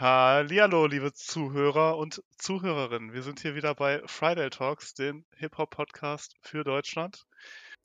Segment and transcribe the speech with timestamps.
[0.00, 3.12] Hallihallo, liebe Zuhörer und Zuhörerinnen.
[3.12, 7.26] Wir sind hier wieder bei Friday Talks, den Hip-Hop-Podcast für Deutschland.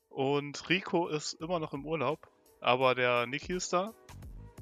[0.08, 2.30] Und Rico ist immer noch im Urlaub,
[2.62, 3.94] aber der Niki ist da.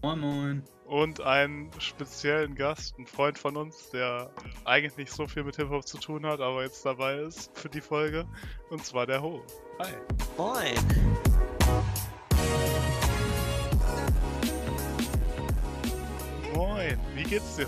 [0.02, 0.63] Moin Moin.
[0.88, 4.32] Und einen speziellen Gast, ein Freund von uns, der
[4.66, 7.82] eigentlich nicht so viel mit Hip-Hop zu tun hat, aber jetzt dabei ist für die
[7.82, 8.28] Folge.
[8.72, 9.46] Und zwar der Ho.
[9.78, 9.94] Hi.
[10.38, 10.74] Moin.
[16.54, 17.00] Moin.
[17.16, 17.68] Wie geht's dir,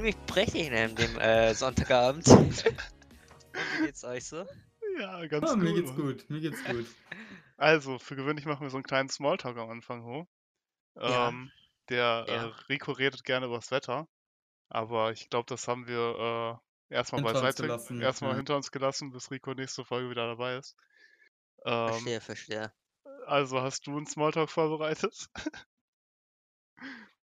[0.00, 2.26] mich prächtig an dem äh, Sonntagabend.
[2.28, 2.64] Und
[3.78, 4.44] wie geht's euch so?
[4.98, 5.64] Ja, ganz Ah, gut.
[5.64, 6.86] mir geht's gut, mir geht's gut.
[7.56, 10.26] Also, für gewöhnlich machen wir so einen kleinen Smalltalk am Anfang, Ho.
[10.96, 11.28] Ja.
[11.28, 11.50] Ähm,
[11.88, 12.48] der Ja.
[12.48, 14.08] äh, Rico redet gerne über das Wetter,
[14.68, 16.60] aber ich glaube, das haben wir
[16.90, 18.36] äh, erstmal Hinter uns beiseite, gelassen, erstmal ja.
[18.36, 20.76] hinter uns gelassen, bis Rico nächste Folge wieder dabei ist.
[21.64, 22.72] Ähm, Verstehe, verstehe.
[23.26, 25.28] also, hast du einen Smalltalk vorbereitet?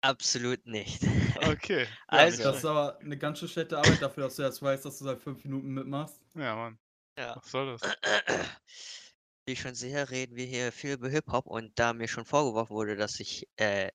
[0.03, 1.03] Absolut nicht.
[1.43, 1.87] Okay.
[2.09, 4.99] Also- Das ist aber eine ganz schön schlechte Arbeit dafür, dass du jetzt weißt, dass
[4.99, 6.21] du seit fünf Minuten mitmachst.
[6.35, 6.79] ja, Mann.
[7.19, 7.37] Ja.
[7.37, 7.83] Was soll das?
[9.47, 12.75] Wie ich schon sehe, reden wir hier viel über Hip-Hop und da mir schon vorgeworfen
[12.75, 13.91] wurde, dass ich äh,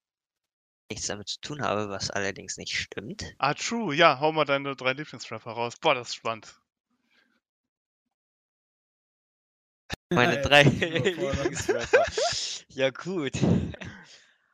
[0.90, 3.23] nichts damit zu tun habe, was allerdings nicht stimmt.
[3.38, 3.94] Ah, true.
[3.94, 5.75] Ja, hau mal deine drei Lieblingsrapper raus.
[5.80, 6.56] Boah, das ist spannend.
[10.09, 10.64] Meine drei.
[10.64, 12.06] Lieblingsrapper.
[12.70, 13.34] ja, gut.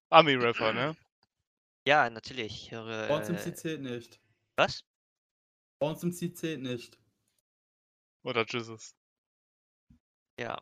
[0.09, 0.95] Ami-Rapper, ne?
[1.87, 2.65] Ja, natürlich.
[2.65, 3.07] Ich höre.
[3.07, 4.19] Bei uns im Äh, C zählt nicht.
[4.57, 4.83] was?
[5.79, 6.99] Bei uns im C zählt nicht.
[8.25, 8.93] Oder Jesus.
[10.37, 10.61] Ja.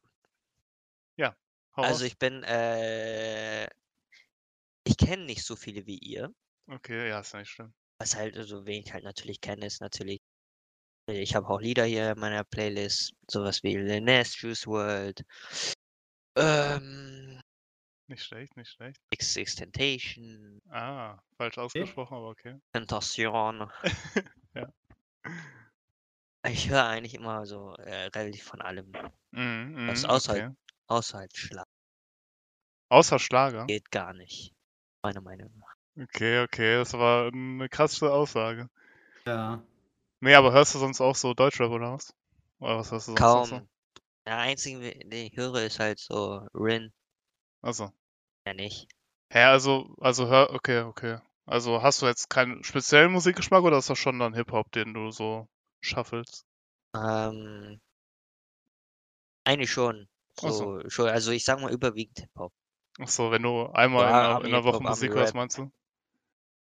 [1.76, 3.66] Hau Also ich bin, äh,
[4.88, 6.31] ich kenne nicht so viele wie ihr.
[6.68, 7.73] Okay, ja, ist ja nicht schlimm.
[8.00, 10.20] Was halt, also wen ich halt natürlich kenne, ist natürlich,
[11.09, 15.22] ich habe auch Lieder hier in meiner Playlist, sowas wie Lil Nas, Juice World,
[16.38, 17.42] ähm,
[18.08, 19.02] Nicht schlecht, nicht schlecht.
[19.11, 22.59] XX Temptation, Ah, falsch ausgesprochen, aber okay.
[22.73, 23.70] Tentation.
[24.56, 24.72] Ja.
[26.47, 28.94] Ich höre eigentlich immer so äh, relativ von allem,
[29.31, 30.50] Mhm, was mhm, außer, okay.
[30.88, 31.66] außer halt Schlag
[32.90, 33.68] Außer Schlager?
[33.68, 34.56] geht gar nicht,
[35.03, 35.75] meiner Meinung nach.
[35.97, 38.69] Okay, okay, das war eine krasse Aussage.
[39.25, 39.63] Ja.
[40.19, 42.13] Nee, aber hörst du sonst auch so Deutschrap oder was?
[42.59, 43.62] Oder was hörst du sonst noch so?
[43.62, 43.69] Kaum.
[44.28, 46.94] Der einzige, den ich höre, ist halt so Rin,
[47.66, 47.92] Also.
[48.46, 48.88] ja nicht.
[49.31, 51.18] Hä, also, also hör, okay, okay.
[51.48, 55.09] Also hast du jetzt keinen speziellen Musikgeschmack oder ist das schon dann Hip-Hop, den du
[55.09, 55.48] so
[55.81, 56.46] schaffelst?
[56.96, 57.81] Ähm,
[59.46, 60.08] eigentlich schon.
[60.36, 60.50] So.
[60.50, 62.54] So, schon, also ich sag mal überwiegend Hip-Hop.
[63.00, 65.72] Ach so, wenn du einmal in Ja, der, in Ami-Hip-Hop, Woche Musik hörst, meinst du?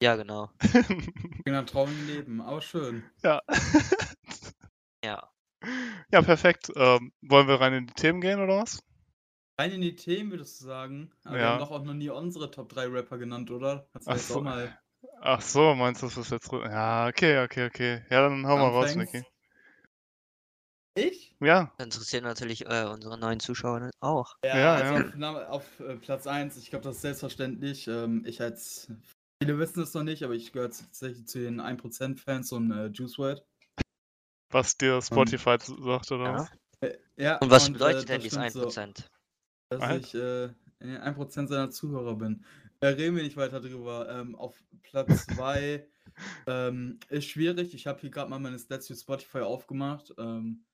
[0.03, 0.51] Ja, genau.
[1.45, 3.03] In einem traurigen Leben, aber schön.
[3.23, 3.41] ja.
[5.05, 5.31] Ja.
[6.13, 6.71] Ja, perfekt.
[6.77, 8.83] Ähm, wollen wir rein in die Themen gehen oder was?
[9.59, 11.11] Rein in die Themen würdest du sagen.
[11.25, 11.53] Aber wir Ja.
[11.53, 13.89] haben doch auch noch nie unsere Top 3 Rapper genannt, oder?
[13.93, 14.37] Kannst du Ach jetzt so.
[14.37, 14.79] auch mal.
[15.21, 16.53] Ach so, meinst du, das ist jetzt.
[16.53, 18.03] Ja, okay, okay, okay.
[18.09, 18.95] Ja, dann hau mal raus?
[18.95, 19.25] Niki.
[20.95, 21.35] Ich?
[21.41, 24.35] Ja, Interessiert natürlich äh, unsere neuen Zuschauer auch.
[24.45, 25.49] Ja, Ja, also ja.
[25.51, 27.89] Auf, auf äh, Platz 1, ich glaube, das ist selbstverständlich.
[27.89, 28.89] Ähm, ich als,
[29.43, 33.19] viele wissen es noch nicht, aber ich gehöre tatsächlich zu den 1%-Fans von äh, Juice
[33.19, 33.43] WRLD.
[34.51, 36.35] was dir Spotify sagt oder Ja.
[36.35, 36.51] was?
[36.81, 39.09] Äh, ja, Und was äh, bedeutet denn das dieses stimmt so, 1%?
[39.69, 39.97] Dass Alter.
[39.97, 40.51] ich äh,
[40.99, 42.45] 1% seiner Zuhörer bin.
[42.81, 44.09] Äh, reden wir nicht weiter drüber.
[44.11, 45.87] Ähm, auf Platz 2
[46.47, 47.75] ähm, ist schwierig.
[47.75, 50.15] Ich habe hier gerade mal meine Stats für Spotify aufgemacht.
[50.19, 50.65] Ähm,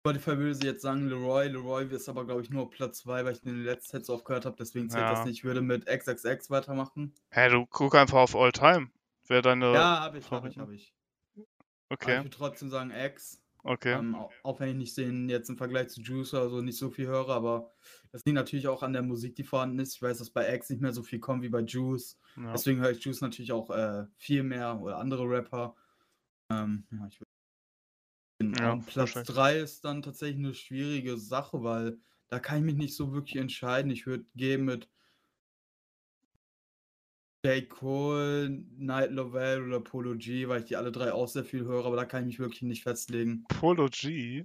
[0.00, 1.48] Spotify würde sie jetzt sagen Leroy.
[1.48, 4.14] Leroy ist aber, glaube ich, nur auf Platz 2, weil ich den letzten Set so
[4.14, 4.56] oft gehört habe.
[4.58, 5.10] Deswegen zählt Ja.
[5.10, 5.38] das nicht.
[5.38, 7.14] Ich würde mit XXX weitermachen.
[7.30, 8.90] Hä, du guck einfach auf All Time.
[9.26, 9.72] Wer deine.
[9.72, 10.94] Ja, habe ich, habe ich, habe ich.
[11.36, 11.48] Aber ich
[11.90, 13.42] Okay, würde trotzdem sagen X.
[13.68, 13.94] okay.
[13.94, 16.78] Ähm, au- auch wenn ich nicht den jetzt im Vergleich zu Juice oder so nicht
[16.78, 17.70] so viel höre, aber
[18.12, 19.94] das liegt natürlich auch an der Musik, die vorhanden ist.
[19.94, 22.18] Ich weiß, dass bei X nicht mehr so viel kommt wie bei Juice.
[22.36, 22.52] Ja.
[22.52, 25.76] Deswegen höre ich Juice natürlich auch äh, viel mehr oder andere Rapper.
[26.50, 27.20] Ähm, ja, ich.
[28.40, 29.24] Ja, Platz verstehe.
[29.24, 33.36] 3 ist dann tatsächlich eine schwierige Sache, weil da kann ich mich nicht so wirklich
[33.36, 33.90] entscheiden.
[33.90, 34.88] Ich würde gehen mit
[37.44, 37.68] J.
[37.68, 41.84] Cole, Night Lovell oder Polo G, weil ich die alle drei auch sehr viel höre,
[41.86, 43.44] aber da kann ich mich wirklich nicht festlegen.
[43.48, 44.44] Polo G.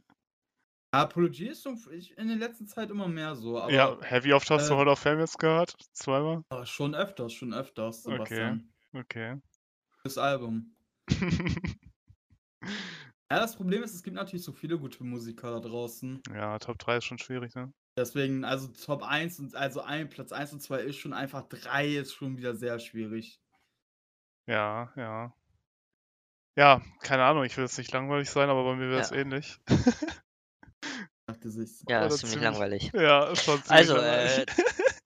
[0.93, 1.79] Ja, Polo G ist schon
[2.17, 4.87] in der letzten Zeit immer mehr so, aber ja, wie oft hast du äh, Hall
[4.87, 5.75] of Fame jetzt gehört?
[5.93, 6.43] Zweimal?
[6.49, 8.11] aber schon öfters, schon öfters, Okay.
[8.13, 8.69] Sebastian.
[8.93, 9.35] Okay.
[10.03, 10.75] Das Album.
[13.31, 16.21] Ja, das Problem ist, es gibt natürlich so viele gute Musiker da draußen.
[16.35, 17.73] ja, Top 3 ist schon schwierig, ne?
[17.97, 21.87] Deswegen, also Top 1 und also ein, Platz 1 und 2 ist schon einfach 3
[21.95, 23.39] ist schon wieder sehr schwierig.
[24.47, 25.33] Ja, ja.
[26.55, 29.11] Ja, keine Ahnung, ich will jetzt nicht langweilig sein, aber bei mir wäre es Ja.
[29.11, 29.59] ähnlich.
[31.87, 32.91] Ja, Oder ist ziemlich langweilig.
[32.93, 34.37] Ja, ist schon ziemlich Also, langweilig.
[34.37, 34.45] äh,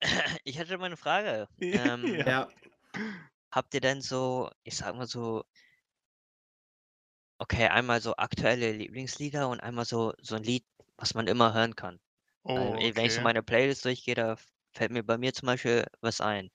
[0.44, 1.48] ich hätte mal eine Frage.
[1.72, 2.48] Ähm, Ja.
[3.52, 5.44] Habt ihr denn so, ich sag mal so
[7.40, 10.68] okay, einmal so aktuelle Lieblingslieder und einmal so so 'n Lied,
[10.98, 12.00] was man immer hören kann?
[12.48, 13.24] Oh, Ähm, eh, wenn ich so okay.
[13.24, 14.36] meine Playlist durchgehe, da
[14.76, 16.50] fällt mir bei mir zum Beispiel was ein.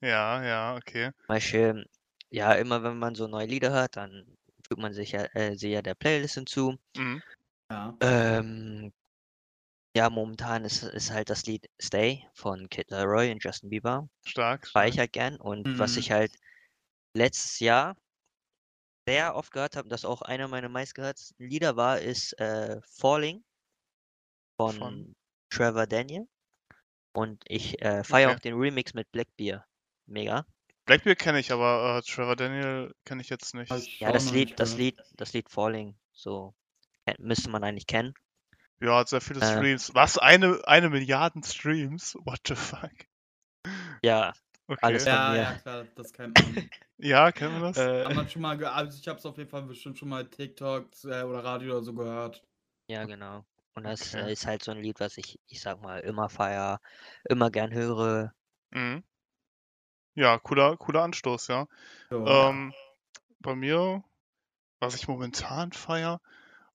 [0.00, 1.10] Ja, ja, okay.
[1.26, 1.84] Zum Beispiel,
[2.30, 5.68] ja, immer wenn man so neue Lieder hört, dann fügt man sich ja äh, sie
[5.70, 6.78] ja der Playlist hinzu.
[6.96, 7.22] Mhm.
[7.70, 7.98] Ja.
[8.00, 8.92] Ähm
[9.96, 14.08] ja, momentan ist ist halt das Lied „Stay“ von Kid Laroi und Justin Bieber.
[14.26, 15.98] Stark, Feiere ich halt gern und was Mhm.
[15.98, 16.32] ich halt
[17.14, 17.96] letztes Jahr
[19.08, 23.42] sehr oft gehört habe das auch einer meiner meistgehörtesten Lieder war, ist, äh, „Falling“
[24.56, 24.76] Von?
[24.76, 25.14] von
[25.50, 26.26] Trevor Daniel.
[27.12, 28.36] Und ich, äh, feiere Okay.
[28.36, 29.66] auch den Remix mit Blackbear
[30.06, 30.44] mega.
[30.86, 34.00] Blackbeard kenne ich, aber, äh, Trevor Daniel kenne ich jetzt nicht.
[34.00, 34.76] Ja, das Lied nicht das.
[34.76, 36.54] Lied das Lied „Falling“, so,
[37.06, 38.14] äh, müsste man eigentlich kennen.
[38.80, 39.44] Ja, hat sehr viele Äh.
[39.50, 39.94] Streams.
[39.94, 40.18] Was?
[40.18, 42.14] Eine eine Milliarden Streams?
[42.24, 42.90] What the fuck?
[44.02, 44.32] Ja,
[44.80, 45.08] alles Okay.
[45.08, 45.42] von Ja, mir.
[45.42, 46.54] ja, klar, das kennt man.
[46.98, 47.78] Ja, kennt man das?
[47.78, 48.04] Äh.
[48.04, 51.04] Hat man schon mal also, ich habe es auf jeden Fall bestimmt schon mal TikToks,
[51.04, 52.44] äh, oder Radio oder so gehört.
[52.88, 53.44] Ja, genau.
[53.76, 54.14] Und das, Okay.
[54.14, 56.80] äh, ist halt so 'n Lied, was ich, ich sage mal, immer feiere,
[57.28, 58.32] immer gern höre.
[58.72, 59.04] Mhm.
[60.16, 61.66] Ja, cooler cooler Anstoß, ja.
[62.10, 62.24] So.
[62.26, 62.72] Ähm,
[63.40, 64.04] bei mir,
[64.80, 66.20] was ich momentan feiere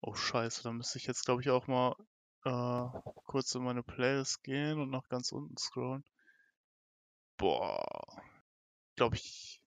[0.01, 1.96] oh scheiße, da müsste ich jetzt, glaube ich, auch mal,
[2.46, 6.04] äh, kurz in meine Playlist gehen und nach ganz unten scrollen.
[7.40, 8.22] Boah.
[8.95, 9.62] Glaube ich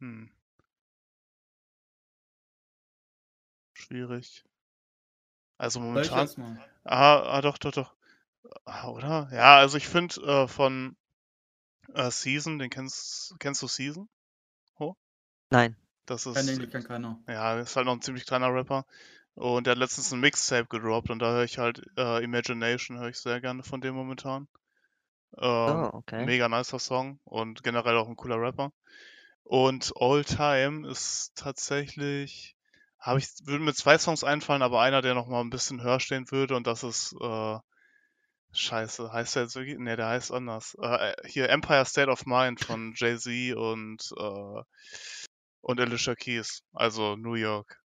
[0.00, 0.30] hm.
[3.74, 4.44] Schwierig.
[5.60, 6.28] Also, momentan
[6.84, 7.94] ah, ah, doch, doch, doch.
[8.66, 9.28] Ah, oder?
[9.32, 10.96] Ja, also, ich finde, äh, von,
[11.94, 14.08] äh, Season, den kennst kennst du Season?
[14.80, 14.96] Ho?
[15.50, 15.76] Nein.
[16.08, 17.18] Das ist den kennt keiner.
[17.28, 18.86] ja, ist halt noch 'n ziemlich kleiner Rapper.
[19.34, 23.10] Und der hat letztens 'n Mixtape gedroppt und da höre ich halt, äh, „Imagination“ höre
[23.10, 24.48] ich sehr gerne von dem momentan.
[25.66, 26.28] Oh, Ähm, okay.
[26.28, 28.72] mega nicer Song und generell auch 'n cooler Rapper.
[29.44, 32.57] Und All-Time ist tatsächlich
[33.00, 36.00] habe ich würden mir 2 Songs einfallen, aber einer, der noch mal 'n bisschen höher
[36.00, 37.58] stehen würde und das ist, äh
[38.54, 40.76] Scheiße, heißt der jetzt wirklich ne, der heißt anders.
[40.82, 44.62] Äh, hier „Empire State of Mind“ von Jay-Z und, äh
[45.62, 47.80] und Alicia Keys, also „New York“.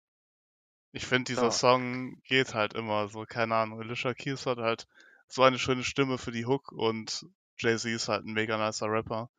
[0.94, 1.52] Ich finde, dieser Oh.
[1.52, 3.80] Song geht halt immer so, keine Ahnung.
[3.80, 4.86] Alicia Keys hat halt
[5.28, 7.26] so eine schöne Stimme für die Hook und
[7.58, 9.30] Jay-Z ist halt 'n mega nicer Rapper.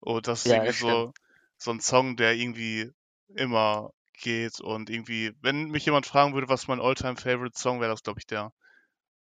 [0.00, 1.12] Und das ist Ja, irgendwie das so
[1.58, 2.92] so 'n Song, der irgendwie
[3.28, 7.90] immer geht und irgendwie wenn mich jemand fragen würde, was mein All-Time Favorite Song wäre,
[7.90, 8.52] das glaube ich der.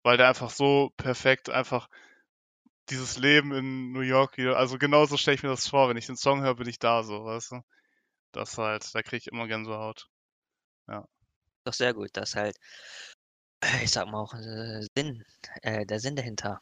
[0.04, 1.90] Weil der einfach so perfekt einfach
[2.90, 5.90] dieses Leben in New York wieder also, genauso stelle ich mir das vor.
[5.90, 7.62] Wenn ich den Song höre, bin ich da so, weißt du?
[8.34, 10.08] Das halt da kriege ich immer Gänsehaut.
[10.88, 11.06] Ja.
[11.66, 12.58] Doch sehr gut, dass halt
[13.64, 15.24] äh, ich sage mal auch, äh, Sinn
[15.62, 16.62] äh, der Sinn dahinter.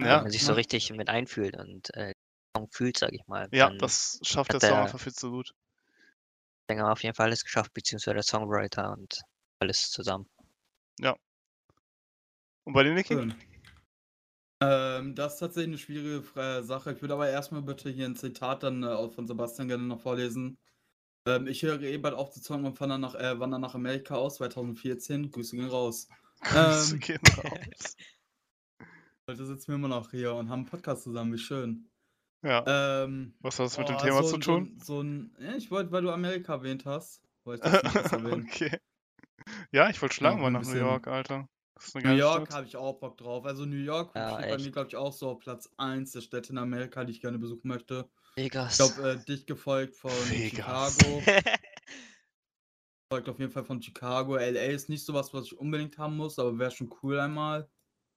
[0.00, 2.14] Wenn Ja, man sich so richtig mit einfühlt und, äh, den
[2.56, 5.52] Song fühlt, sage ich mal, Ja, das schafft der Song einfach viel zu gut.
[6.68, 9.20] Sänger auf jeden Fall alles geschafft, beziehungsweise der Songwriter und
[9.60, 10.28] alles zusammen.
[11.00, 11.16] Ja.
[12.66, 13.20] Und bei dir, Niki?
[13.20, 13.34] Schön.
[14.62, 16.92] Ähm, das ist tatsächlich 'ne schwierige Sache.
[16.94, 20.00] Ich würde aber erst mal bitte hier 'n Zitat dann, äh, von Sebastian gerne noch
[20.00, 20.58] vorlesen.
[21.26, 24.16] Ähm, ich höre eh bald auf zu zocken und wandere nach äh, wandere nach Amerika
[24.16, 25.30] aus, 2014.
[25.30, 26.08] Grüße gehen raus.
[26.40, 26.98] Grüße Ähm.
[26.98, 27.96] gehen raus.
[29.28, 31.90] Heute sitzen wir immer noch hier und haben 'n Podcast zusammen, wie schön.
[32.44, 32.66] Ja.
[32.66, 34.58] Ähm, Was hat das mit dem boah, Thema so zu so tun?
[34.58, 38.50] 'n so 'n ja, ich wollte, weil du Amerika erwähnt hast, wollte ich das erwähnen.
[38.50, 38.78] Okay.
[39.72, 41.38] Ja, ich wollte schon lange Auch mal 'n nach New York, Alter.
[41.38, 41.48] 'ne
[42.02, 43.44] New York habe ich auch Bock drauf.
[43.44, 46.20] Also, New York Ja, steht bei mir, glaube ich, auch so auf Platz 1 der
[46.20, 48.10] Städte in Amerika, die ich gerne besuchen möchte.
[48.10, 48.76] Ich Vegas.
[48.76, 50.42] glaube, äh, dicht gefolgt von Vegas.
[50.42, 51.26] Chicago.
[53.12, 54.36] Folgt auf jeden Fall von Chicago.
[54.36, 57.68] LA ist nicht so was, was ich unbedingt haben muss, aber wäre schon cool einmal.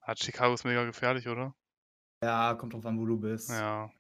[0.02, 1.56] Ah, Chicago ist mega gefährlich, oder?
[2.24, 3.64] Ja, kommt drauf an, wo du bist.
[3.64, 3.92] Ja.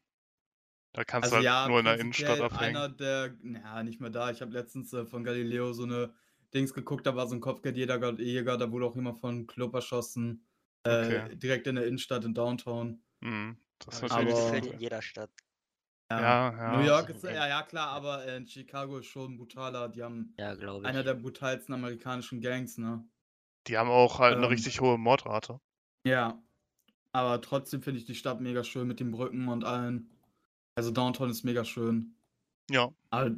[0.96, 2.86] Da kannst Also du halt ja, nur in der Innenstadt abhängen.
[2.86, 4.31] einer der na ja, nicht mehr da.
[4.31, 6.13] Ich habe letztens, äh, von Galileo so 'ne
[6.53, 10.46] Dings geguckt, da war so 'n Kopfgeldjäger Jäger, da wurde auch jemand von Club erschossen,
[10.88, 11.29] Okay.
[11.29, 13.03] äh, direkt in der Innenstadt in Downtown.
[13.22, 13.58] Mhm.
[13.79, 15.31] Das ist natürlich Aber- in jeder Stadt.
[16.12, 16.81] Ja, Ja, New ja.
[16.81, 19.89] York In ist in ja, ja klar, aber, äh, Chicago ist schon brutaler.
[19.89, 21.03] Die haben Ja, glaube einer ich.
[21.03, 23.08] der brutalsten amerikanischen Gangs, ne?
[23.67, 24.50] Die haben auch halt Ähm.
[24.50, 25.60] richtig hohe Mordrate.
[26.05, 26.41] Ja.
[27.13, 30.10] Aber trotzdem finde ich die Stadt mega schön mit den Brücken und allem.
[30.79, 32.15] Also, Downtown ist mega schön.
[32.71, 32.88] Ja.
[33.09, 33.36] Aber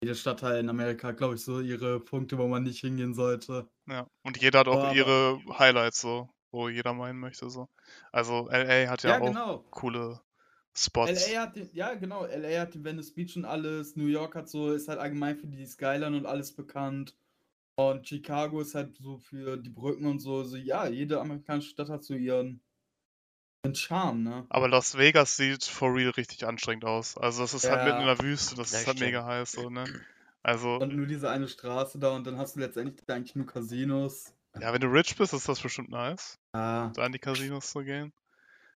[0.00, 3.68] jede Stadtteil in Amerika hat, glaube ich, so ihre Punkte, wo man nicht hingehen sollte.
[3.86, 4.06] Ja.
[4.22, 7.68] Und jeder hat auch Aber ihre Highlights so, wo jeder hin möchte so.
[8.10, 9.64] Also, LA hat ja Ja, auch genau.
[9.70, 10.18] coole
[10.74, 11.30] Spots.
[11.30, 13.96] LA hat den ja, genau, LA hat die Venice Beach und alles.
[13.96, 17.14] New York hat so ist halt allgemein für die Skyline und alles bekannt.
[17.74, 20.42] Und Chicago ist halt so für die Brücken und so.
[20.44, 22.62] So, ja, jede amerikanische Stadt hat so ihren
[23.62, 24.46] Ein Charme, ne?
[24.48, 27.18] Aber Las Vegas sieht for real richtig anstrengend aus.
[27.18, 28.14] Also das ist halt mitten in Ja.
[28.14, 29.10] der Wüste, das Das ist halt stimmt.
[29.12, 29.84] mega heiß so, ne?
[30.42, 34.32] Also, Und nur diese eine Straße da und dann hast du letztendlich eigentlich nur Casinos.
[34.58, 36.90] ja, wenn du rich bist, ist das bestimmt nice, Ja.
[36.94, 38.14] da in die Casinos zu gehen.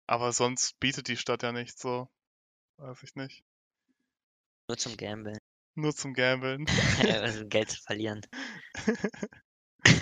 [0.06, 2.08] Aber sonst bietet die Stadt ja nicht so.
[2.78, 3.44] Weiß ich nicht.
[4.68, 5.38] Nur zum Gamblen.
[5.74, 6.64] Nur zum Gamblen.
[7.22, 8.22] also Geld zu verlieren.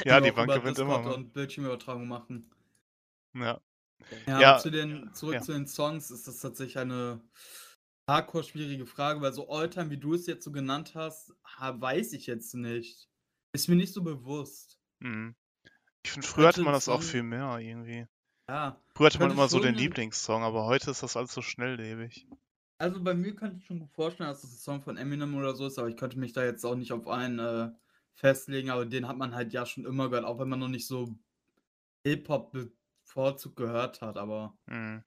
[0.04, 1.00] ja, die auch Bank gewinnt immer.
[1.00, 1.12] Mann.
[1.12, 2.48] Und Bildschirmübertragung machen.
[3.34, 3.60] Ja.
[4.26, 5.40] Ja, Ja, zu den, zurück ja.
[5.40, 7.20] zu den Songs ist das tatsächlich eine
[8.08, 12.12] hardcore schwierige Frage, weil so Alltime, wie du es jetzt so genannt hast, ha, weiß
[12.14, 13.08] ich jetzt nicht.
[13.52, 14.78] Ist mir nicht so bewusst.
[15.00, 15.34] Mhm.
[16.02, 18.06] Ich finde, früher hatte man das auch viel mehr irgendwie.
[18.48, 22.26] Ja, Früher hatte man immer so den Lieblingssong, aber heute ist das alles so schnelllebig.
[22.78, 25.66] also bei mir könnte ich schon vorstellen, dass das ein Song von Eminem oder so
[25.66, 27.70] ist, aber ich könnte mich da jetzt auch nicht auf einen äh,
[28.14, 30.86] festlegen, aber den hat man halt ja schon immer gehört, auch wenn man noch nicht
[30.86, 31.14] so
[32.04, 32.56] Hip-Hop
[33.08, 35.02] bevorzugt gehört hat, aber Mhm.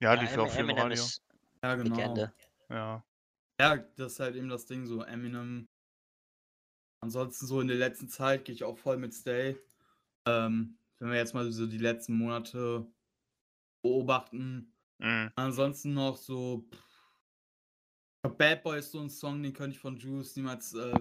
[0.00, 1.04] Ja, lief ja auch viel Eminem Radio.
[1.04, 1.22] ist
[1.62, 1.96] ja, genau.
[1.96, 2.34] Legende.
[2.68, 3.04] Ja.
[3.58, 5.68] Ja, das ist halt eben das Ding so, Eminem.
[7.00, 9.56] Ansonsten so in der letzten Zeit gehe ich auch voll mit Stay.
[10.26, 12.86] Ähm, wenn wir jetzt mal so die letzten Monate
[13.82, 14.74] beobachten.
[14.98, 15.30] Mhm.
[15.36, 16.66] Ansonsten noch so.
[16.70, 20.94] pff, Bad Boy ist so ein Song, den könnte ich von Juice niemals äh,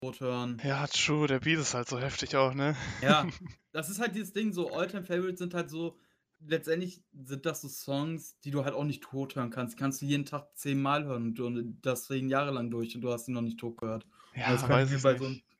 [0.00, 0.60] tot hören.
[0.64, 2.76] Ja, true, der Beat ist halt so heftig auch, ne?
[3.02, 3.26] Ja,
[3.72, 5.98] das ist halt dieses Ding, so All-Time Favorites sind halt so,
[6.40, 9.74] letztendlich sind das so Songs, die du halt auch nicht tot hören kannst.
[9.74, 13.28] Die kannst du jeden Tag zehnmal hören und, das deswegen jahrelang durch und du hast
[13.28, 14.06] ihn noch nicht tot gehört.
[14.34, 15.44] Ja, das weiß könnte ich bei so nicht.
[15.44, 15.52] einem.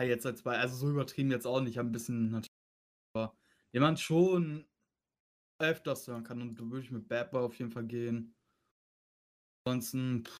[0.00, 2.46] Ja, jetzt als bei, also so übertrieben jetzt auch nicht, ein bisschen natürlich.
[3.14, 3.36] Aber
[3.72, 4.66] den man schon
[5.58, 8.34] öfters hören kann und da würde ich mit Bad Boy auf jeden Fall gehen.
[9.66, 10.39] Ansonsten, pff,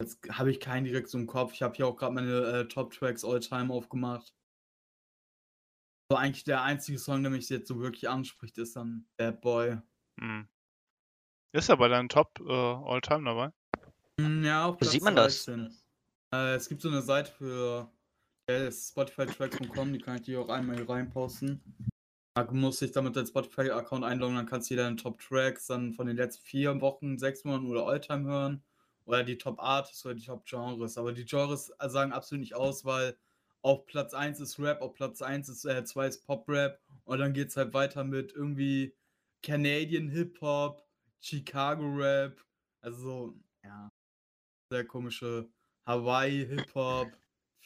[0.00, 1.52] jetzt habe ich keinen direkt so im Kopf.
[1.52, 4.34] Ich habe hier auch gerade meine äh, Top-Tracks All-Time aufgemacht.
[6.10, 9.78] So eigentlich der einzige Song, der mich jetzt so wirklich anspricht, ist dann Bad Boy.
[10.16, 10.48] Mhm.
[11.52, 13.52] Ist er bei deinen Top äh, All-Time dabei?
[14.20, 15.44] Hm, Ja, auf Wo Platz sieht man das?
[15.44, 15.76] 13.
[16.32, 17.90] Äh, es gibt so eine Seite für
[18.48, 21.62] äh, spotifytracks.com, die kann ich dir auch einmal hier reinposten.
[22.34, 26.06] Da musst dich damit deinen Spotify-Account einloggen, dann kannst du dir deine Top-Tracks dann von
[26.06, 28.62] den letzten vier Wochen, sechs Monaten oder Alltime hören.
[29.06, 30.98] Oder die Top-Artists oder die Top-Genres.
[30.98, 33.16] Aber die Genres äh, sagen absolut nicht aus, weil
[33.62, 37.32] auf Platz 1 ist Rap, auf Platz 1 ist, äh, 2 ist Pop-Rap und dann
[37.32, 38.94] geht es halt weiter mit irgendwie
[39.42, 40.86] Canadian Hip-Hop,
[41.20, 42.44] Chicago-Rap,
[42.80, 43.88] also so, ja,
[44.70, 45.48] sehr komische
[45.86, 47.08] Hawaii Hip-Hop,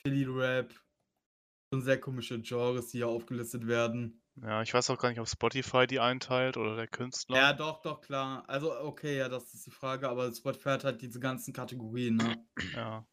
[0.02, 0.73] Philly Rap,
[1.73, 4.23] schon sehr komische Genres, die hier aufgelistet werden.
[4.42, 7.37] Ja, ich weiß auch gar nicht, ob Spotify die einteilt oder der Künstler.
[7.37, 8.44] Ja, doch, doch, klar.
[8.49, 12.44] Also, okay, ja, das ist die Frage, aber Spotify hat halt diese ganzen Kategorien, ne?
[12.75, 13.04] Ja.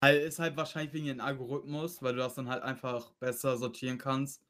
[0.00, 3.98] Halt, ist halt wahrscheinlich wegen dem Algorithmus, weil du das dann halt einfach besser sortieren
[3.98, 4.42] kannst.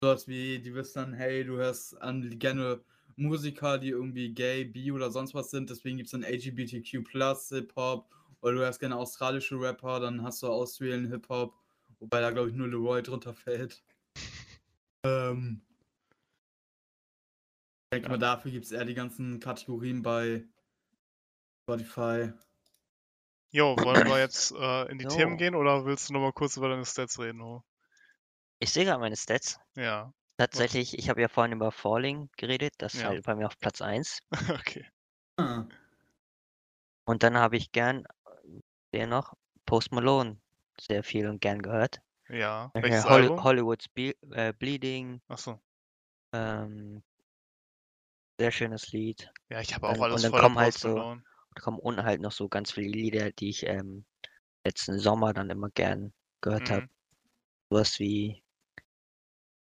[0.00, 2.80] Sowas wie, die wissen dann, hey, du hörst an gerne
[3.16, 7.06] Musiker, die irgendwie gay, bi oder sonst was sind, deswegen gibt es dann LGBTQ
[7.50, 8.08] Hip-Hop
[8.40, 11.54] oder du hörst gerne australische Rapper, dann hast du Australian Hip-Hop,
[11.98, 13.82] wobei da glaube ich nur Leroy drunter fällt.
[15.04, 15.62] Ähm,
[17.92, 18.08] ich denke Ja.
[18.08, 20.48] mal, dafür gibt es eher die ganzen Kategorien bei
[21.64, 22.34] Spotify.
[23.52, 25.36] Jo, wollen wir jetzt äh, in die Themen Jo.
[25.36, 27.42] gehen oder willst du noch mal kurz über deine Stats reden?
[27.42, 27.62] Ho?
[28.60, 29.58] Ich sehe gerade meine Stats.
[29.74, 33.08] Ja, Tatsächlich, ich habe ja vorhin über Falling geredet, das ist Ja.
[33.08, 34.20] halt bei mir auf Platz 1.
[34.50, 34.86] okay.
[35.36, 35.66] Ah,
[37.04, 38.04] Und dann habe ich gern,
[38.92, 39.34] der noch,
[39.66, 40.40] Post Malone
[40.80, 42.00] sehr viel und gern gehört.
[42.30, 43.44] Ja, welches Holly, Album?
[43.44, 45.60] Hollywood's Be äh, Bleeding, Achso.
[46.32, 47.02] ähm,
[48.38, 49.30] sehr schönes Lied.
[49.48, 51.16] Ja, ich habe auch Dann- alles und dann kommen halt so-.
[51.54, 54.04] Da kommen unten halt noch so ganz viele Lieder, die ich ähm,
[54.64, 56.82] letzten Sommer dann immer gern gehört habe.
[56.82, 56.90] Mhm.
[57.70, 58.44] Sowas wie,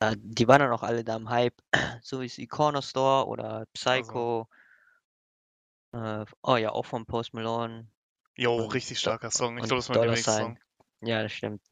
[0.01, 1.55] äh, die waren dann auch alle da im Hype,
[2.03, 4.49] so wie die Corner Store oder Psycho.
[5.93, 7.87] Äh, oh ja, auch von Post Malone.
[8.37, 9.59] Jo, und richtig starker Song.
[9.59, 10.59] Ich und glaube, das ist mein Lieblingssong.
[11.03, 11.63] Ja, das stimmt.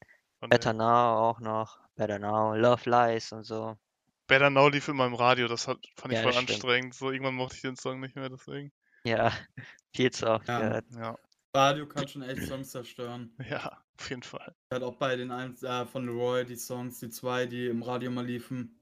[0.44, 0.78] Von Better dem.
[0.78, 1.78] Now auch noch.
[1.96, 3.78] Better Now, Love Lies und so.
[4.26, 6.50] Better Now lief in meinem Radio, das hat, fand ich Ja, voll stimmt.
[6.50, 6.94] anstrengend.
[6.94, 8.72] So, irgendwann mochte ich den Song nicht mehr, deswegen.
[9.04, 9.32] Ja,
[9.94, 10.58] viel zu oft Ja.
[10.58, 10.84] gehört.
[10.90, 11.18] Ja,
[11.54, 13.34] Radio kann schon echt Songs zerstören.
[13.48, 14.54] ja, auf jeden Fall.
[14.70, 18.10] Halt auch bei den eins äh, von Leroy, die Songs, die zwei, die im Radio
[18.10, 18.80] mal liefen.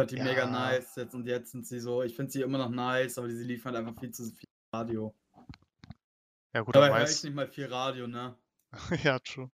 [0.00, 0.50] Fand die mega Ja.
[0.50, 0.96] nice.
[0.96, 3.66] Jetzt und jetzt sind sie so, ich finde sie immer noch nice, aber diese liefen
[3.66, 5.14] halt einfach viel zu viel Radio.
[6.54, 8.36] Ja, gut, Dabei höre ich nicht mal viel Radio, ne?
[9.04, 9.50] ja, true.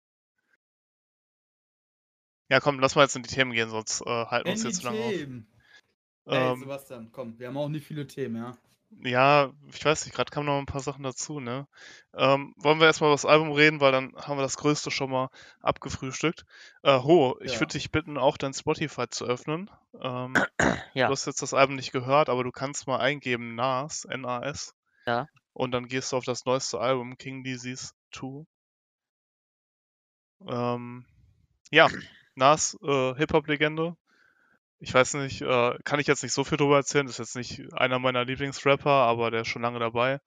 [2.50, 4.80] Ja, komm, lass mal jetzt in die Themen gehen, sonst äh, halten wir uns jetzt
[4.80, 5.12] zu lange auf.
[5.12, 5.46] Themen.
[6.26, 8.56] Hey, Ähm, Sebastian, komm, wir haben auch nicht viele Themen, ja.
[9.04, 11.68] Ja, ich weiß nicht, gerade kamen noch ein paar Sachen dazu, ne?
[12.12, 15.10] Ähm, wollen wir erstmal über das Album reden, weil dann haben wir das Größte schon
[15.10, 15.28] mal
[15.60, 16.44] abgefrühstückt.
[16.82, 17.60] Äh, Ho, ich Ja.
[17.60, 19.70] würde dich bitten, auch dein Spotify zu öffnen.
[20.00, 20.34] Ähm,
[20.94, 21.06] Ja.
[21.06, 24.74] Du hast jetzt das Album nicht gehört, aber du kannst mal eingeben NAS, N-A-S.
[25.06, 25.28] Ja.
[25.52, 28.44] Und dann gehst du auf das neueste Album, King Disease 2.
[30.48, 31.04] Ähm,
[31.70, 31.88] ja,
[32.34, 33.96] Nas, äh, Hip-Hop-Legende.
[34.78, 37.72] Ich weiß nicht, äh, kann ich jetzt nicht so viel drüber erzählen, ist jetzt nicht
[37.74, 40.20] einer meiner Lieblingsrapper, aber der ist schon lange dabei.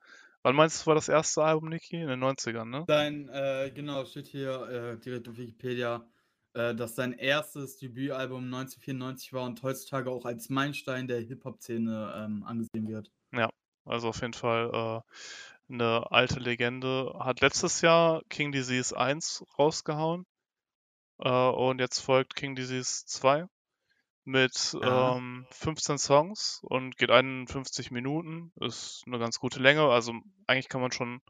[0.43, 1.95] Wann meinst du, war das erste Album, Niki?
[1.95, 2.86] In den 90ern, ne?
[2.88, 6.05] Sein, äh, genau, steht hier äh, direkt auf Wikipedia,
[6.53, 12.43] äh, dass sein erstes Debütalbum 1994 war und heutzutage auch als Meilenstein der Hip-Hop-Szene ähm,
[12.43, 13.10] angesehen wird.
[13.86, 17.13] Also auf jeden Fall äh, eine alte Legende.
[17.19, 20.25] Hat letztes Jahr King Disease 1 rausgehauen.
[21.20, 23.46] Äh, und jetzt folgt King Disease 2
[24.25, 25.17] mit Ja.
[25.17, 28.51] ähm, 15 Songs und geht 51 Minuten.
[28.60, 29.89] Ist eine ganz gute Länge.
[29.89, 30.13] Also
[30.48, 31.22] eigentlich kann man schon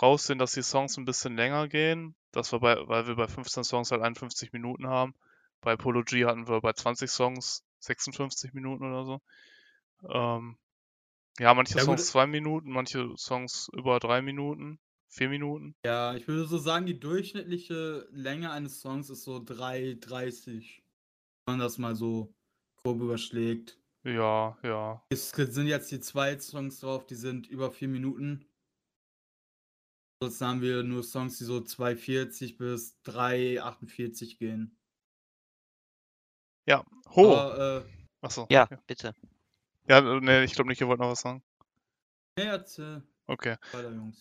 [0.00, 2.14] raussehen, dass die Songs ein bisschen länger gehen.
[2.32, 5.14] Das war bei, weil wir bei 15 Songs halt 51 Minuten haben.
[5.60, 9.20] Bei Polo G hatten wir bei 20 Songs 56 Minuten oder so.
[10.08, 10.56] Ähm,
[11.38, 12.00] ja, manche Ja, gut.
[12.00, 14.78] Songs zwei Minuten, manche Songs über drei Minuten,
[15.12, 15.74] vier Minuten.
[15.84, 20.80] Ja, ich würde so sagen, die durchschnittliche Länge eines Songs ist so 3,30.
[21.44, 22.34] Wenn man das mal so
[22.82, 23.78] grob überschlägt.
[24.04, 25.04] Ja, ja.
[25.10, 28.46] Es sind jetzt die zwei Songs drauf, die sind über vier Minuten.
[30.22, 34.76] Sonst haben wir nur Songs, die so 2,40 bis 3,48 gehen.
[36.66, 36.84] Ja.
[37.14, 37.36] Ho!
[37.36, 38.46] Aber, äh, Achso.
[38.50, 38.78] Ja, okay.
[38.86, 39.14] bitte.
[39.88, 41.42] Ja, nee, ich glaube nicht, ihr wollt noch was sagen.
[42.38, 43.56] nee, erzähl Okay.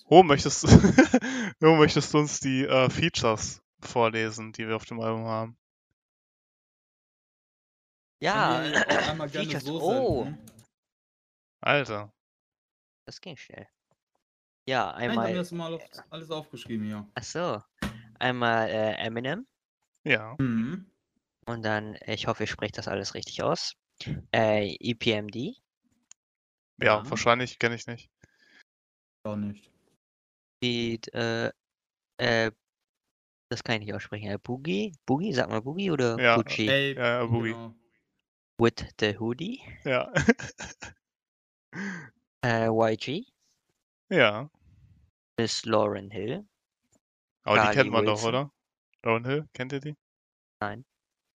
[0.09, 0.63] Ho, möchtest,
[1.63, 5.57] Ho, möchtest du uns die äh, Features vorlesen, die wir auf dem Album haben?
[8.21, 8.59] Ja,
[9.09, 9.63] einmal gerne Features.
[9.65, 10.51] so Oh, senden.
[11.61, 12.13] Alter.
[13.05, 13.67] das ging schnell.
[14.67, 15.33] Ja, Nein, ich habe mir einmal.
[15.35, 17.07] das mal auf, alles aufgeschrieben hier.
[17.15, 17.61] Ach so.
[18.19, 19.47] Einmal äh, Eminem
[20.03, 20.35] Ja.
[20.37, 20.85] Mhm.
[21.47, 23.73] und dann, ich hoffe, ich spreche das alles richtig aus.
[24.31, 25.35] Äh, EPMD.
[26.77, 27.09] Ja, Ja.
[27.09, 28.09] wahrscheinlich kenne ich nicht.
[29.23, 29.69] Auch nicht.
[30.61, 31.51] Beat, äh,
[32.17, 32.51] äh,
[33.49, 34.29] das kann ich nicht aussprechen.
[34.31, 34.93] Äh, Boogie?
[35.05, 35.33] Boogie?
[35.33, 36.67] Sag mal Boogie oder Ja, Gucci?
[36.67, 37.49] Ey, Ja, ja, Boogie.
[37.51, 37.75] genau.
[38.59, 39.59] With the Hoodie.
[39.85, 40.11] Ja.
[42.43, 43.25] Äh, YG.
[44.09, 44.49] ja.
[45.39, 46.45] Miss Lauren Hill.
[47.43, 48.29] Aber die Carly kennt man doch, Wilson.
[48.29, 48.51] oder?
[49.03, 49.95] Lauren Hill, kennt ihr die?
[50.59, 50.83] Nein.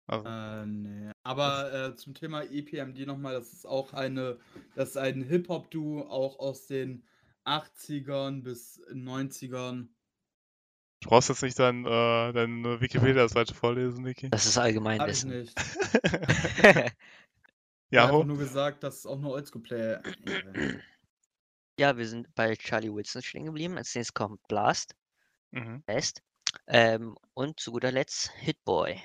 [0.06, 1.12] Also, Äh, nee.
[1.22, 4.38] Aber äh, zum Thema EPMD nochmal, das ist auch eine,
[4.74, 7.06] das ist ein Hip-Hop-Duo, auch aus den
[7.44, 9.88] 80ern bis 90ern.
[11.02, 14.30] du brauchst jetzt nicht dein, äh, deine Wikipedia-Seite vorlesen, Niki.
[14.30, 15.30] Das ist Hab ich Allgemeinwissen.
[15.30, 15.54] nicht.
[17.92, 18.24] Ich ja, hab einfach Ho?
[18.24, 20.02] nur gesagt, dass es auch nur Oldschool-Player.
[20.26, 20.78] äh,
[21.78, 23.76] ja, wir sind bei Charlie Wilson stehen geblieben.
[23.76, 24.94] Als nächstes kommt Blast,
[25.52, 25.82] Mhm.
[25.86, 26.22] Best.
[26.66, 29.00] Ähm, und zu guter Letzt Hitboy.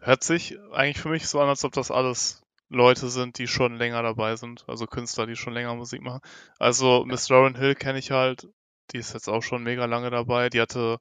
[0.00, 2.43] Hört sich eigentlich für mich so an, als ob das alles
[2.74, 4.64] Leute sind, die schon länger dabei sind.
[4.68, 6.20] Also Künstler, die schon länger Musik machen.
[6.58, 8.48] Also Miss Lauren Hill kenne ich halt.
[8.92, 10.50] Die ist jetzt auch schon mega lange dabei.
[10.50, 10.98] Die hatte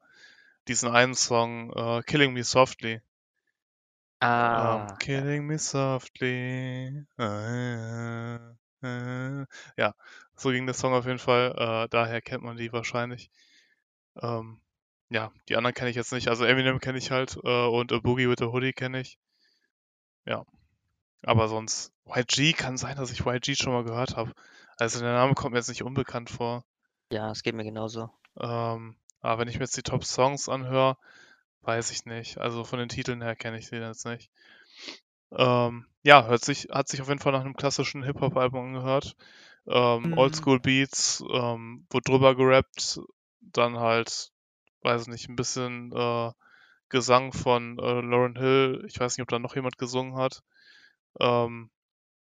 [0.68, 3.02] diesen einen Song, äh, Killing Me Softly.
[4.22, 7.06] Ah, Ähm, Killing Me Softly.
[9.78, 9.94] Ja,
[10.36, 11.54] so ging der Song auf jeden Fall.
[11.58, 13.30] Äh, daher kennt man die wahrscheinlich.
[14.22, 14.62] Ähm,
[15.10, 16.28] ja, die anderen kenne ich jetzt nicht.
[16.30, 19.18] Also Eminem kenne ich halt äh, und A Boogie with a Hoodie kenne ich.
[20.26, 20.44] Ja,
[21.24, 24.34] aber sonst YG kann sein, dass ich YG schon mal gehört habe.
[24.78, 26.64] Also der Name kommt mir jetzt nicht unbekannt vor.
[27.12, 28.10] ja, es geht mir genauso.
[28.40, 30.98] Ähm, aber wenn ich mir jetzt die Top Songs anhöre,
[31.62, 32.38] weiß ich nicht.
[32.40, 34.30] Also von den Titeln her kenne ich die jetzt nicht.
[35.32, 39.16] Ähm, ja, hört sich, hat sich auf jeden Fall nach einem klassischen Hip-Hop-Album angehört.
[39.68, 40.18] Ähm, Mhm.
[40.18, 43.00] Oldschool Beats, ähm, wurde drüber gerappt,
[43.42, 44.32] dann halt,
[44.82, 46.32] weiß nicht, ein bisschen äh,
[46.90, 48.84] Gesang von äh, Lauren Hill.
[48.88, 50.44] Ich weiß nicht, ob da noch jemand gesungen hat.
[51.20, 51.70] Ähm,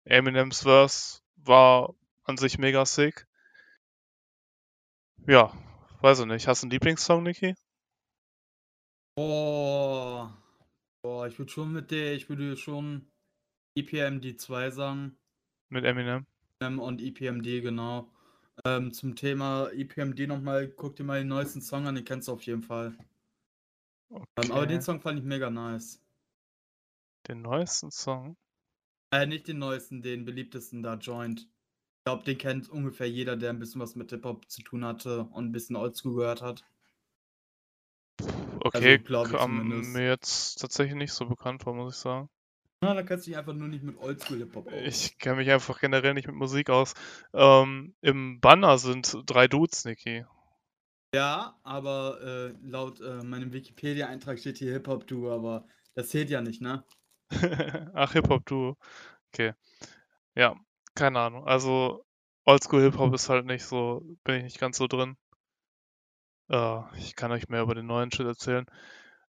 [0.05, 3.27] Eminems Verse war an sich mega sick.
[5.27, 5.53] Ja,
[6.01, 6.47] weiß ich nicht.
[6.47, 7.53] Hast du einen Lieblingssong, Niki?
[9.15, 10.37] Boah.
[11.03, 13.11] Boah, ich würde schon mit der, ich würde schon
[13.75, 15.17] EPMD 2 sagen.
[15.69, 16.25] Mit Eminem?
[16.61, 18.11] Ähm, und EPMD, genau.
[18.65, 22.33] Ähm, zum Thema EPMD nochmal, guck dir mal den neuesten Song an, den kennst du
[22.33, 22.95] auf jeden Fall.
[24.37, 24.81] Ähm, aber den Okay.
[24.81, 26.01] Song fand ich mega nice.
[27.27, 28.37] Den neuesten Song?
[29.11, 31.41] Äh, nicht den neuesten, den beliebtesten da, Joint.
[31.41, 35.23] Ich glaube, den kennt ungefähr jeder, der ein bisschen was mit Hip-Hop zu tun hatte
[35.31, 36.65] und ein bisschen Oldschool gehört hat.
[38.59, 39.93] Okay, ich kam zumindest.
[39.93, 42.29] mir jetzt tatsächlich nicht so bekannt vor, muss ich sagen.
[42.81, 44.73] Na, da kennst du dich einfach nur nicht mit Oldschool-Hip-Hop aus.
[44.83, 46.93] Ich kenne mich einfach generell nicht mit Musik aus.
[47.33, 50.25] Ähm, Im Banner sind drei Dudes, Niki.
[51.15, 55.65] Ja, aber äh, laut äh, meinem Wikipedia-Eintrag steht hier Hip-Hop-Duo, aber
[55.95, 56.83] das zählt ja nicht, ne?
[57.93, 58.77] Ach, Hip-Hop-Duo.
[59.33, 59.53] Okay.
[60.35, 60.55] Ja,
[60.95, 61.47] keine Ahnung.
[61.47, 62.05] Also,
[62.45, 65.17] Oldschool-Hip-Hop ist halt nicht so, bin ich nicht ganz so drin.
[66.49, 68.65] Äh, ich kann euch mehr über den neuen Shit erzählen.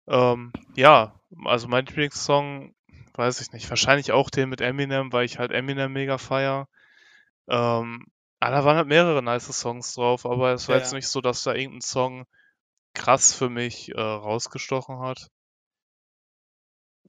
[0.08, 2.74] Ähm, ja, also mein Lieblingssong,
[3.14, 6.68] weiß ich nicht, wahrscheinlich auch den mit Eminem, weil ich halt Eminem mega feier.
[7.48, 8.06] Ähm,
[8.40, 10.94] ah, da waren halt mehrere nice Songs drauf, aber es war Ja, jetzt ja.
[10.94, 12.26] nicht so, dass da irgendein Song
[12.94, 15.28] krass für mich äh, rausgestochen hat.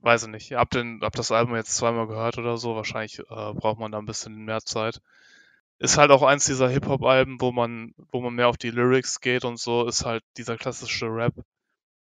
[0.02, 0.52] Weiß ich nicht.
[0.52, 2.74] Hab, den, hab das Album jetzt zweimal gehört oder so.
[2.74, 5.00] Wahrscheinlich äh, braucht man da ein bisschen mehr Zeit.
[5.78, 9.44] Ist halt auch eins dieser Hip-Hop-Alben, wo man, wo man mehr auf die Lyrics geht
[9.44, 11.34] und so, ist halt dieser klassische Rap,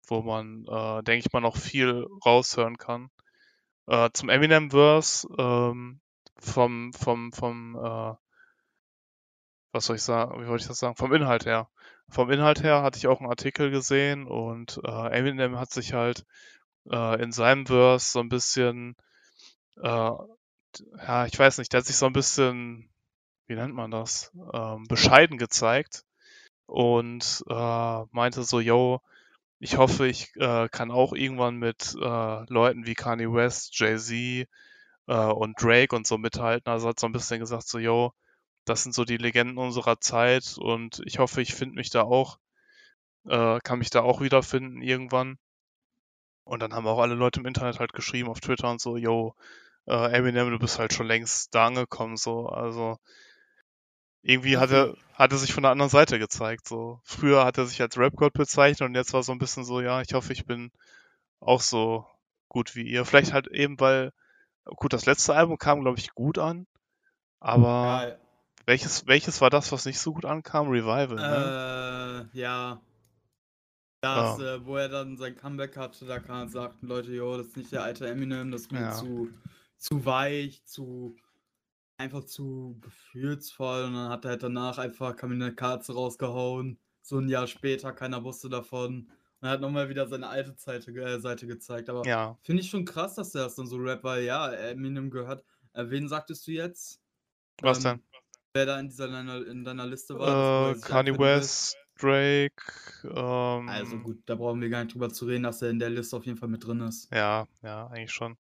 [0.08, 3.10] wo man, äh, denke ich mal, noch viel raushören kann.
[3.88, 6.02] Äh, zum Eminem-Verse, ähm,
[6.40, 8.16] vom, vom, vom, äh,
[9.72, 10.96] was soll ich sagen, wie wollte ich das sagen?
[10.96, 11.70] Vom Inhalt her.
[12.10, 16.26] Vom Inhalt her hatte ich auch einen Artikel gesehen und äh, Eminem hat sich halt
[16.92, 18.96] äh, in seinem Verse so ein bisschen,
[19.82, 20.12] äh,
[20.98, 22.90] ja, ich weiß nicht, der hat sich so ein bisschen,
[23.48, 26.04] wie nennt man das, ähm, bescheiden gezeigt
[26.68, 29.02] und äh, meinte so, yo,
[29.60, 34.48] ich hoffe, ich äh, kann auch irgendwann mit äh, Leuten wie Kanye West, Jay-Z
[35.08, 36.72] äh, und Drake und so mithalten.
[36.72, 38.14] Also hat so ein bisschen gesagt, so, yo,
[38.66, 42.40] das sind so die Legenden unserer Zeit und ich hoffe, ich finde mich da auch,
[43.28, 45.38] äh, kann mich da auch wiederfinden irgendwann.
[46.44, 49.36] Und dann haben auch alle Leute im Internet halt geschrieben auf Twitter und so, yo,
[49.86, 52.48] äh, Eminem, du bist halt schon längst da angekommen, so.
[52.48, 52.98] Also
[54.22, 57.00] irgendwie hat er, Also, hat er sich von der anderen Seite gezeigt, so.
[57.04, 60.02] Früher hat er sich als Rap-God bezeichnet und jetzt war so ein bisschen so, ja,
[60.02, 60.72] ich hoffe, ich bin
[61.40, 62.06] auch so
[62.48, 63.06] gut wie ihr.
[63.06, 64.12] Vielleicht halt eben, weil,
[64.66, 66.68] gut, das letzte Album kam, glaube ich, gut an,
[67.40, 68.18] aber ja,
[68.66, 70.70] welches, welches war das, was nicht so gut ankam?
[70.70, 72.30] Revival, ne?
[72.34, 72.80] äh, ja,
[74.04, 77.48] Ja, das, äh, wo er dann sein Comeback hatte, da kann, sagten Leute, jo, das
[77.48, 79.30] ist nicht der alte Eminem, das ist mir ja, zu,
[79.78, 81.16] zu weich, zu,
[81.98, 83.86] einfach zu gefühlsvoll.
[83.86, 88.24] Und dann hat er halt danach einfach Kamine Katze rausgehauen, so ein Jahr später, keiner
[88.24, 89.10] wusste davon.
[89.40, 92.38] Und er hat nochmal wieder seine alte Seite, äh, Seite gezeigt, aber ja.
[92.42, 95.86] finde ich schon krass, dass der das dann so rappt, weil ja, Eminem gehört, äh,
[95.88, 97.02] wen sagtest du jetzt?
[97.62, 97.94] Was denn?
[97.94, 98.04] Ähm,
[98.54, 101.18] wer da in, dieser, deiner, in deiner Liste war, Äh, er Kanye?
[101.18, 102.64] West, Drake,
[103.04, 105.90] Also ähm, gut, da brauchen wir gar nicht drüber zu reden, dass er in der
[105.90, 107.12] Liste auf jeden Fall mit drin ist.
[107.14, 108.38] ja, ja, eigentlich schon.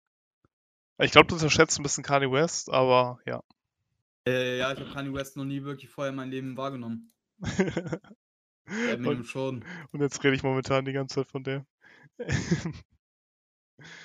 [1.01, 3.43] Ich glaube, du unterschätzt ein bisschen Kanye West, aber ja.
[4.27, 7.13] Äh, ja, ich habe Kanye West noch nie wirklich vorher in meinem Leben wahrgenommen.
[8.67, 9.65] Eminem und, schon.
[9.93, 11.65] und jetzt rede ich momentan die ganze Zeit von dem.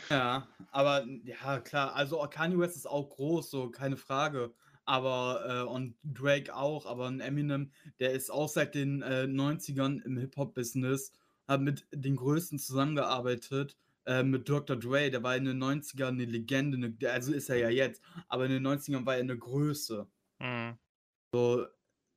[0.10, 4.54] Ja, aber ja, klar, also Kanye West ist auch groß, so keine Frage.
[4.86, 10.02] Aber, äh, und Drake auch, aber ein Eminem, der ist auch seit den äh, 90ern
[10.04, 11.14] im Hip-Hop-Business,
[11.48, 14.76] hat mit den Größten zusammengearbeitet, äh, mit Dr.
[14.76, 18.46] Dre, der war in den 90ern eine Legende, eine, also ist er ja jetzt, aber
[18.46, 20.08] in den 90ern war er eine Größe.
[20.40, 20.78] Mhm.
[21.34, 21.66] So,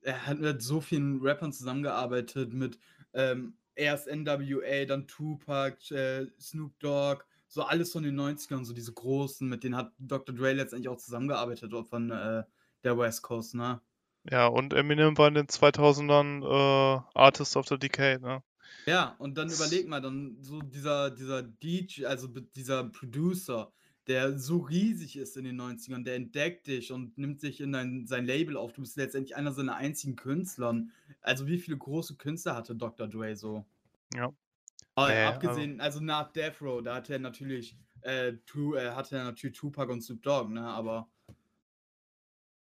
[0.01, 2.77] er hat mit so vielen Rappern zusammengearbeitet, mit
[3.13, 8.93] ähm, erst NWA, dann Tupac, äh, Snoop Dogg, so alles von den 90ern, so diese
[8.93, 10.35] großen, mit denen hat Dr.
[10.35, 12.43] Dre letztendlich auch zusammengearbeitet, von äh,
[12.83, 13.81] der West Coast, ne?
[14.29, 18.43] Ja, und Eminem war in den 2000ern äh, Artist of the Decade, ne?
[18.85, 23.71] Ja, und dann überleg mal, dann so dieser, dieser DJ, also dieser Producer,
[24.07, 28.07] der so riesig ist in den 90ern, der entdeckt dich und nimmt sich in dein,
[28.07, 28.71] sein Label auf.
[28.71, 30.91] Du bist letztendlich einer seiner einzigen Künstlern.
[31.21, 33.07] Also wie viele große Künstler hatte Dr.
[33.07, 33.65] Dre so?
[34.15, 34.31] Ja.
[34.95, 38.91] Aber Nee, also abgesehen, also nach Death Row, da hatte er natürlich, äh, tu, äh,
[38.91, 40.65] hatte er natürlich Tupac und Snoop Dogg, ne?
[40.65, 41.09] Aber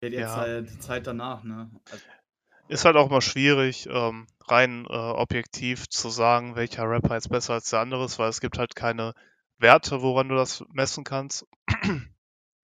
[0.08, 0.46] jetzt Ja.
[0.46, 1.70] äh, die Zeit danach, ne?
[1.90, 2.04] Also,
[2.68, 7.54] Ist halt auch mal schwierig, ähm, rein äh, objektiv zu sagen, welcher Rapper jetzt besser
[7.54, 9.12] als der andere ist, weil es gibt halt keine
[9.58, 11.46] Werte, woran du das messen kannst.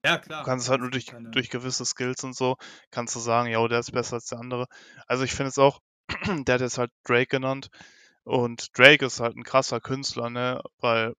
[0.05, 0.45] ja, Du klar.
[0.45, 2.57] kannst es halt nur durch, keine- durch gewisse Skills und so,
[2.91, 4.67] kannst du sagen, ja, der ist besser als der andere.
[5.07, 5.81] Also ich finde es auch,
[6.47, 7.69] der hat jetzt halt Drake genannt
[8.25, 11.15] und Drake ist halt ein krasser Künstler, ne, weil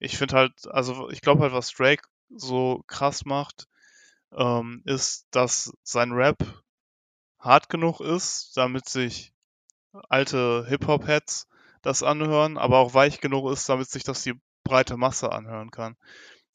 [0.00, 3.66] ich finde halt, also ich glaube halt, was Drake so krass macht,
[4.36, 6.38] ähm, ist, dass sein Rap
[7.38, 9.32] hart genug ist, damit sich
[10.08, 11.48] alte Hip-Hop-Heads
[11.82, 15.96] das anhören, aber auch weich genug ist, damit sich das die breite Masse anhören kann.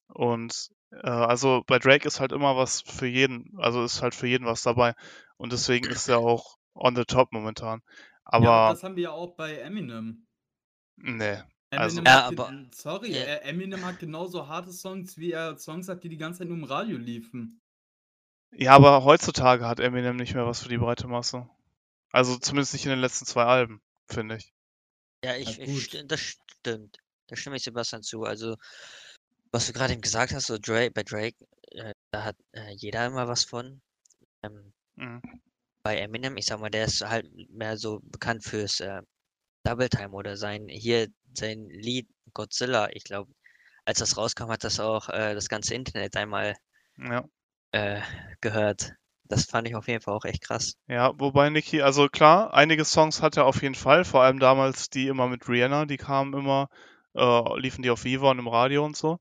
[0.07, 4.27] Und äh, also bei Drake ist halt immer was für jeden, also ist halt für
[4.27, 4.93] jeden was dabei.
[5.35, 7.81] Und deswegen ist er auch on the top momentan.
[7.85, 10.25] ja, aber Aber das haben wir ja auch bei Eminem.
[10.95, 13.17] nee, Also- Eminem Ja, hat ge- aber- sorry, Ja.
[13.23, 16.57] äh, Eminem hat genauso harte Songs, wie er Songs hat, die die ganze Zeit nur
[16.57, 17.59] im Radio liefen.
[18.51, 21.47] Ja, aber heutzutage hat Eminem nicht mehr was für die breite Masse.
[22.11, 24.53] Also zumindest nicht in den letzten zwei Alben, finde ich.
[25.23, 25.83] Ja, ich, ich gut.
[25.83, 26.97] sti- das stimmt.
[27.27, 28.23] Da stimme ich Sebastian zu.
[28.23, 28.55] Also,
[29.51, 31.37] was du gerade eben gesagt hast, so Drake, bei Drake,
[31.71, 33.81] äh, da hat äh, jeder immer was von.
[34.43, 35.21] Ähm, Mhm.
[35.83, 39.01] bei Eminem, ich sag mal, der ist halt mehr so bekannt fürs äh,
[39.63, 42.89] Double Time oder sein, hier sein Lied Godzilla.
[42.93, 43.33] Ich glaube,
[43.85, 46.55] als das rauskam, hat das auch äh, das ganze Internet einmal
[46.97, 47.27] Ja.
[47.77, 48.01] Äh,
[48.41, 48.93] gehört.
[49.25, 50.75] Das fand ich auf jeden Fall auch echt krass.
[50.87, 54.89] Ja, wobei Nicki, also klar, einige Songs hat er auf jeden Fall, vor allem damals
[54.89, 56.69] die immer mit Rihanna, die kamen immer,
[57.13, 59.19] äh, liefen die auf Viva und im Radio und so.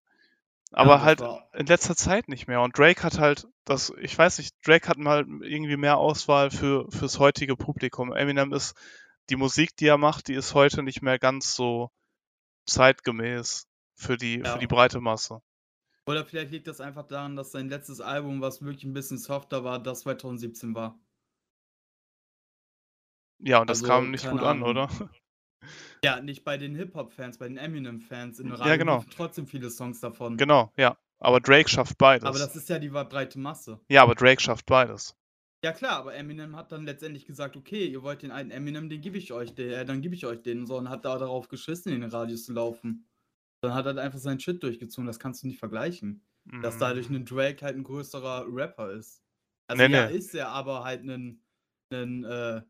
[0.73, 2.61] Aber das halt war- in letzter Zeit nicht mehr.
[2.61, 6.87] Und Drake hat halt das, ich weiß nicht, Drake hat mal irgendwie mehr Auswahl für
[6.91, 8.13] fürs heutige Publikum.
[8.13, 8.75] Eminem ist
[9.31, 11.91] die Musik, die er macht, die ist heute nicht mehr ganz so
[12.67, 13.67] zeitgemäß
[13.97, 14.59] für die für Ja.
[14.59, 15.41] die breite Masse.
[16.09, 19.65] Oder vielleicht liegt das einfach daran, dass sein letztes Album, was wirklich ein bisschen softer
[19.65, 20.99] war, das 2017 war.
[23.39, 24.69] Ja, und das Also, kam nicht gut an, Ahnung.
[24.71, 24.89] oder?
[26.05, 28.39] Ja, nicht bei den Hip-Hop-Fans, bei den Eminem-Fans.
[28.39, 28.97] In Ja, Radio genau.
[28.99, 30.37] liefen trotzdem viele Songs davon.
[30.37, 30.97] Genau, ja.
[31.19, 32.25] Aber Drake schafft beides.
[32.29, 33.81] Aber das ist ja die breite Masse.
[33.89, 35.17] Ja, aber Drake schafft beides.
[35.65, 39.01] Ja klar, aber Eminem hat dann letztendlich gesagt, okay, ihr wollt den alten Eminem, den
[39.01, 40.67] gebe ich euch, äh, dann gebe ich euch den.
[40.67, 43.09] So, und hat da darauf geschissen, in den Radios zu laufen.
[43.69, 46.23] Dann hat er einfach seinen Shit durchgezogen, das kannst du nicht vergleichen.
[46.61, 49.23] Dass dadurch ein Drake halt ein größerer Rapper ist.
[49.69, 50.07] Also Nee, ja, nee.
[50.07, 51.43] ist er, aber halt ein,
[51.93, 52.63] ein äh,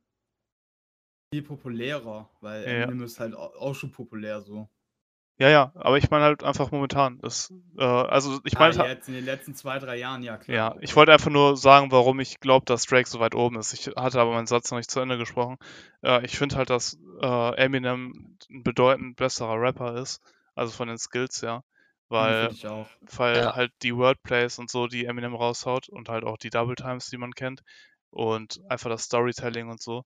[1.32, 2.66] viel populärer, weil Ja.
[2.66, 4.68] Eminem ist halt au- auch schon populär so.
[5.38, 7.18] Ja, ja, aber ich meine halt einfach momentan.
[7.20, 10.68] Das, äh, also ich Ah, meine, jetzt in den letzten zwei, drei Jahren, ja klar.
[10.70, 13.72] ja, ich wollte einfach nur sagen, warum ich glaube, dass Drake so weit oben ist.
[13.72, 15.56] Ich hatte aber meinen Satz noch nicht zu Ende gesprochen.
[16.02, 20.20] Äh, ich finde halt, dass äh, Eminem ein bedeutend besserer Rapper ist,
[20.57, 21.64] also von den Skills her,
[22.16, 22.90] Ja, weil, find ich auch.
[23.01, 23.55] weil Ja.
[23.55, 27.19] halt die Wordplays und so, die Eminem raushaut und halt auch die Double Times, die
[27.19, 27.62] man kennt
[28.11, 30.05] und einfach das Storytelling und so,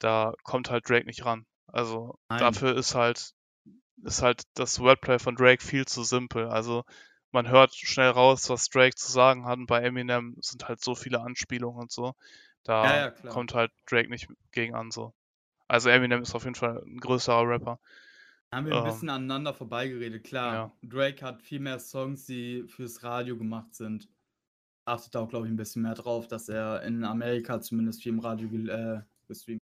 [0.00, 1.46] da kommt halt Drake nicht ran.
[1.68, 2.56] Also Nein.
[2.56, 3.32] dafür ist halt
[4.04, 6.48] ist halt das Wordplay von Drake viel zu simpel.
[6.48, 6.84] Also
[7.32, 9.58] man hört schnell raus, was Drake zu sagen hat.
[9.58, 12.14] Und bei Eminem sind halt so viele Anspielungen und so.
[12.64, 15.12] Da Ja, ja, kommt halt Drake nicht gegen an so.
[15.68, 17.80] Also Eminem ist auf jeden Fall ein größerer Rapper.
[18.52, 20.24] Haben wir ein Ähm, bisschen aneinander vorbeigeredet.
[20.24, 20.72] Klar, ja.
[20.82, 24.08] Drake hat viel mehr Songs, die fürs Radio gemacht sind.
[24.86, 28.20] Achtet auch, glaube ich, ein bisschen mehr drauf, dass er in Amerika zumindest viel im
[28.20, 29.60] Radio äh, gestreamt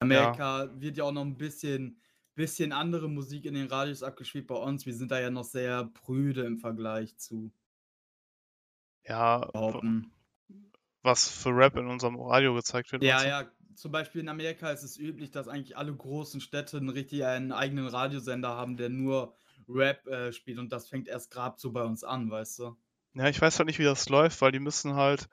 [0.00, 1.98] Amerika wird ja auch noch ein bisschen,
[2.34, 4.86] bisschen andere Musik in den Radios abgespielt bei uns.
[4.86, 7.52] Wir sind da ja noch sehr prüde im Vergleich zu
[9.06, 10.12] Ja, behaupten.
[11.02, 13.02] was für Rap in unserem Radio gezeigt wird.
[13.02, 16.88] Ja, ja, zum Beispiel in Amerika ist es üblich, dass eigentlich alle großen Städte einen
[16.88, 19.34] richtig einen eigenen Radiosender haben, der nur
[19.68, 22.76] Rap äh, spielt und das fängt erst gerade so bei uns an, weißt du?
[23.14, 25.28] Ja, ich weiß halt nicht, wie das läuft, weil die müssen halt.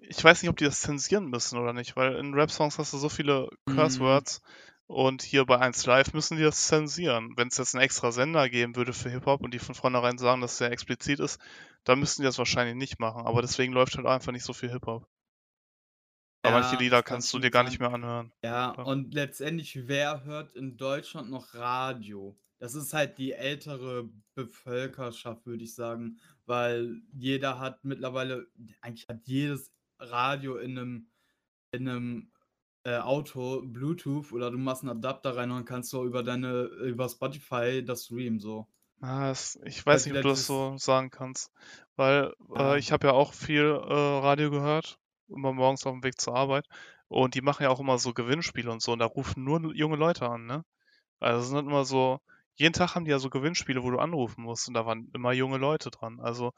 [0.00, 2.98] Ich weiß nicht, ob die das zensieren müssen oder nicht, weil in Rap-Songs hast du
[2.98, 4.22] so viele Curse Mhm.
[4.86, 7.34] Und hier bei 1 Live müssen die das zensieren.
[7.36, 10.40] Wenn es jetzt einen extra Sender geben würde für Hip-Hop und die von vornherein sagen,
[10.40, 11.38] dass es sehr explizit ist,
[11.84, 13.24] dann müssten die das wahrscheinlich nicht machen.
[13.26, 15.06] Aber deswegen läuft halt einfach nicht so viel Hip-Hop.
[16.42, 18.32] Aber manche Ja, Lieder kann kannst du dir gar nicht mehr anhören.
[18.42, 18.82] Ja, Ja.
[18.82, 22.38] und letztendlich, wer hört in Deutschland noch Radio?
[22.58, 28.46] Das ist halt die ältere Bevölkerschaft, würde ich sagen, weil jeder hat mittlerweile,
[28.80, 31.10] eigentlich hat jedes Radio in einem,
[31.72, 32.32] in einem
[32.84, 36.62] äh, Auto Bluetooth oder du machst einen Adapter rein und dann kannst du über deine,
[36.64, 38.66] über Spotify das streamen, so.
[39.02, 39.32] Ah,
[39.64, 41.50] ich weiß nicht, ob du das so sagen kannst.
[41.96, 44.98] Weil äh, ich habe ja auch viel äh, Radio gehört,
[45.30, 46.66] immer morgens auf dem Weg zur Arbeit.
[47.08, 48.92] Und die machen ja auch immer so Gewinnspiele und so.
[48.92, 50.64] Und da rufen nur junge Leute an, ne?
[51.20, 52.20] Also es sind immer so,
[52.56, 54.68] jeden Tag haben die ja so Gewinnspiele, wo du anrufen musst.
[54.68, 56.20] Und da waren immer junge Leute dran.
[56.20, 56.52] Also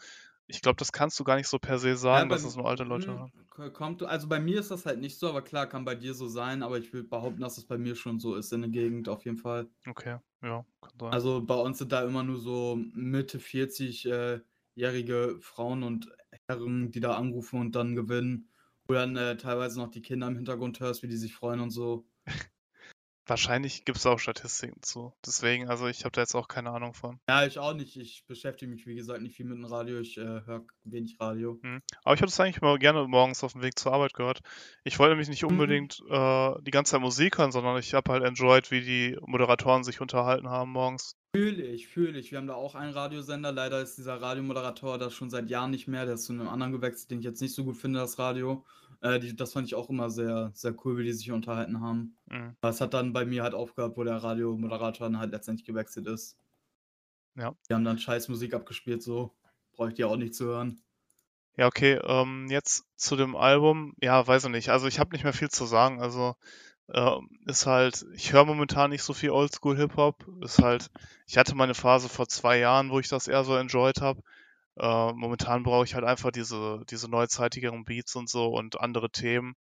[0.49, 2.69] ich glaube, das kannst du gar nicht so per se sagen, dass bei- es nur
[2.69, 3.33] alte Leute hm, hören.
[3.51, 6.15] k- Kommt, also bei mir ist das halt nicht so, aber klar, kann bei dir
[6.15, 8.71] so sein, aber ich würde behaupten, dass es bei mir schon so ist in der
[8.71, 9.71] Gegend auf jeden Fall.
[9.89, 11.21] Okay, ja, kann sein.
[11.21, 16.09] Also bei uns sind da immer nur so Mitte 40-jährige Frauen und
[16.49, 18.49] Herren, die da anrufen und dann gewinnen.
[18.93, 21.71] Wo dann äh, teilweise noch die Kinder im Hintergrund hörst, wie die sich freuen und
[21.71, 22.05] so.
[23.27, 25.15] Wahrscheinlich gibt es auch Statistiken zu.
[25.25, 27.21] Deswegen, also ich habe da jetzt auch keine Ahnung von.
[27.29, 27.97] Ja, ich auch nicht.
[27.97, 30.01] Ich beschäftige mich, wie gesagt, nicht viel mit dem Radio.
[30.01, 31.59] Ich äh, höre wenig Radio.
[32.03, 34.41] Aber ich habe das eigentlich mal gerne morgens auf dem Weg zur Arbeit gehört.
[34.83, 35.33] Ich wollte nämlich Mhm.
[35.33, 39.17] nicht unbedingt äh, die ganze Zeit Musik hören, sondern ich habe halt enjoyed, wie die
[39.25, 41.17] Moderatoren sich unterhalten haben morgens.
[41.35, 42.33] Fühle ich, fühle ich.
[42.33, 43.53] Wir haben da auch einen Radiosender.
[43.53, 46.05] Leider ist dieser Radiomoderator da schon seit Jahren nicht mehr.
[46.07, 48.67] Der ist zu einem anderen gewechselt, den ich jetzt nicht so gut finde, das Radio.
[49.03, 52.17] Äh, die, das fand ich auch immer sehr, sehr cool, wie die sich unterhalten haben.
[52.27, 52.57] Mhm.
[52.63, 56.39] Es hat dann bei mir halt aufgehört, wo der Radiomoderator dann halt letztendlich gewechselt ist.
[57.35, 57.55] Ja.
[57.69, 59.35] Die haben dann scheiß Musik abgespielt, so.
[59.73, 60.83] Brauche ich dir auch nicht zu hören.
[61.57, 63.95] Ja, okay, ähm, jetzt zu dem Album.
[64.01, 64.69] Ja, weiß ich nicht.
[64.71, 66.01] Also ich habe nicht mehr viel zu sagen.
[66.01, 66.37] Also
[66.93, 70.27] ähm, ist halt, ich höre momentan nicht so viel Oldschool Hip-Hop.
[70.43, 70.91] Ist halt,
[71.27, 74.23] ich hatte meine Phase vor zwei Jahren, wo ich das eher so enjoyed habe.
[74.79, 79.55] Äh, momentan brauche ich halt einfach diese, diese neuzeitigeren Beats und so und andere Themen.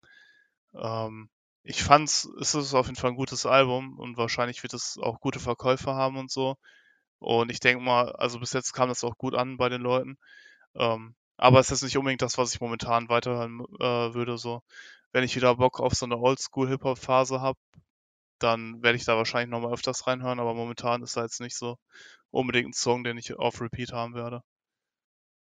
[0.75, 1.31] Ähm,
[1.65, 5.21] ich fand's, es ist auf jeden Fall ein gutes Album und wahrscheinlich wird es auch
[5.21, 6.57] gute Verkäufe haben und so.
[7.19, 10.19] Und ich denke mal, also bis jetzt kam das auch gut an bei den Leuten.
[10.77, 14.39] Ähm, aber es ist nicht unbedingt das, was ich momentan weiterhören äh, würde.
[14.39, 14.63] So,
[15.13, 17.59] wenn ich wieder Bock auf so eine Oldschool-Hip-Hop-Phase habe,
[18.41, 20.41] dann werde ich da wahrscheinlich nochmal öfters reinhören.
[20.41, 21.79] Aber momentan ist da jetzt nicht so
[22.31, 24.43] unbedingt ein Song, den ich auf Repeat haben werde.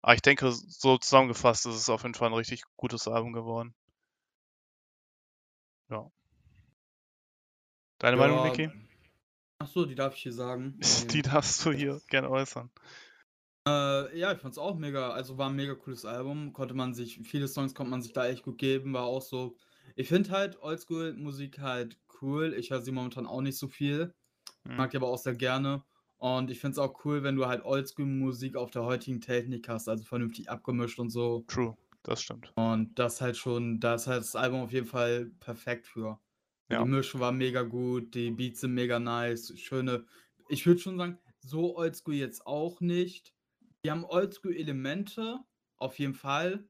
[0.03, 3.75] Aber ich denke, so zusammengefasst ist es auf jeden Fall ein richtig gutes Album geworden.
[5.91, 6.11] Ja.
[7.99, 8.71] Deine Meinung, Ja, Niki?
[9.61, 10.79] Ach so, die darf ich hier sagen.
[11.11, 12.71] Die darfst du hier gerne äußern.
[13.67, 17.21] Äh, ja, ich fand's auch mega, also war ein mega cooles Album, konnte man sich,
[17.25, 19.57] viele Songs konnte man sich da echt gut geben, war auch so.
[19.97, 22.55] Ich finde halt Oldschool-Musik halt cool.
[22.55, 24.15] Ich höre sie momentan auch nicht so viel,
[24.65, 24.77] Hm.
[24.77, 25.83] mag die aber auch sehr gerne.
[26.19, 29.89] Und ich finde es auch cool, wenn du halt Oldschool-Musik auf der heutigen Technik hast,
[29.89, 31.45] also vernünftig abgemischt und so.
[31.47, 32.53] True, das stimmt.
[32.57, 36.19] Und das halt schon, da ist halt das Album auf jeden Fall perfekt für.
[36.71, 36.83] Ja.
[36.83, 40.07] Die Mischung war mega gut, die Beats sind mega nice, schöne.
[40.49, 43.33] Ich würde schon sagen, so oldschool jetzt auch nicht.
[43.85, 45.39] Die haben oldschool-Elemente,
[45.77, 46.69] auf jeden Fall,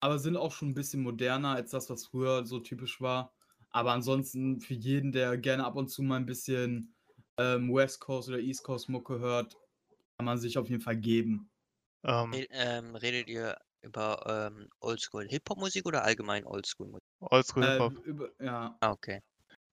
[0.00, 3.32] aber sind auch schon ein bisschen moderner als das, was früher so typisch war.
[3.70, 6.93] Aber ansonsten für jeden, der gerne ab und zu mal ein bisschen
[7.38, 9.56] ähm, West Coast oder East Coast Mucke hört,
[10.16, 11.50] kann man sich auf jeden Fall geben.
[12.04, 17.02] Ähm, Red- ähm, redet ihr über ähm, Oldschool Hip-Hop-Musik oder allgemein Oldschool-Musik?
[17.20, 18.06] Oldschool Äh, Hip-Hop.
[18.06, 19.20] über, ja, Ah, okay.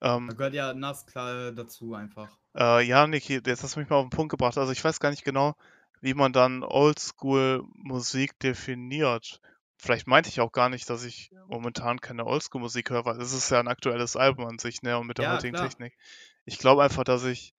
[0.02, 2.30] Ähm, da gehört ja Nas klar dazu einfach.
[2.58, 4.58] Äh, ja, Niki, jetzt hast du mich mal auf den Punkt gebracht.
[4.58, 5.56] Also ich weiß gar nicht genau,
[6.02, 9.40] wie man dann Oldschool-Musik definiert.
[9.82, 13.50] Vielleicht meinte ich auch gar nicht, dass ich momentan keine Oldschool-Musik höre, weil es ist
[13.50, 15.70] ja ein aktuelles Album an sich, ne, und mit der Ja, heutigen klar.
[15.70, 15.98] Technik.
[16.46, 17.54] Ich glaube einfach, dass ich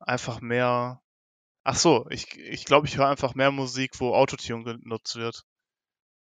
[0.00, 1.02] einfach mehr.
[1.64, 5.44] Ach so, ich, ich glaube, ich höre einfach mehr Musik, wo Autotune genutzt wird.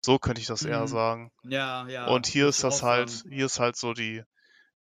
[0.06, 0.88] So könnte ich das eher Mhm.
[0.88, 1.32] sagen.
[1.44, 2.10] Ja, ja.
[2.10, 3.32] Und hier ist das halt, sagen.
[3.34, 4.24] hier ist halt so die,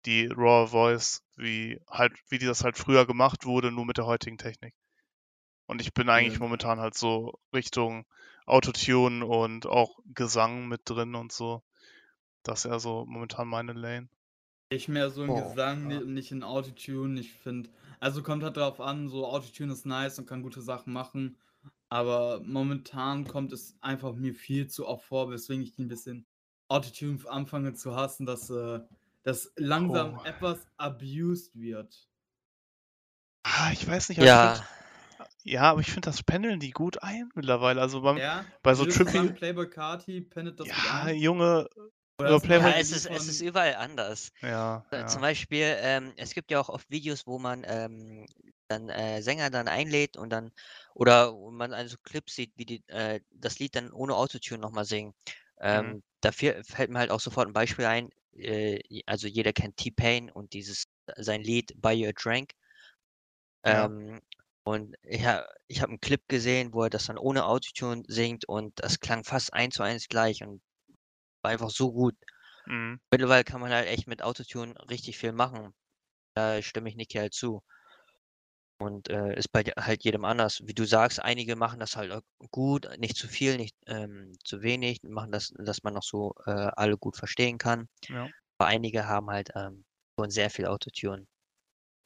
[0.06, 4.06] die Raw Voice, wie halt, wie die das halt früher gemacht wurde, nur mit der
[4.06, 4.74] heutigen Technik.
[5.66, 6.40] Und ich bin eigentlich Ja.
[6.40, 8.06] momentan halt so Richtung
[8.46, 11.62] Autotune und auch Gesang mit drin und so.
[12.44, 14.08] Das ist eher so momentan meine Lane.
[14.70, 16.00] Ich mehr so in Oh, Gesang, ja.
[16.00, 17.20] ni- nicht in Autotune.
[17.20, 20.92] Ich finde, also kommt halt darauf an, so Autotune ist nice und kann gute Sachen
[20.92, 21.36] machen.
[21.88, 26.26] Aber momentan kommt es einfach mir viel zu oft vor, weswegen ich ein bisschen
[26.68, 28.80] Autotune anfange zu hassen, dass äh,
[29.24, 30.24] das langsam Oh.
[30.24, 32.08] etwas abused wird.
[33.44, 34.64] Ah, ich weiß nicht, Ja,
[35.44, 37.80] ja, aber ich finde, das pendeln die gut ein mittlerweile.
[37.80, 41.16] Also beim, Ja, bei so Trippy- Playboy Carti pendet das ja, ein?
[41.16, 41.68] Junge,
[42.18, 44.30] Oder Playboy- ja es, ist, es ist überall anders.
[44.42, 45.20] ja, Äh, Zum ja.
[45.20, 48.26] Beispiel, ähm, es gibt ja auch oft Videos, wo man ähm,
[48.68, 50.52] dann äh, Sänger dann einlädt und dann,
[50.94, 54.84] oder wo man also Clips sieht, wie die äh, das Lied dann ohne Autotune nochmal
[54.84, 55.14] singen.
[55.60, 58.10] Ähm, Dafür fällt mir halt auch sofort ein Beispiel ein.
[58.36, 60.84] Äh, also jeder kennt T-Pain und dieses
[61.16, 62.52] sein Lied Buy You a Drink.
[63.64, 63.86] Ja.
[63.86, 64.20] Ähm,
[64.64, 68.72] und ja, ich habe einen Clip gesehen, wo er das dann ohne Autotune singt und
[68.76, 70.62] das klang fast eins zu eins gleich und
[71.42, 72.16] war einfach so gut.
[72.66, 73.00] Mhm.
[73.12, 75.74] Mittlerweile kann man halt echt mit Autotune richtig viel machen.
[76.34, 77.62] Da stimme ich Niki halt zu.
[78.78, 80.60] Und äh, ist bei halt jedem anders.
[80.64, 85.00] Wie du sagst, einige machen das halt gut, nicht zu viel, nicht ähm, zu wenig,
[85.04, 87.88] machen das, dass man noch so äh, alle gut verstehen kann.
[88.08, 88.32] Ja.
[88.58, 89.84] Aber einige haben halt ähm,
[90.18, 91.26] schon sehr viel Autotune.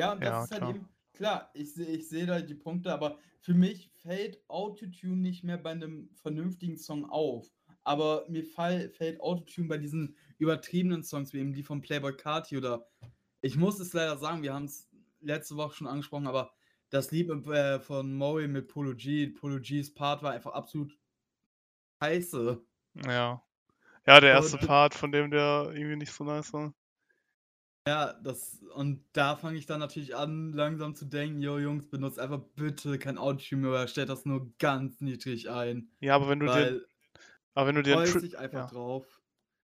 [0.00, 0.76] Ja, und das Ja, ist halt klar.
[0.76, 5.42] eben, klar, ich sehe ich seh da die Punkte, aber für mich fällt Autotune nicht
[5.42, 7.50] mehr bei einem vernünftigen Song auf.
[7.82, 12.56] Aber mir fall, fällt Autotune bei diesen übertriebenen Songs, wie eben die von Playboy Carti
[12.56, 12.86] oder
[13.40, 14.88] ich muss es leider sagen, wir haben es
[15.20, 16.52] letzte Woche schon angesprochen, aber
[16.90, 20.96] das Lied äh, von Moe mit Polo G, Polo G's Part war einfach absolut
[22.00, 22.62] scheiße.
[23.06, 23.42] Ja.
[24.06, 26.72] Ja, der erste Part, von dem der irgendwie nicht so nice war.
[27.86, 32.18] Ja, das, und da fange ich dann natürlich an, langsam zu denken, yo Jungs, benutzt
[32.18, 35.90] einfach bitte kein Autotune mehr, oder stellt das nur ganz niedrig ein.
[36.00, 36.84] Ja, aber wenn du dir,
[37.54, 38.66] aber wenn du dir dich einfach ja.
[38.66, 39.20] drauf.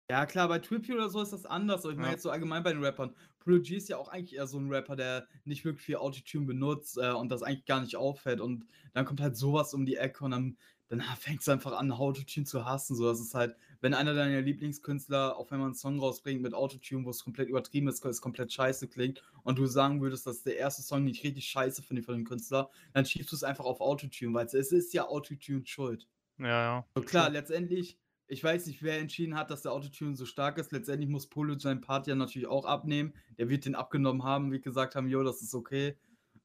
[0.08, 1.84] Ja, klar, bei Trippy oder so ist das anders.
[1.84, 2.12] Aber ich meine Ja.
[2.12, 3.14] jetzt so allgemein bei den Rappern.
[3.40, 6.46] Polo G ist ja auch eigentlich eher so ein Rapper, der nicht wirklich viel Autotune
[6.46, 8.40] benutzt äh, und das eigentlich gar nicht auffällt.
[8.40, 10.58] Und dann kommt halt sowas um die Ecke und dann
[10.88, 12.96] dann fängst du einfach an, Autotune zu hassen.
[12.96, 17.04] So, das ist halt, wenn einer deiner Lieblingskünstler auf einmal einen Song rausbringt mit Autotune,
[17.04, 20.56] wo es komplett übertrieben ist, es komplett scheiße klingt, und du sagen würdest, dass der
[20.56, 23.80] erste Song nicht richtig scheiße finde von dem Künstler, dann schiebst du es einfach auf
[23.80, 26.08] Autotune, weil es ist ja Autotune schuld.
[26.38, 26.86] Ja, ja.
[26.94, 30.72] So klar, letztendlich, ich weiß nicht, wer entschieden hat, dass der Autotune so stark ist.
[30.72, 33.14] Letztendlich muss Polo seinen Part ja natürlich auch abnehmen.
[33.38, 35.96] Der wird den abgenommen haben, wie gesagt haben, jo, das ist okay.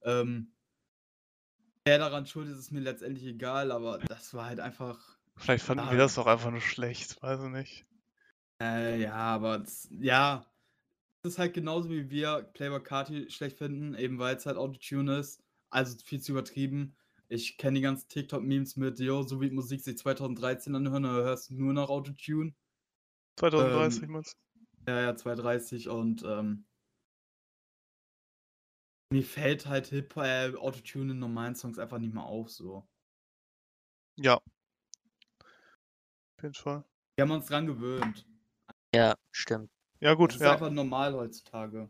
[0.03, 0.51] Ähm,
[1.85, 5.17] wer daran schuld ist, ist mir letztendlich egal, aber das war halt einfach.
[5.37, 7.85] Vielleicht fanden wir das auch einfach nur schlecht, weiß ich nicht.
[8.61, 10.45] Äh, ja, aber das, ja,
[11.23, 15.17] das ist halt genauso wie wir Playboy Carti schlecht finden, eben weil es halt Autotune
[15.17, 15.43] ist.
[15.69, 16.95] Also viel zu übertrieben.
[17.29, 21.49] Ich kenne die ganzen TikTok-Memes mit, yo, so wie Musik sich 2013 anhören, da hörst
[21.49, 22.53] du nur noch Autotune.
[23.37, 24.37] 2030, ähm, meinst
[24.87, 26.65] Ja, ja, 2030 und ähm,
[29.11, 32.87] mir fällt halt Hip äh, Autotune in normalen Songs einfach nicht mehr auf, so.
[34.15, 34.35] Ja.
[36.37, 36.83] Auf jeden Fall.
[37.15, 38.25] Wir haben uns dran gewöhnt.
[38.95, 39.69] Ja, stimmt.
[39.99, 40.53] Ja, gut, Das ist ja.
[40.53, 41.89] einfach normal heutzutage.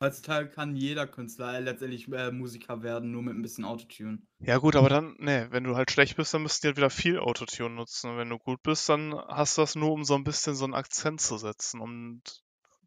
[0.00, 4.22] Heutzutage kann jeder Künstler äh, letztendlich äh, Musiker werden, nur mit ein bisschen Autotune.
[4.38, 6.90] Ja, gut, aber dann, ne, wenn du halt schlecht bist, dann müsst ihr halt wieder
[6.90, 8.10] viel Autotune nutzen.
[8.10, 10.64] Und wenn du gut bist, dann hast du das nur, um so ein bisschen so
[10.64, 12.22] einen Akzent zu setzen und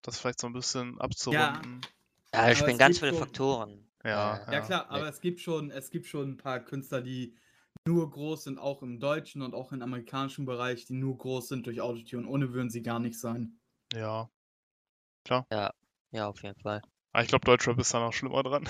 [0.01, 1.81] das vielleicht so ein bisschen abzurunden.
[1.83, 1.89] Ja,
[2.31, 3.87] da Aber spielen es ganz viele schon- Faktoren.
[4.03, 4.97] Ja, äh, Ja, klar, nee.
[4.97, 7.35] aber es gibt schon, es gibt schon ein paar Künstler, die
[7.87, 11.65] nur groß sind, auch im deutschen und auch im amerikanischen Bereich, die nur groß sind
[11.67, 12.27] durch Autotune.
[12.27, 13.59] Ohne würden sie gar nicht sein.
[13.93, 14.29] Ja.
[15.29, 16.81] Ja, auf jeden Fall.
[17.13, 18.67] Aber ich glaube, Deutschrap ist da noch schlimmer dran.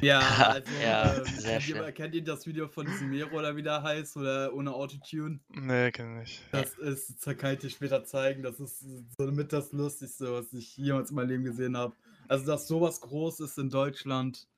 [0.00, 0.18] Ja,
[0.56, 3.62] also Ja, ähm, sehr kennt, ihr, kennt ihr das Video von diesem Mero oder wie
[3.62, 5.40] der heißt oder ohne Autotune?
[5.50, 6.42] nee, kenn ich nicht.
[6.52, 8.42] Das ist, das kann ich dir später zeigen.
[8.42, 11.94] Das ist so mit das Lustigste, was ich jemals in meinem Leben gesehen habe.
[12.32, 14.48] Also, dass sowas groß ist in Deutschland,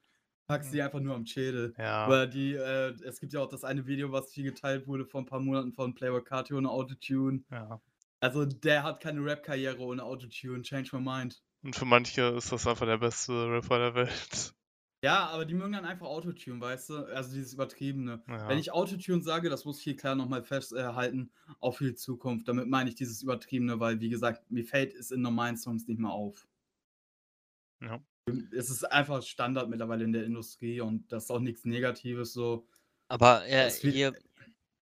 [0.46, 1.74] packst du die einfach nur am Schädel.
[1.76, 2.04] Ja.
[2.04, 5.22] Aber die, äh, es gibt ja auch das eine Video, was viel geteilt wurde vor
[5.22, 7.42] ein paar Monaten von Playboy Carti ohne Autotune.
[7.50, 7.80] ja.
[8.20, 10.62] Also, der hat keine Rap-Karriere ohne Autotune.
[10.62, 11.42] Change my mind.
[11.64, 14.54] Und für manche ist das einfach der beste Rapper der Welt.
[15.02, 16.94] Ja, aber die mögen dann einfach Autotune, weißt du?
[17.06, 18.22] Also dieses Übertriebene.
[18.28, 18.48] Ja.
[18.48, 22.46] Wenn ich Autotune sage, das muss ich hier klar nochmal festhalten, auch für die Zukunft.
[22.46, 25.98] Damit meine ich dieses Übertriebene, weil, wie gesagt, mir fällt es in normalen Songs nicht
[25.98, 26.46] mehr auf.
[27.84, 28.00] Ja.
[28.52, 32.66] Es ist einfach Standard mittlerweile in der Industrie und das ist auch nichts Negatives so.
[33.08, 34.12] Aber äh, Es wird- hier,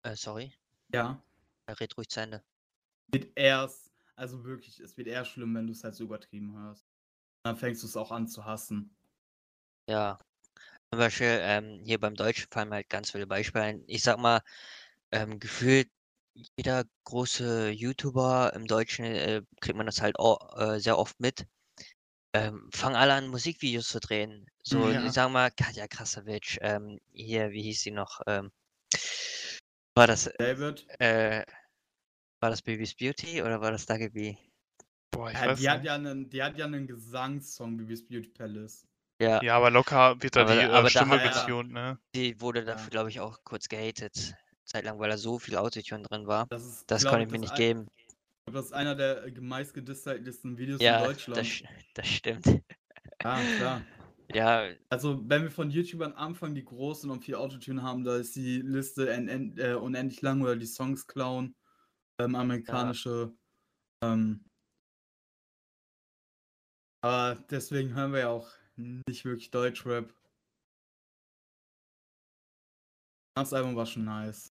[0.03, 0.53] äh, sorry,
[0.92, 1.22] Ja,
[1.68, 2.42] red ruhig zu Ende.
[3.12, 6.84] wird erst, also wirklich, es wird eher schlimm, wenn du es halt so übertrieben hörst.
[7.44, 8.94] Dann fängst du es auch an zu hassen.
[9.88, 10.18] Ja.
[10.92, 13.84] Zum Beispiel ähm, hier beim Deutschen fallen mir halt ganz viele Beispiele ein.
[13.86, 14.42] Ich sag mal,
[15.12, 15.90] ähm, gefühlt
[16.59, 21.46] jeder große YouTuber im Deutschen äh, kriegt man das halt auch, äh, sehr oft mit.
[22.32, 24.46] Ähm, fangen alle an, Musikvideos zu drehen.
[24.62, 25.04] So, Ja.
[25.04, 28.20] ich sag mal, Katja Krasavitsch, ähm, hier, wie hieß sie noch?
[28.26, 28.52] Ähm,
[29.96, 31.44] war das, David, äh,
[32.40, 34.36] war das Baby's Beauty oder war das Dagi B?
[35.10, 38.28] Boah, ich ja, weiß die, hat ja einen, die hat ja einen Gesangssong, Bibis Beauty
[38.28, 38.86] Palace.
[39.20, 41.98] Ja, Ja, aber locker wird da Aber die da- aber äh, da Stimme getunt, ne?
[42.14, 42.66] die wurde Ja.
[42.66, 44.34] dafür, glaube ich, auch kurz gehatet.
[44.64, 46.46] Zeitlang, weil da so viel Autotune drin war.
[46.46, 47.88] Das, ist, Das glaub konnte ich mir nicht ein-
[48.51, 48.55] geben.
[48.55, 50.98] Das ist einer der äh, meist gedisliktesten Videos Ja, in
[51.32, 51.46] das, Deutschland.
[51.46, 52.46] sch- das stimmt.
[53.22, 53.82] Ja, klar.
[54.32, 58.16] Ja, Also, wenn wir von YouTubern anfangen, die groß sind und viel Autotune haben, da
[58.16, 61.55] ist die Liste en en äh, unendlich lang oder die Songs klauen.
[62.20, 63.34] Ähm, amerikanische.
[64.03, 64.44] Ähm,
[67.03, 70.14] aber deswegen hören wir ja auch nicht wirklich Deutschrap.
[73.34, 74.53] Das Album war schon nice.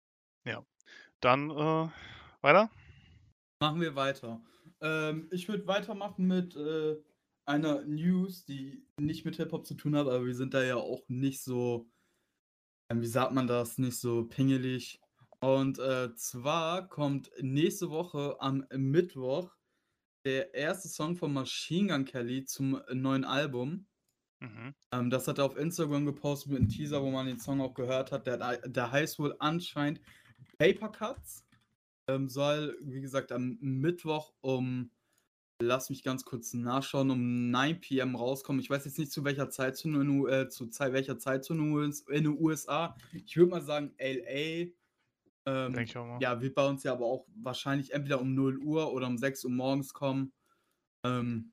[1.20, 1.88] Dann, äh,
[2.42, 2.70] weiter?
[3.64, 4.42] Machen wir weiter.
[4.82, 6.96] Ähm, ich würde weitermachen mit äh,
[7.46, 11.08] einer News, die nicht mit Hip-Hop zu tun hat, aber wir sind da ja auch
[11.08, 11.88] nicht so,
[12.90, 15.00] ähm, wie sagt man das, nicht so pingelig.
[15.40, 19.56] Und äh, zwar kommt nächste Woche am Mittwoch
[20.26, 23.86] der erste Song von Machine Gun Kelly zum neuen Album.
[24.40, 24.74] Mhm.
[24.92, 27.72] Ähm, das hat er auf Instagram gepostet mit einem Teaser, wo man den Song auch
[27.72, 28.26] gehört hat.
[28.26, 30.02] Der, der heißt wohl anscheinend
[30.58, 31.46] Paper Cuts.
[32.08, 34.90] Ähm, soll, wie gesagt, am Mittwoch um,
[35.62, 38.60] lass mich ganz kurz nachschauen, um 9 pm rauskommen.
[38.60, 42.38] Ich weiß jetzt nicht zu welcher Zeitzone in, äh, zu Zei- welcher Zeitzone in den
[42.40, 42.96] USA.
[43.12, 44.72] Ich würde mal sagen LA.
[45.46, 46.20] Ähm, ich auch mal.
[46.22, 49.44] ja, wird bei uns ja aber auch wahrscheinlich entweder um 0 Uhr oder um 6
[49.44, 50.32] Uhr morgens kommen.
[51.04, 51.52] Ähm,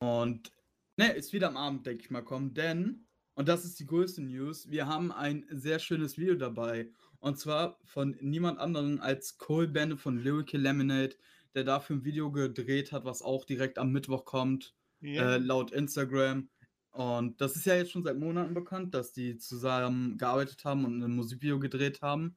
[0.00, 0.52] und
[0.96, 4.22] ne, ist wieder am Abend, denke ich mal, kommen, denn, und das ist die größte
[4.22, 6.90] News, wir haben ein sehr schönes Video dabei.
[7.20, 11.16] Und zwar von niemand anderem als Cole Bennett von Lyrical Lemonade,
[11.54, 15.34] der dafür ein Video gedreht hat, was auch direkt am Mittwoch kommt, Ja.
[15.34, 16.48] äh, laut Instagram.
[16.90, 21.02] Und das ist ja jetzt schon seit Monaten bekannt, dass die zusammen gearbeitet haben und
[21.02, 22.36] ein Musikvideo gedreht haben.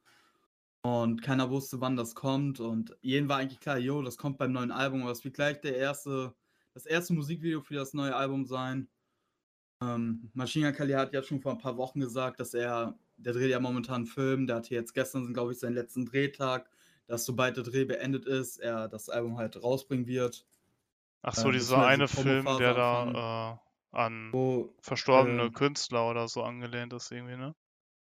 [0.83, 2.59] Und keiner wusste, wann das kommt.
[2.59, 5.61] Und jeden war eigentlich klar, jo, das kommt beim neuen Album, aber es wird gleich
[5.61, 6.35] der erste,
[6.73, 8.89] das erste Musikvideo für das neue Album sein.
[9.81, 13.49] Ähm, Machine Kelly hat ja schon vor ein paar Wochen gesagt, dass er, der dreht
[13.49, 16.69] ja momentan einen Film, der hatte jetzt gestern, glaube ich, seinen letzten Drehtag,
[17.07, 20.45] dass sobald der Dreh beendet ist, er das Album halt rausbringen wird.
[21.21, 23.59] Ach so, Äh, dieser eine Film, der da
[23.93, 27.53] äh, an Wo, verstorbene äh, Künstler oder so angelehnt ist irgendwie, ne?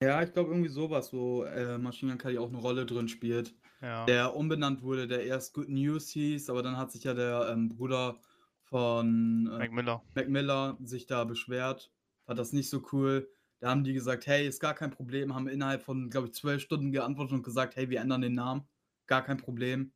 [0.03, 3.55] ja, ich glaube irgendwie sowas, wo äh, Machine Gun Kelly auch eine Rolle drin spielt.
[3.83, 4.05] Ja.
[4.07, 7.69] Der umbenannt wurde, der erst Good News hieß, aber dann hat sich ja der ähm,
[7.69, 8.17] Bruder
[8.65, 10.03] von äh, Mac Miller.
[10.15, 11.91] Mac Miller sich da beschwert,
[12.25, 13.29] fand das nicht so cool.
[13.61, 16.63] Da haben die gesagt, hey, ist gar kein Problem, haben innerhalb von, glaube ich, zwölf
[16.63, 18.63] Stunden geantwortet und gesagt, hey, wir ändern den Namen.
[19.07, 19.93] Gar kein Problem.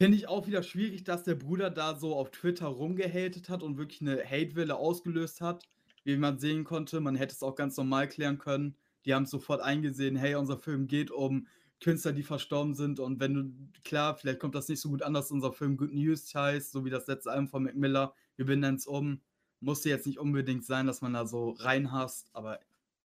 [0.00, 3.76] Finde ich auch wieder schwierig, dass der Bruder da so auf Twitter rumgehatet hat und
[3.76, 5.64] wirklich eine Hatewelle ausgelöst hat.
[6.04, 8.76] Wie man sehen konnte, man hätte es auch ganz normal klären können.
[9.04, 11.48] Die haben sofort eingesehen, hey, unser Film geht um
[11.80, 13.00] Künstler, die verstorben sind.
[13.00, 15.92] Und wenn du, klar, vielleicht kommt das nicht so gut an, dass unser Film Good
[15.92, 18.14] News heißt, so wie das letzte Album von Mac Miller.
[18.36, 19.20] Wir benennen es um.
[19.60, 22.60] Musste jetzt nicht unbedingt sein, dass man da so reinhasst, aber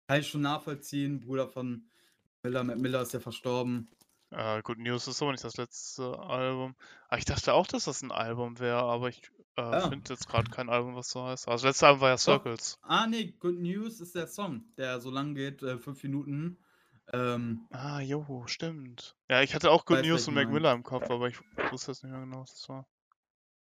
[0.07, 1.19] kann ich schon nachvollziehen.
[1.19, 1.85] Bruder von
[2.43, 3.89] Miller, Mac Miller ist ja verstorben.
[4.31, 6.75] Äh, Good News ist aber nicht das letzte Album.
[7.09, 9.21] Aber ich dachte auch, dass das ein Album wäre, aber ich
[9.57, 9.89] äh, Ja.
[9.89, 11.47] finde jetzt gerade kein Album, was so heißt.
[11.47, 12.79] Also das letzte Album war ja Circles.
[12.81, 16.57] Ah, nee, Good News ist der Song, der so lang geht, äh, fünf Minuten.
[17.13, 19.17] Ähm, Ah, jo, stimmt.
[19.29, 20.49] Ja, ich hatte auch Good News und Mac.
[20.49, 21.37] Miller im Kopf, aber ich
[21.69, 22.87] wusste jetzt nicht mehr genau, was das war.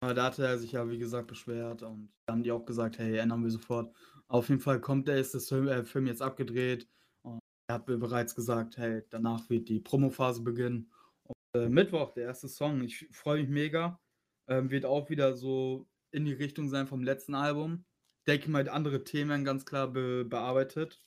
[0.02, 3.18] Da hatte er sich ja, wie gesagt, beschwert und da haben die auch gesagt, hey,
[3.18, 3.96] ändern wir sofort.
[4.28, 6.88] Auf jeden Fall kommt der, ist das Film, äh, Film jetzt abgedreht
[7.22, 10.92] und er hat mir bereits gesagt, hey, danach wird die Promophase beginnen.
[11.24, 14.00] Und, äh, Mittwoch, der erste Song, ich freue mich mega.
[14.48, 17.86] Ähm, wird auch wieder so in die Richtung sein vom letzten Album.
[18.28, 21.06] Denke mal, andere Themen ganz klar be bearbeitet.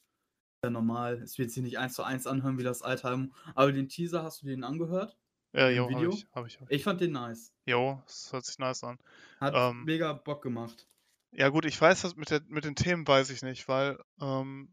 [0.64, 1.20] Ja, normal.
[1.22, 3.34] Es wird sich nicht eins zu eins anhören wie das alte Album.
[3.54, 5.18] Aber den Teaser hast du den angehört?
[5.54, 6.10] Ja, jo, Video?
[6.10, 6.60] ich, habe ich.
[6.60, 6.78] Hab ich.
[6.78, 7.52] Ich fand den nice.
[7.64, 8.98] Jo, das hört sich nice an.
[9.38, 10.88] Hat Ähm, mega Bock gemacht.
[11.30, 14.68] Ja gut, ich weiß das mit, der, mit den Themen weiß ich nicht, weil ähm,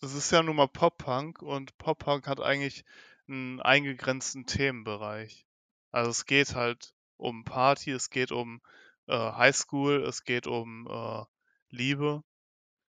[0.00, 2.84] das ist ja nun mal Pop-Punk und Pop-Punk hat eigentlich
[3.28, 5.46] einen eingegrenzten Themenbereich.
[5.90, 8.60] Also es geht halt um Party, es geht um
[9.06, 11.24] äh, Highschool, es geht um äh,
[11.70, 12.22] Liebe.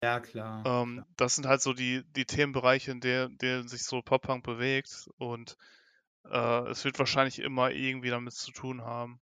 [0.04, 0.64] Ja, klar.
[0.66, 1.08] Ähm, klar.
[1.18, 5.58] das sind halt so die, die Themenbereiche, in der, denen sich so Pop-Punk bewegt und
[6.32, 9.20] äh, es wird wahrscheinlich immer irgendwie damit zu tun haben.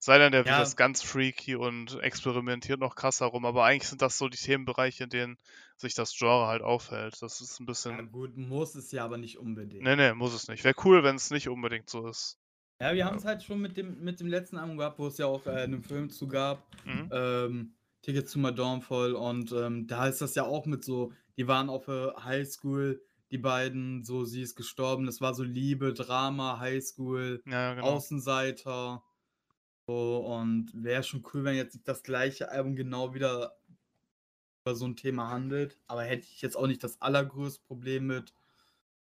[0.00, 0.58] Sei denn, der Ja.
[0.58, 5.04] das ganz freaky und experimentiert noch krasser rum, aber eigentlich sind das so die Themenbereiche,
[5.04, 5.38] in denen
[5.76, 7.20] sich das Genre halt aufhält.
[7.20, 8.12] Das ist ein Ja, bisschen.
[8.12, 9.82] gut, muss es ja aber nicht unbedingt.
[9.82, 10.62] Nee, nee, muss es nicht.
[10.62, 12.38] Wäre cool, wenn es nicht unbedingt so ist.
[12.80, 15.18] Ja, wir haben es halt schon mit dem, mit dem letzten Album gehabt, wo es
[15.18, 16.64] ja auch äh, einen Film zu gab.
[16.84, 17.08] Mhm.
[17.12, 19.14] Ähm, Ticket to My Downfall.
[19.14, 23.38] Und ähm, da ist das ja auch mit so, die waren auf der Highschool, die
[23.38, 25.06] beiden, so, sie ist gestorben.
[25.06, 27.86] Das war so Liebe, Drama, Highschool, Ja, ja, genau.
[27.88, 29.02] Außenseiter.
[29.86, 33.56] So, und wäre schon cool, wenn jetzt das gleiche Album genau wieder
[34.64, 35.78] über so ein Thema handelt.
[35.86, 38.34] Aber hätte ich jetzt auch nicht das allergrößte Problem mit,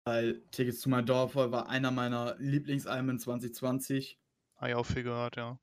[0.05, 4.19] weil Tickets to My Downfall war einer meiner Lieblingsalben in 2020.
[4.57, 5.59] Habe ich auch viel gehört, ja.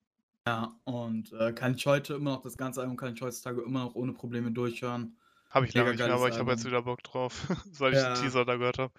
[0.45, 3.83] Ja, und äh, kann ich heute immer noch, das ganze Album kann ich heutzutage immer
[3.83, 5.17] noch ohne Probleme durchhören.
[5.49, 8.13] Habe ich lange nicht mehr, aber ich habe jetzt wieder Bock drauf, seit ich den
[8.13, 8.13] Ja.
[8.13, 8.93] Teaser da gehört habe.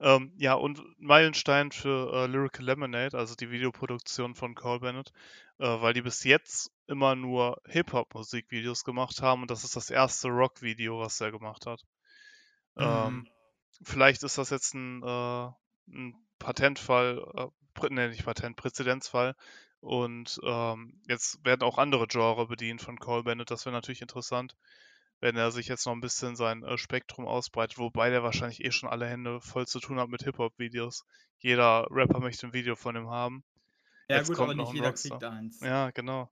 [0.00, 5.12] Ähm, ja, und Meilenstein für äh, Lyrical Lemonade, also die Videoproduktion von Cole Bennett,
[5.58, 10.28] äh, weil die bis jetzt immer nur Hip-Hop-Musikvideos gemacht haben und das ist das erste
[10.28, 11.82] Rock-Video, was er gemacht hat.
[12.78, 13.28] Ähm, Mhm.
[13.82, 15.48] vielleicht ist das jetzt ein, äh,
[15.88, 19.34] ein Patentfall, äh, nee, nicht Patent, Präzedenzfall.
[19.80, 23.50] Und ähm, jetzt werden auch andere Genre bedient von Cole Bennett.
[23.50, 24.56] Das wäre natürlich interessant,
[25.20, 28.70] wenn er sich jetzt noch ein bisschen sein äh, Spektrum ausbreitet, wobei der wahrscheinlich eh
[28.70, 31.04] schon alle Hände voll zu tun hat mit Hip-Hop-Videos.
[31.38, 33.44] Jeder Rapper möchte ein Video von ihm haben.
[34.08, 35.18] Ja, Jetzt gut, kommt aber noch nicht jeder Rockstar.
[35.18, 35.60] kriegt eins.
[35.60, 36.30] Ja, genau.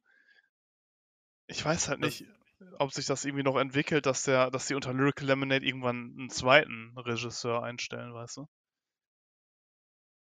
[1.47, 2.31] Ich weiß halt Das- nicht,
[2.79, 6.31] ob sich das irgendwie noch entwickelt, dass der, dass die unter Lyrical Lemonade irgendwann einen
[6.31, 8.47] zweiten Regisseur einstellen, weißt du?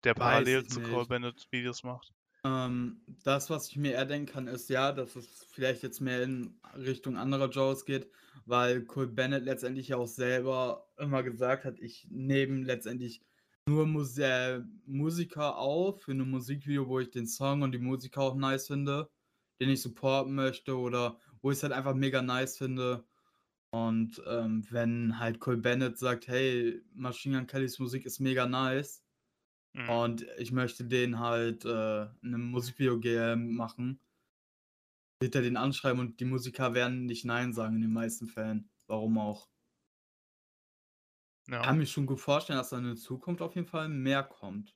[0.03, 0.81] Der parallel zu.
[0.81, 2.11] Cole Bennett Videos macht.
[2.43, 6.23] Ähm, das, was ich mir eher denken kann, ist ja, dass es vielleicht jetzt mehr
[6.23, 8.09] in Richtung anderer Genres geht,
[8.45, 13.21] weil Cole Bennett letztendlich ja auch selber immer gesagt hat, ich nehme letztendlich
[13.67, 18.21] nur Mus äh, Musiker auf für ein Musikvideo, wo ich den Song und die Musiker
[18.21, 19.09] auch nice finde,
[19.59, 23.03] den ich supporten möchte oder wo ich es halt einfach mega nice finde.
[23.71, 29.03] Und ähm, wenn halt Cole Bennett sagt, hey, Machine Gun Kellys Musik ist mega nice,
[29.77, 29.89] Mhm.
[29.89, 33.99] und ich möchte den halt äh, in einem Musikvideo ge- machen.
[35.21, 38.69] wird er den anschreiben und die Musiker werden nicht Nein sagen in den meisten Fällen.
[38.87, 39.47] Warum auch?
[41.47, 41.61] Ja.
[41.61, 44.75] Kann mir schon gut vorstellen, dass da in der Zukunft auf jeden Fall mehr kommt.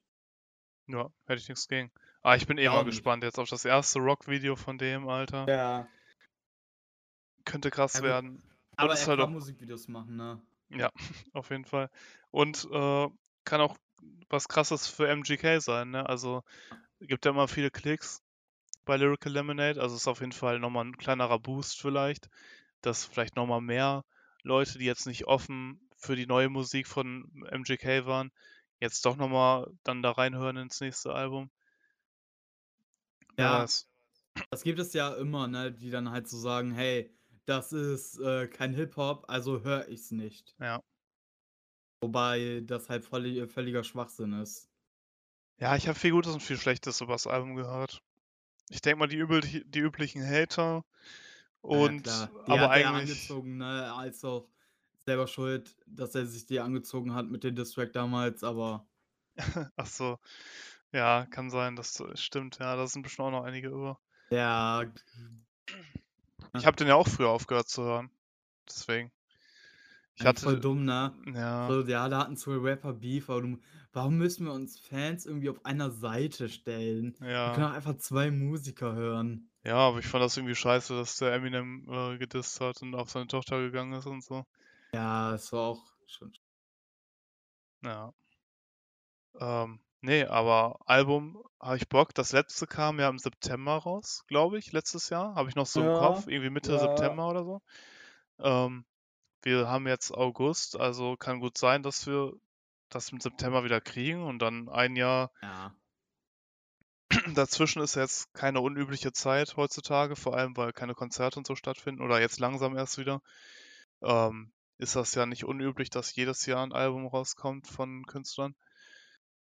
[0.88, 1.92] Ja, hätte ich nichts gegen.
[2.22, 2.92] Ah, ich bin eh mal Glaub ich.
[2.96, 5.48] gespannt jetzt auf das erste Rock-Video von dem, Alter.
[5.50, 5.88] Ja.
[7.46, 8.42] Könnte krass Ja, werden.
[8.78, 10.42] Aber er halt kann auch- Musikvideos machen, ne?
[10.70, 10.90] Ja,
[11.34, 11.90] auf jeden Fall.
[12.30, 13.10] Und äh,
[13.44, 13.78] kann auch
[14.30, 16.08] was krasses für MGK sein, ne?
[16.08, 16.44] Also
[17.00, 18.22] gibt ja immer viele Klicks
[18.86, 22.30] bei Lyrical Lemonade, also ist auf jeden Fall nochmal ein kleinerer Boost vielleicht,
[22.82, 24.06] dass vielleicht nochmal mehr
[24.44, 28.32] Leute, die jetzt nicht offen für die neue Musik von MGK waren,
[28.80, 31.52] jetzt doch nochmal dann da reinhören ins nächste Album.
[33.38, 33.62] Ja.
[33.62, 33.88] weiß.
[34.50, 35.72] Das gibt es ja immer, ne?
[35.72, 37.14] Die dann halt so sagen, hey,
[37.46, 40.56] das ist äh, kein Hip-Hop, also höre ich's nicht.
[40.60, 40.82] Ja.
[42.02, 44.70] Wobei das halt völlig, völliger Schwachsinn ist.
[45.60, 48.02] Ja, ich habe viel Gutes und viel Schlechtes über das Album gehört.
[48.70, 50.84] Ich denke mal, die, übel, die üblichen Hater
[51.62, 53.12] und ja, aber hat er eigentlich.
[53.30, 53.94] angezogen, ne?
[53.94, 54.48] Als auch
[55.06, 58.88] selber schuld, dass er sich die angezogen hat mit dem Distrack damals, aber
[59.76, 60.18] Ach so.
[60.92, 62.58] Ja, kann sein, das so- stimmt.
[62.60, 64.00] Ja, da sind bestimmt auch noch einige über.
[64.32, 64.84] ja,
[66.56, 68.10] Ich habe den ja auch früher aufgehört zu hören.
[68.68, 69.12] Deswegen.
[70.22, 70.62] Ich eigentlich voll hatte.
[70.62, 71.14] dumm, ne?
[71.26, 73.60] Ja, So, ja, da hatten zwei Rapper Beef, aber du,
[73.94, 77.18] warum müssen wir uns Fans irgendwie auf einer Seite stellen?
[77.44, 77.70] Wir können ja.
[77.70, 79.50] auch einfach zwei Musiker hören.
[79.64, 83.10] Ja, aber ich fand das irgendwie scheiße, dass der Eminem äh, gedisst hat und auf
[83.10, 84.46] seine Tochter gegangen ist und so.
[84.94, 86.34] Ja, es war auch schon.
[87.84, 88.14] Ja.
[89.40, 92.14] Ähm, nee, aber Album habe ich Bock.
[92.14, 95.36] Das letzte kam ja im September raus, glaube ich, letztes Jahr.
[95.36, 96.78] Habe ich noch so im Ja, Kopf, irgendwie Mitte ja.
[96.78, 97.62] September oder so.
[98.40, 98.86] Ähm,
[99.44, 102.34] wir haben jetzt August, also kann gut sein, dass wir
[102.90, 105.74] das im September wieder kriegen und dann ein Jahr Ja.
[107.36, 112.02] dazwischen ist jetzt keine unübliche Zeit heutzutage, vor allem weil keine Konzerte und so stattfinden
[112.02, 113.22] oder jetzt langsam erst wieder.
[114.02, 118.56] Ähm, ist das ja nicht unüblich, dass jedes Jahr ein Album rauskommt von Künstlern.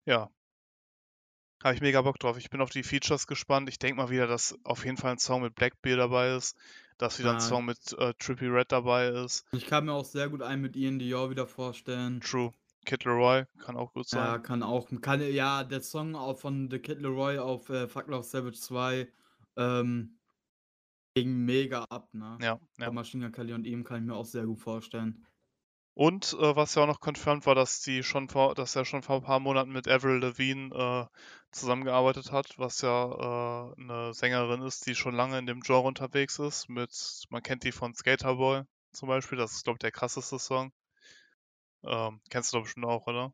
[0.05, 0.29] Ja,
[1.63, 2.38] habe ich mega Bock drauf.
[2.38, 3.69] Ich bin auf die Features gespannt.
[3.69, 6.57] Ich denke mal wieder, dass auf jeden Fall ein Song mit Blackbeard dabei ist,
[6.97, 7.41] dass wieder ein Ja.
[7.41, 9.45] Song mit äh, Trippy Red dabei ist.
[9.51, 12.21] Ich kann mir auch sehr gut einen mit Ian Dior wieder vorstellen.
[12.21, 12.51] True.
[12.85, 14.43] Kid Leroy kann auch gut Ja, sein.
[14.43, 14.89] kann auch.
[15.01, 19.07] Kann, ja, der Song auch von The Kid Leroy auf äh, Fuck Love Savage 2
[19.55, 20.17] ähm,
[21.15, 22.37] ging mega ab, ne?
[22.41, 22.91] Ja, ja.
[22.91, 25.25] Machine Kelly und ihm kann ich mir auch sehr gut vorstellen.
[25.95, 29.03] Und äh, was ja auch noch confirmed war, dass die schon vor, dass er schon
[29.03, 31.17] vor ein paar Monaten mit Avril Lavigne äh,
[31.51, 36.39] zusammengearbeitet hat, was ja äh, eine Sängerin ist, die schon lange in dem Genre unterwegs
[36.39, 36.67] ist.
[36.67, 36.91] Mit,
[37.29, 38.63] man kennt die von Skater Boy
[38.93, 40.71] zum Beispiel, das ist glaube ich der krasseste Song.
[41.83, 43.33] Ähm, kennst du doch bestimmt auch, oder?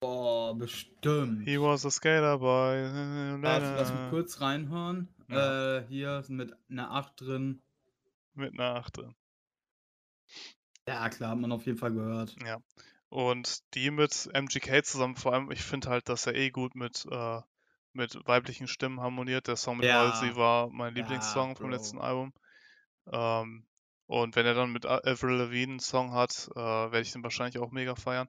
[0.00, 1.48] Boah, bestimmt.
[1.48, 3.42] He was a skater boy.
[3.42, 5.08] Warte, lass mich kurz reinhören.
[5.28, 5.78] Ja.
[5.78, 7.62] Äh, hier ist mit einer 8 drin.
[8.34, 9.14] Mit einer 8 drin.
[10.88, 12.36] Ja, klar, hat man auf jeden Fall gehört.
[12.44, 12.58] Ja.
[13.08, 17.06] Und die mit MGK zusammen, vor allem, ich finde halt, dass er eh gut mit,
[17.10, 17.40] äh,
[17.92, 19.46] mit weiblichen Stimmen harmoniert.
[19.48, 20.00] Der Song mit Ja.
[20.00, 21.74] Halsey war mein Ja, Lieblingssong vom Bro.
[21.74, 22.32] letzten Album.
[23.12, 23.66] Ähm,
[24.06, 27.58] und wenn er dann mit Avril Lavigne einen Song hat, äh, werde ich den wahrscheinlich
[27.60, 28.28] auch mega feiern.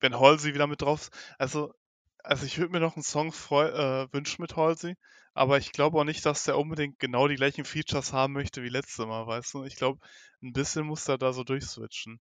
[0.00, 1.12] Wenn Halsey wieder mit drauf ist.
[1.38, 1.74] Also,
[2.22, 4.96] also ich würde mir noch einen Song äh, wünschen mit Halsey,
[5.40, 8.68] aber ich glaube auch nicht, dass der unbedingt genau die gleichen Features haben möchte wie
[8.68, 9.64] letztes Mal, weißt du?
[9.64, 10.00] Ich glaube,
[10.42, 12.20] ein bisschen muss er da so durchswitchen.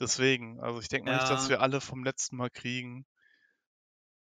[0.00, 1.50] Deswegen, also ich denke mal nicht, dass Ja.
[1.50, 3.04] wir alle vom letzten Mal kriegen.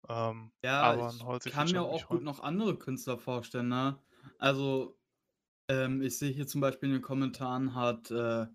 [0.09, 4.03] Ähm, Ja, aber ich kann mir auch gut noch andere Künstler vorstellen, ne?
[4.39, 4.99] Also,
[5.69, 8.47] ähm, ich sehe hier zum Beispiel in den Kommentaren hat äh,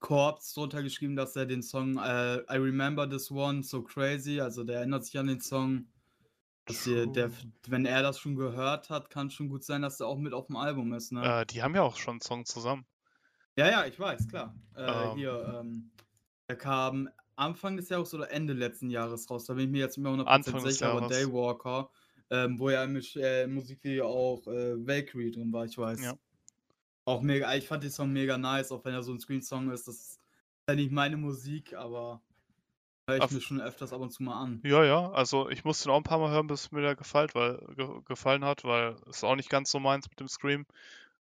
[0.00, 4.64] Corpse drunter geschrieben, dass er den Song äh, I Remember This One So Crazy, also
[4.64, 5.88] der erinnert sich an den Song.
[6.70, 7.30] Dass hier, der,
[7.66, 10.46] wenn er das schon gehört hat, kann schon gut sein, dass er auch mit auf
[10.46, 11.40] dem Album ist, ne?
[11.42, 12.86] Äh, die haben ja auch schon einen Song zusammen.
[13.56, 14.54] Ja, ja, ich weiß, klar.
[14.74, 15.16] Äh, Ähm.
[15.16, 15.90] hier, ähm,
[16.48, 19.44] der kam Anfang des Jahres oder Ende letzten Jahres raus.
[19.46, 21.08] Da bin ich mir jetzt nicht mehr 100% Anfang sicher, aber.
[21.08, 21.90] Daywalker,
[22.30, 26.02] ähm, wo ja im äh, im Musikvideo auch äh, Valkyrie drin war, ich weiß.
[26.02, 26.14] Ja.
[27.04, 29.88] Auch mega, ich fand den Song mega nice, auch wenn er so ein Screen-Song ist.
[29.88, 30.20] Das ist
[30.68, 32.22] ja nicht meine Musik, aber
[33.10, 34.60] höre ich Auf- mir schon öfters ab und zu mal an.
[34.64, 37.34] Ja, ja, also ich musste ihn auch ein paar Mal hören, bis mir der gefällt,
[37.34, 40.66] weil, ge gefallen hat, weil es auch nicht ganz so meins mit dem Scream.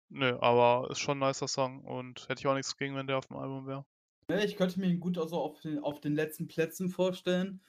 [0.09, 3.18] Nö, aber ist schon ein nicer Song und hätte ich auch nichts gegen, wenn der
[3.18, 3.84] auf dem Album wäre.
[4.30, 7.61] Ja, ich könnte mir ihn gut also auf den, auf den letzten Plätzen vorstellen.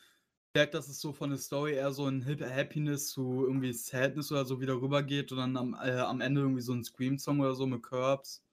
[0.50, 4.32] Ich merke, dass es so von der Story eher so ein Happiness zu irgendwie Sadness
[4.32, 7.54] oder so wieder rübergeht und dann am, äh, am Ende irgendwie so ein Scream-Song oder
[7.54, 8.44] so mit Curbs.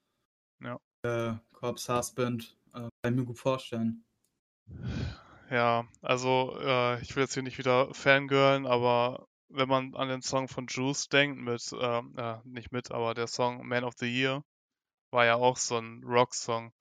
[0.60, 0.78] Ja.
[1.02, 2.58] Äh, Curbs Husband.
[2.74, 4.04] Äh, kann ich mir gut vorstellen.
[5.54, 10.20] Ja, also äh, ich will jetzt hier nicht wieder fangirlen, aber wenn man an den
[10.20, 14.12] Song von Juice denkt, mit, ähm, äh, nicht mit, aber der Song Man of the
[14.12, 14.42] Year
[15.12, 16.72] war ja auch so ein Rock-Song.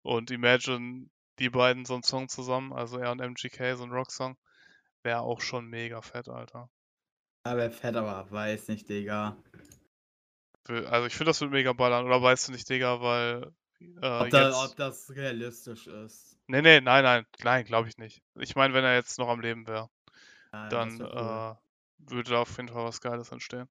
[0.00, 4.38] Und Imagine, die beiden so einen Song zusammen, also er und MGK, so ein Rock-Song,
[5.02, 6.70] wäre auch schon mega fett, Alter.
[7.42, 9.36] Aber fett, aber weiß nicht, Digga.
[10.64, 12.06] Also ich finde, das wird mega ballern.
[12.06, 14.56] Oder weißt du nicht, Digga, weil äh, Ob, da, jetzt...
[14.56, 16.35] ob das realistisch ist.
[16.48, 18.22] Nee, nee, nein, nein, nein, glaube ich nicht.
[18.36, 19.88] Ich meine, wenn er jetzt noch am Leben wäre,
[20.52, 21.58] das dann wär cool.
[22.08, 23.68] äh, würde da auf jeden Fall was Geiles entstehen.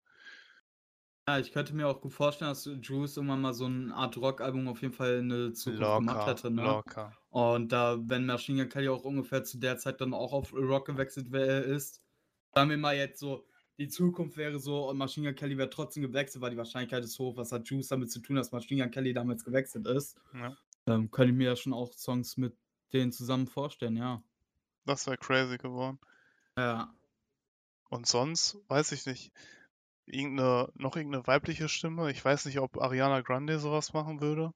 [1.27, 4.67] Ja, ich könnte mir auch gut vorstellen, dass Juice irgendwann mal so eine Art Rock-Album
[4.67, 6.63] auf jeden Fall in der Zukunft gemacht Locker, hätte, ne?
[6.63, 7.13] locker.
[7.29, 10.85] Und da, wenn Machine Gun Kelly auch ungefähr zu der Zeit dann auch auf Rock
[10.85, 12.03] gewechselt wär, ist,
[12.53, 13.47] sagen wir mal jetzt so,
[13.79, 17.17] die Zukunft wäre so und Machine Gun Kelly wäre trotzdem gewechselt, weil die Wahrscheinlichkeit ist
[17.17, 20.19] hoch, was hat Juice damit zu tun, dass Machine Gun Kelly damals gewechselt ist.
[20.33, 20.55] Ja.
[20.85, 22.55] Ähm, könnte ich mir ja schon auch Songs mit
[22.93, 24.23] denen zusammen vorstellen, ja.
[24.85, 25.99] Das wäre crazy geworden.
[26.57, 26.93] Ja.
[27.89, 29.31] Und sonst, weiß ich nicht,
[30.05, 32.11] irgendeine, noch irgendeine weibliche Stimme.
[32.11, 34.51] Ich weiß nicht, ob Ariana Grande sowas machen würde.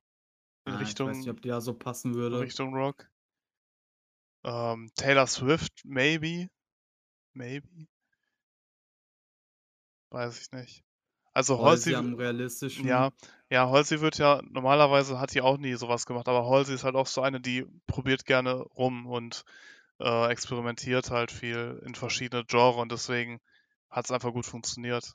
[0.65, 2.39] In Ah, Richtung, Ich weiß nicht, ob die da so passen würde.
[2.39, 3.09] Richtung Rock.
[4.43, 6.49] Ähm, Taylor Swift, maybe.
[7.33, 7.87] Maybe.
[10.11, 10.83] Weiß ich nicht.
[11.39, 12.85] Also Halsey Halsey, am realistischen.
[12.85, 13.11] ja,
[13.49, 16.95] ja, Halsey wird ja, normalerweise hat die auch nie sowas gemacht, aber Halsey ist halt
[16.95, 19.45] auch so eine, die probiert gerne rum und
[20.01, 23.39] äh, experimentiert halt viel in verschiedene Genres und deswegen
[23.89, 25.13] hat es einfach gut funktioniert.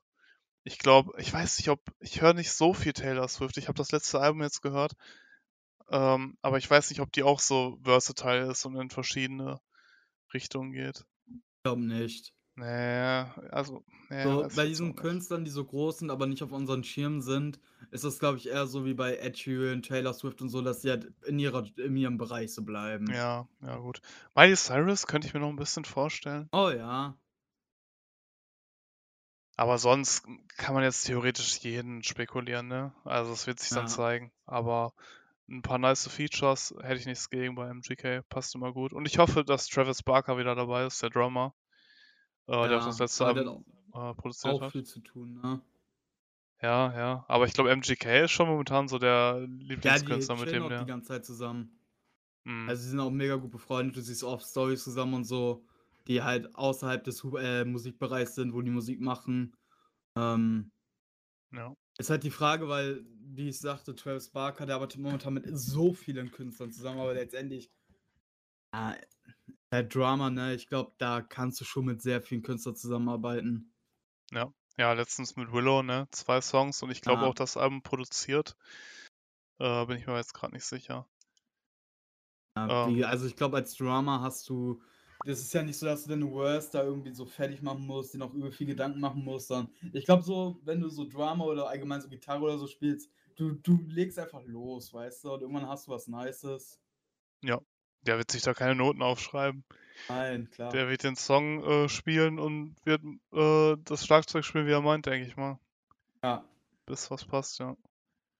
[0.62, 3.58] Ich glaube, ich weiß nicht, ob, ich höre nicht so viel Taylor Swift.
[3.58, 4.94] Ich habe das letzte Album jetzt gehört,
[5.90, 9.60] ähm, aber ich weiß nicht, ob die auch so versatile ist und in verschiedene
[10.32, 11.04] Richtungen geht.
[11.26, 12.32] Ich glaube nicht.
[12.56, 14.98] Nee, also, nee, So, bei diesen nicht.
[14.98, 17.58] Künstlern, die so groß sind, aber nicht auf unseren Schirmen sind,
[17.90, 20.82] ist das, glaube ich, eher so wie bei Ed Sheeran, Taylor Swift und so, dass
[20.82, 23.12] sie halt in, ihrer, in ihrem Bereich so bleiben.
[23.12, 24.00] Ja, ja, gut.
[24.34, 26.48] Miley Cyrus könnte ich mir noch ein bisschen vorstellen.
[26.52, 27.16] Oh ja.
[29.56, 30.24] Aber sonst
[30.56, 32.92] kann man jetzt theoretisch jeden spekulieren, ne?
[33.04, 33.86] Also es wird sich dann Ja.
[33.86, 34.32] zeigen.
[34.46, 34.94] Aber
[35.48, 38.22] ein paar nice Features hätte ich nichts gegen bei MGK.
[38.28, 38.92] Passt immer gut.
[38.92, 41.54] Und ich hoffe, dass Travis Barker wieder dabei ist, der Drummer.
[42.46, 42.86] Äh, der auch ja.
[42.86, 44.72] das letzte Album äh, produziert auch hat.
[44.72, 45.60] viel zu tun, ne?
[46.62, 47.24] Ja, ja.
[47.28, 50.62] Aber ich glaube, MGK ist schon momentan so der Ja, die Lieblingskünstler, mit chillen dem
[50.64, 50.84] auch die der.
[50.86, 51.78] ganze Zeit zusammen.
[52.44, 52.68] Mhm.
[52.68, 55.64] Also sie sind auch mega gut befreundet, du siehst oft Stories zusammen und so,
[56.06, 59.56] die halt außerhalb des äh, Musikbereichs sind, wo die Musik machen.
[60.16, 60.70] Ähm,
[61.52, 61.74] Ja.
[61.98, 65.92] ist halt die Frage, weil, wie ich sagte, Travis Barker, der arbeitet momentan mit so
[65.92, 67.70] vielen Künstlern zusammen, aber letztendlich,
[68.72, 68.94] ja,
[69.74, 73.72] der Drama, ne, ich glaube, da kannst du schon mit sehr vielen Künstlern zusammenarbeiten.
[74.76, 76.06] Ja, letztens mit Willow, ne?
[76.12, 77.28] Zwei Songs und ich glaube Ja.
[77.28, 78.56] auch das Album produziert.
[79.58, 81.08] Äh, bin ich mir jetzt gerade nicht sicher.
[82.56, 83.04] Ja, wie, Ähm.
[83.04, 84.80] also ich glaube, als Drama hast du.
[85.24, 88.12] Das ist ja nicht so, dass du deine Words da irgendwie so fertig machen musst,
[88.12, 91.44] dir noch übel viel Gedanken machen musst, sondern ich glaube so, wenn du so Drama
[91.44, 95.40] oder allgemein so Gitarre oder so spielst, du, du legst einfach los, weißt du, und
[95.40, 96.78] irgendwann hast du was Nices.
[98.06, 99.64] Der wird sich da keine Noten aufschreiben.
[100.08, 100.70] Nein, klar.
[100.70, 103.02] Der wird den Song äh, spielen und wird
[103.32, 105.58] äh, das Schlagzeug spielen, wie er meint, denke ich mal.
[106.22, 106.44] Ja.
[106.86, 107.76] Bis was passt, ja.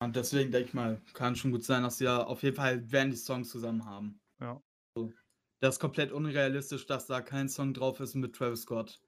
[0.00, 2.90] Und deswegen denke ich mal, kann schon gut sein, dass sie ja auf jeden Fall
[2.92, 4.20] werden die Songs zusammen haben.
[4.40, 4.60] Ja.
[4.94, 5.12] So.
[5.60, 9.00] Das ist komplett unrealistisch, dass da kein Song drauf ist mit Travis Scott.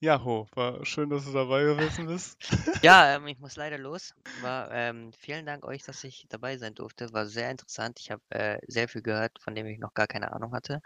[0.00, 2.36] Ja, Ho, war schön, dass du dabei gewesen bist.
[2.82, 4.14] Ja, ähm, ich muss leider los.
[4.42, 7.10] War, ähm, vielen Dank euch, dass ich dabei sein durfte.
[7.14, 7.98] War sehr interessant.
[8.00, 10.82] Ich habe äh, sehr viel gehört, von dem ich noch gar keine Ahnung hatte.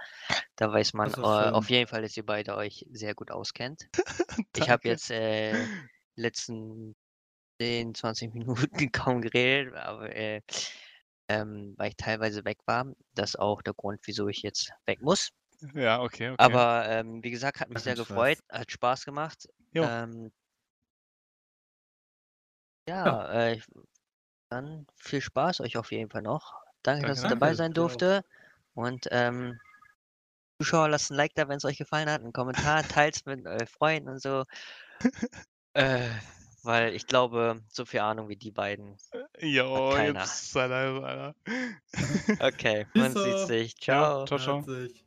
[0.54, 3.88] Da weiß man äh, auf jeden Fall, dass ihr beide euch sehr gut auskennt.
[4.56, 5.54] Ich habe jetzt äh,
[6.16, 6.94] letzten
[7.61, 10.40] 10, 20 Minuten kaum geredet, aber äh,
[11.28, 12.86] ähm, weil ich teilweise weg war.
[13.14, 15.30] Das ist auch der Grund, wieso ich jetzt weg muss.
[15.74, 16.38] Ja, okay, okay.
[16.38, 19.48] Aber ähm, wie gesagt, hat mich Gar sehr gefreut, hat Spaß gemacht.
[19.72, 19.84] Jo.
[19.84, 20.32] Ähm,
[22.88, 23.64] ja, Äh, ich,
[24.50, 26.54] dann viel Spaß euch auf jeden Fall noch.
[26.82, 28.24] Danke, dass ich Danke, dabei danke, sein durfte.
[28.74, 29.58] Und ähm,
[30.61, 33.66] Zuschauer, lasst ein Like da, wenn es euch gefallen hat, einen Kommentar, teilt mit euren
[33.66, 34.44] Freunden und so.
[35.74, 36.11] äh,
[36.62, 38.96] weil ich glaube, so viel Ahnung wie die beiden.
[39.40, 40.20] Jo, keiner.
[40.20, 41.34] jetzt sei leise, Alter.
[42.40, 43.74] Okay, man sieht sich.
[43.88, 44.26] Ja, Ciao.
[44.26, 44.66] ciao, ciao.
[44.66, 45.04] Herzlich.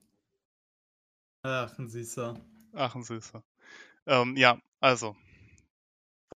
[1.44, 2.40] Ach, ein Süßer.
[2.74, 3.44] Ach, ein Süßer.
[4.06, 5.16] Ähm, ja, also.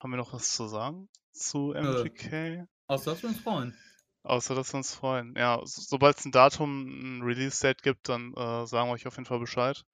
[0.01, 2.67] Haben wir noch was zu sagen zu MGK?
[2.87, 3.77] Außer dass wir uns freuen.
[4.23, 5.35] Außer, dass wir uns freuen.
[5.37, 9.17] Ja, so, sobald es ein Datum, ein Release-Date gibt, dann äh, sagen wir euch auf
[9.17, 9.85] jeden Fall Bescheid.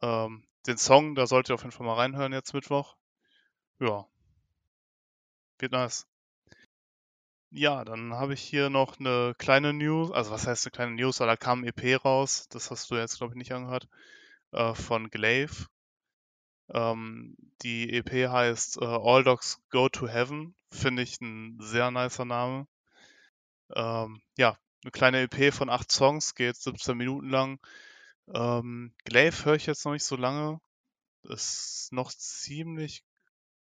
[0.00, 2.96] Ähm, den Song, da solltet ihr auf jeden Fall mal reinhören jetzt Mittwoch.
[3.80, 4.06] Ja.
[5.58, 6.06] Wird nice.
[7.50, 10.12] Ja, dann habe ich hier noch eine kleine News.
[10.12, 11.16] Also, was heißt eine kleine News?
[11.18, 12.46] Da kam ein EP raus.
[12.50, 13.88] Das hast du jetzt, glaube ich, nicht angehört.
[14.52, 15.68] äh, von Glaive.
[16.72, 20.54] Ähm, die EP heißt äh, All Dogs Go to Heaven.
[20.72, 22.66] Finde ich ein sehr nicer Name.
[23.74, 27.60] Ähm, ja, eine kleine EP von acht Songs, geht 17 Minuten lang.
[28.34, 30.60] Ähm, Glaive höre ich jetzt noch nicht so lange.
[31.24, 33.04] Ist noch ziemlich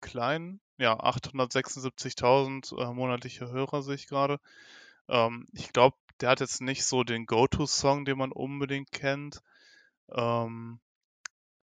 [0.05, 0.61] klein.
[0.79, 4.39] Ja, 876.000 äh, monatliche Hörer sehe ich gerade.
[5.09, 9.43] Ähm, ich glaube, der hat jetzt nicht so den Go-To-Song, den man unbedingt kennt.
[10.13, 10.81] Ähm,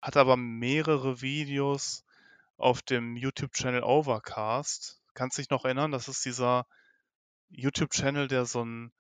[0.03, 2.05] hat aber mehrere Videos
[2.59, 5.01] auf dem YouTube-Channel Overcast.
[5.15, 5.93] Kannst dich noch erinnern?
[5.93, 6.67] Das ist dieser
[7.51, 8.93] YouTube-Channel, der so ein,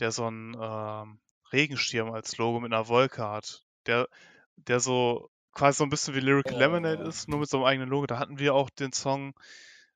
[0.00, 1.20] der so ein ähm,
[1.52, 3.64] Regenschirm als Logo mit einer Wolke hat.
[3.86, 4.08] Der,
[4.56, 7.08] der so quasi so ein bisschen wie Lyrical Lemonade Oh.
[7.08, 8.06] ist, nur mit so einem eigenen Logo.
[8.06, 9.34] Da hatten wir auch den Song,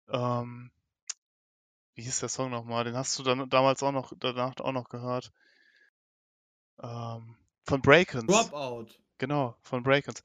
[0.08, 0.70] ähm,
[1.94, 2.84] wie hieß der Song nochmal?
[2.84, 5.32] Den hast du dann damals auch noch, danach auch noch gehört.
[6.82, 8.26] Ähm, von Breakins.
[8.26, 8.88] Dropout.
[9.18, 10.22] Genau, von Breakins.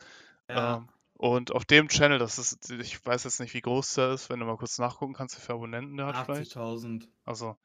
[0.49, 0.77] Ja.
[0.77, 4.30] Ähm, und auf dem Channel, das ist, ich weiß jetzt nicht, wie groß der ist,
[4.30, 6.55] wenn du mal kurz nachgucken kannst, wie viele Abonnenten der hat vielleicht.
[6.55, 7.07] 80.000.
[7.25, 7.57] Also,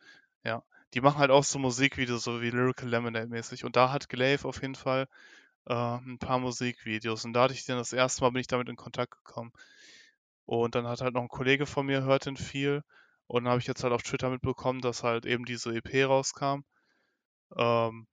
[0.42, 0.62] ja.
[0.92, 3.64] Die machen halt auch so Musikvideos, so wie Lyrical Lemonade mäßig.
[3.64, 5.08] Und da hat Glaive auf jeden Fall
[5.66, 7.24] äh, ein paar Musikvideos.
[7.24, 9.52] Und da hatte ich den das erste Mal, bin ich damit in Kontakt gekommen.
[10.46, 12.82] Und dann hat halt noch ein Kollege von mir, hört den viel.
[13.26, 16.60] Und dann habe ich jetzt halt auf Twitter mitbekommen, dass halt eben diese EP rauskam.
[17.56, 18.06] Ähm,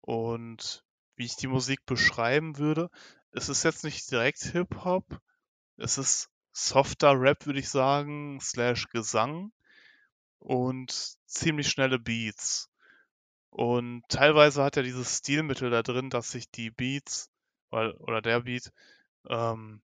[0.00, 0.84] und
[1.16, 2.90] wie ich die Musik beschreiben würde,
[3.32, 5.20] es ist jetzt nicht direkt Hip-Hop.
[5.76, 9.52] Es ist softer Rap, würde ich sagen, slash Gesang
[10.38, 10.90] und
[11.26, 12.69] ziemlich schnelle Beats.
[13.50, 17.30] Und teilweise hat er dieses Stilmittel da drin, dass sich die Beats
[17.70, 18.72] oder, oder der Beat
[19.28, 19.82] ähm,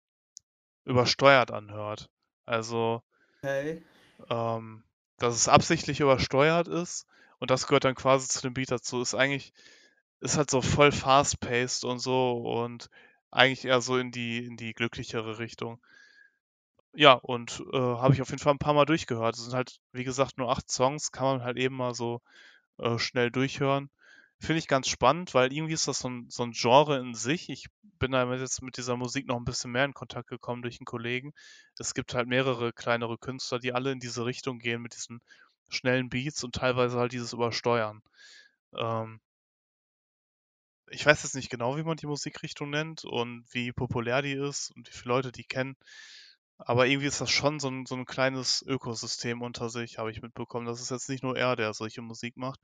[0.85, 2.11] übersteuert anhört.
[2.47, 3.03] Also,
[3.43, 3.83] Okay.
[4.31, 4.85] ähm,
[5.19, 7.07] dass es absichtlich übersteuert ist
[7.39, 9.01] und das gehört dann quasi zu dem Beat dazu.
[9.01, 9.53] Ist eigentlich,
[10.21, 12.91] ist halt so voll fast-paced und so und
[13.31, 15.81] eigentlich eher so in die, in die glücklichere Richtung.
[16.95, 19.37] Ja, und äh, habe ich auf jeden Fall ein paar Mal durchgehört.
[19.37, 22.23] Es sind halt, wie gesagt, nur acht Songs, kann man halt eben mal so
[22.79, 23.91] äh, schnell durchhören.
[24.39, 27.49] Finde ich ganz spannend, weil irgendwie ist das so ein, so ein Genre in sich.
[27.49, 27.67] Ich
[27.99, 30.85] bin da jetzt mit dieser Musik noch ein bisschen mehr in Kontakt gekommen durch einen
[30.87, 31.33] Kollegen.
[31.79, 35.21] Es gibt halt mehrere kleinere Künstler, die alle in diese Richtung gehen mit diesen
[35.71, 38.03] schnellen Beats und teilweise halt dieses Übersteuern.
[38.77, 39.21] Ähm,
[40.89, 44.71] ich weiß jetzt nicht genau, wie man die Musikrichtung nennt und wie populär die ist
[44.77, 45.77] und wie viele Leute die kennen.
[46.59, 50.23] Aber irgendwie ist das schon so ein, so ein kleines Ökosystem unter sich, habe ich
[50.23, 50.67] mitbekommen.
[50.67, 52.61] Das ist jetzt nicht nur er, der solche Musik macht.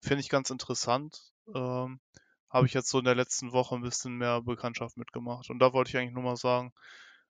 [0.00, 1.32] Finde ich ganz interessant.
[1.54, 2.00] Ähm,
[2.50, 5.50] habe ich jetzt so in der letzten Woche ein bisschen mehr Bekanntschaft mitgemacht.
[5.50, 6.72] Und da wollte ich eigentlich nur mal sagen,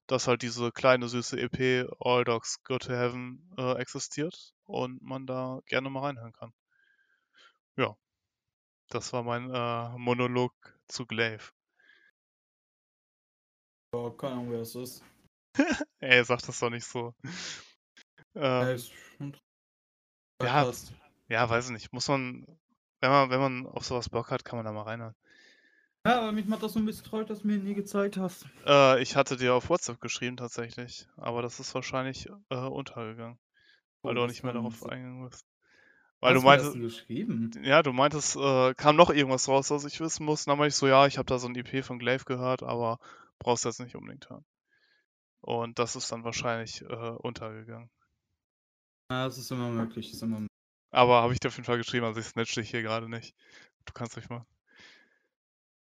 [0.07, 5.27] dass halt diese kleine süße EP All Dogs Go to Heaven äh, existiert und man
[5.27, 6.53] da gerne mal reinhören kann.
[7.77, 7.97] Ja,
[8.89, 10.53] das war mein äh, Monolog
[10.89, 11.53] zu Glaive.
[13.95, 15.05] Ja, keine Ahnung, wer das ist.
[16.01, 17.15] Ey, sag das doch nicht so.
[18.35, 19.37] Ja, Ähm, ist schon
[20.43, 20.71] ja,
[21.29, 21.93] ja, weiß ich nicht.
[21.93, 22.47] Muss man,
[23.01, 25.15] wenn man, wenn man auf sowas Bock hat, kann man da mal reinhören.
[26.07, 28.47] Ja, aber mich macht das so ein bisschen traurig, dass du mir nie gezeigt hast.
[28.67, 33.39] Äh, ich hatte dir auf WhatsApp geschrieben tatsächlich, aber das ist wahrscheinlich äh, untergegangen,
[34.03, 35.47] weil Oh, du auch das nicht mehr darauf eingegangen bist.
[36.21, 37.51] Weil Hast du meintest, denn geschrieben?
[37.65, 40.47] ja, du meintest, äh, kam noch irgendwas raus, was ich wissen muss.
[40.47, 42.63] Und dann meinte ich so, ja, ich habe da so ein EP von Glaive gehört,
[42.63, 42.99] aber
[43.39, 44.45] brauchst jetzt nicht unbedingt hören.
[45.41, 47.91] Und das ist dann wahrscheinlich äh, untergegangen.
[49.11, 50.07] Ja, das ist immer möglich.
[50.07, 50.49] Das ist immer möglich.
[50.91, 53.35] Aber habe ich dir auf jeden Fall geschrieben, also ich snatch dich hier gerade nicht.
[53.87, 54.45] Du kannst ruhig mal.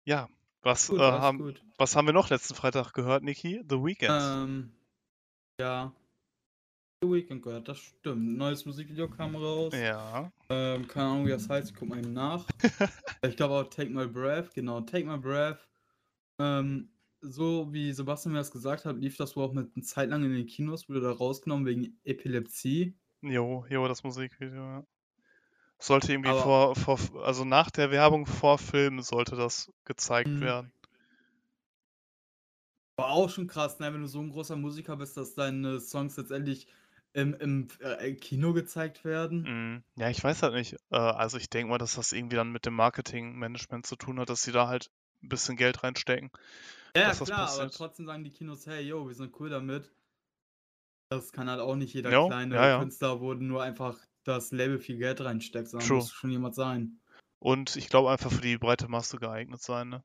[0.06, 0.30] Ja,
[0.62, 3.64] was, Gut, äh, haben, was haben wir noch letzten Freitag gehört, Niki?
[3.68, 4.10] The Weeknd.
[4.10, 4.72] Ähm,
[5.60, 5.92] ja.
[7.02, 8.38] The Weekend gehört, das stimmt.
[8.38, 9.74] Neues Musikvideo kam raus.
[9.74, 10.32] Ja.
[10.50, 12.46] Ähm, keine Ahnung, wie das heißt, ich guck mal eben nach.
[13.24, 15.68] ich glaube auch Take My Breath, genau, Take My Breath.
[16.40, 16.90] Ähm,
[17.22, 20.24] so wie Sebastian mir das gesagt hat, lief das wohl auch mit eine Zeit lang
[20.24, 22.96] in den Kinos, wurde da rausgenommen wegen Epilepsie.
[23.22, 24.84] Jo, jo, das Musikvideo, ja.
[25.80, 30.42] Sollte irgendwie Aber- vor, vor, also nach der Werbung vor Film sollte das gezeigt Mhm.
[30.42, 30.72] werden.
[32.98, 36.18] War auch schon krass, ne, wenn du so ein großer Musiker bist, dass deine Songs
[36.18, 36.68] letztendlich
[37.14, 39.42] im, im äh, Kino gezeigt werden.
[39.44, 39.84] Mhm.
[39.96, 40.74] Ja, ich weiß halt nicht.
[40.92, 44.30] Äh, also ich denke mal, dass das irgendwie dann mit dem Marketingmanagement zu tun hat,
[44.30, 44.92] dass sie da halt
[45.24, 46.30] ein bisschen Geld reinstecken.
[46.96, 47.74] Ja, dass das klar, aber passiert.
[47.76, 49.92] trotzdem sagen die Kinos, hey, yo, wir sind cool damit.
[51.10, 52.80] Das kann halt auch nicht jeder Jo, kleine ja, ja.
[52.80, 55.98] Künstler, wo nur einfach das Label viel Geld reinsteckt, sondern True.
[55.98, 57.00] muss schon jemand sein.
[57.40, 60.04] Und ich glaube einfach für die breite Masse geeignet sein, ne?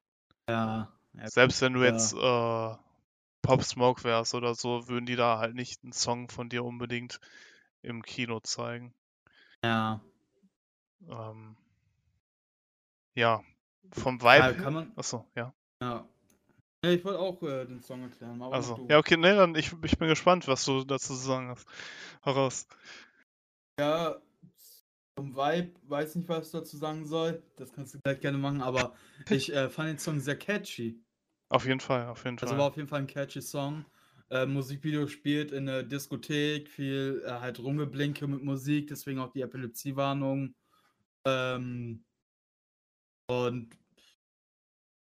[0.48, 0.92] Ja.
[1.14, 1.90] ja Selbst wenn du Ja.
[1.92, 2.76] jetzt äh,
[3.42, 7.20] Pop Smoke wärst oder so, würden die da halt nicht einen Song von dir unbedingt
[7.82, 8.94] im Kino zeigen.
[9.64, 10.00] ja.
[11.08, 11.56] Ähm,
[13.14, 13.42] ja,
[13.92, 14.62] vom ja Vibe.
[14.62, 15.54] kann man, Achso, ja.
[15.80, 16.08] ja.
[16.86, 19.72] Ja, ich wollte auch äh, den Song erklären, aber Also, ja, okay, nee, dann ich,
[19.82, 21.66] ich bin gespannt, was du dazu zu sagen hast.
[22.22, 22.68] Heraus.
[23.80, 24.22] Ja,
[25.18, 27.42] zum Vibe, weiß nicht, was ich dazu sagen soll.
[27.56, 28.94] Das kannst du gleich gerne machen, aber
[29.30, 31.02] ich äh, fand den Song sehr catchy.
[31.48, 32.60] Auf jeden Fall, auf jeden Also Fall.
[32.60, 33.84] war auf jeden Fall ein catchy Song.
[34.30, 39.40] Äh, Musikvideo spielt in der Diskothek, viel äh, halt Rumgeblinke mit Musik, deswegen auch die
[39.40, 40.54] Epilepsiewarnung.
[41.26, 42.04] Ähm,
[43.28, 43.76] und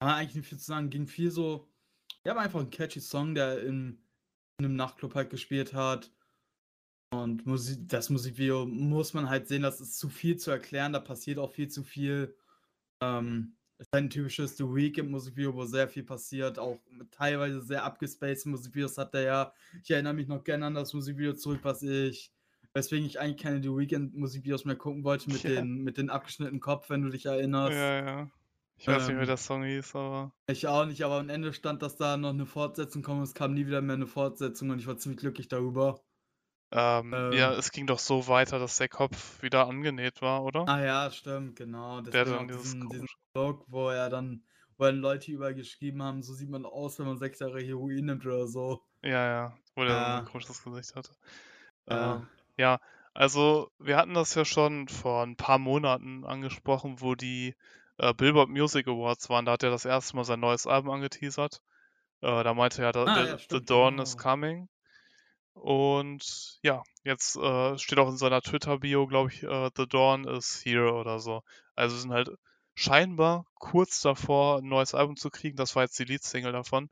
[0.02, 1.68] ja, eigentlich nicht viel zu sagen, ging viel so.
[2.26, 4.02] Ja, war einfach ein catchy Song, der in,
[4.60, 6.12] in einem Nachtclub halt gespielt hat.
[7.12, 11.00] Und Musik, das Musikvideo muss man halt sehen, das ist zu viel zu erklären, da
[11.00, 12.36] passiert auch viel zu viel.
[13.02, 16.78] Ähm, es ist ein typisches The Weeknd Musikvideo, wo sehr viel passiert, auch
[17.12, 19.54] teilweise sehr abgespaced Musikvideos hat er ja.
[19.84, 22.32] Ich erinnere mich noch gerne an das Musikvideo zurück, was ich,
[22.74, 25.50] weswegen ich eigentlich keine The Weeknd Musikvideos mehr gucken wollte mit, Ja.
[25.50, 27.74] den, mit den abgeschnittenen Kopf, wenn du dich erinnerst.
[27.74, 28.32] Ja, ja.
[28.80, 30.34] Ich weiß nicht, wie Ähm, der Song hieß, aber.
[30.48, 33.24] Ich auch nicht, aber am Ende stand, dass da noch eine Fortsetzung kommt.
[33.24, 36.04] Es kam nie wieder mehr eine Fortsetzung und ich war ziemlich glücklich darüber.
[36.72, 37.54] Ähm, ja, Ähm.
[37.54, 40.70] es ging doch so weiter, dass der Kopf wieder angenäht war, oder?
[40.70, 42.00] Ah ja, stimmt, genau.
[42.02, 43.08] Der hatte Deswegen dann diesen, diesen.
[43.34, 44.46] Blog, wo er dann,
[44.78, 48.06] wo dann Leute überall geschrieben haben, so sieht man aus, wenn man sechs Jahre Heroin
[48.06, 48.86] nimmt oder so.
[49.04, 50.18] Ja, ja, wo der so Ja.
[50.18, 51.12] ein komisches Gesicht hatte.
[51.90, 52.22] Ja.
[52.22, 52.80] Ähm, ja,
[53.14, 57.56] also wir hatten das ja schon vor ein paar Monaten angesprochen, wo die
[58.00, 59.46] äh, Billboard Music Awards waren.
[59.46, 61.62] Da hat er das erste Mal sein neues Album angeteasert.
[62.22, 64.32] Äh, da meinte er, da, Ah, the, ja, the Dawn is genau.
[64.32, 64.70] coming.
[65.54, 70.62] Und ja, jetzt äh, steht auch in seiner Twitter-Bio, glaube ich, äh, The Dawn is
[70.64, 71.44] here oder so.
[71.76, 72.30] Also sind halt
[72.76, 75.58] scheinbar kurz davor, ein neues Album zu kriegen.
[75.58, 76.90] Das war jetzt die Lead-Single davon.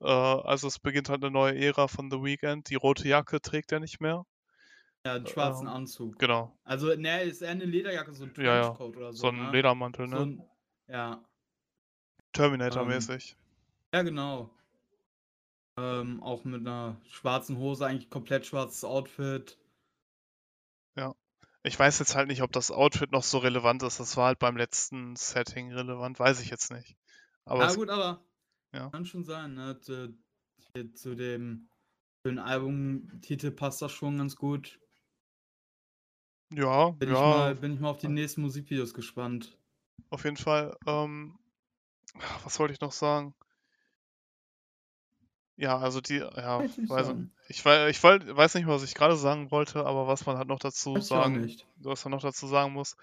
[0.00, 2.68] Äh, also es beginnt halt eine neue Ära von The Weeknd.
[2.68, 4.24] Die rote Jacke trägt er nicht mehr.
[5.04, 6.18] Ja, einen schwarzen Ähm, Anzug.
[6.18, 8.62] Genau, Also, ne, ist eher eine Lederjacke, so ein Ja, ja.
[8.62, 9.22] Trenchcoat oder so.
[9.22, 9.50] so ein ne?
[9.50, 10.22] Ledermantel, So ne?
[10.22, 10.44] ein,
[10.88, 11.24] ja,
[12.32, 13.36] Terminator-mäßig.
[13.92, 14.50] ja, genau.
[15.78, 19.58] Ähm, auch mit einer schwarzen Hose, eigentlich komplett schwarzes Outfit.
[21.64, 24.00] Ich weiß jetzt halt nicht, ob das Outfit noch so relevant ist.
[24.00, 26.96] Das war halt beim letzten Setting relevant, weiß ich jetzt nicht.
[27.44, 28.24] Aber es, gut, aber
[28.72, 28.90] ja.
[28.90, 29.78] kann schon sein, ne?
[29.78, 30.12] Zu,
[30.94, 31.68] zu dem,
[32.22, 34.80] zu dem Albumtitel passt das schon ganz gut.
[36.54, 39.56] Ja, Bin, ich, ja, mal, bin ich mal auf die nächsten Musikvideos gespannt.
[40.10, 40.76] auf jeden Fall.
[40.86, 41.38] Ähm,
[42.44, 43.34] was wollte ich noch sagen?
[45.56, 47.30] Ja, also die, ja, ich weiß, sagen.
[47.48, 50.58] ich, wei- ich weiß nicht, was ich gerade sagen wollte, aber was man halt noch
[50.58, 52.96] dazu Weiß ich sagen, was man noch dazu sagen muss,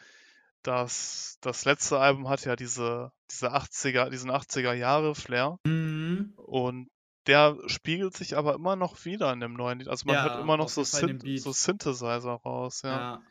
[0.63, 6.33] dass das letzte Album hat ja diese, diese 80er, diesen 80er Jahre Flair Mhm.
[6.35, 6.89] und
[7.27, 9.87] der spiegelt sich aber immer noch wieder in dem neuen Lied.
[9.87, 11.51] Also man hört Ja, immer noch so, Synth so.
[11.51, 12.89] Synthesizer raus, ja.
[12.89, 13.21] Ja.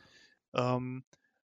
[0.55, 1.05] Ähm,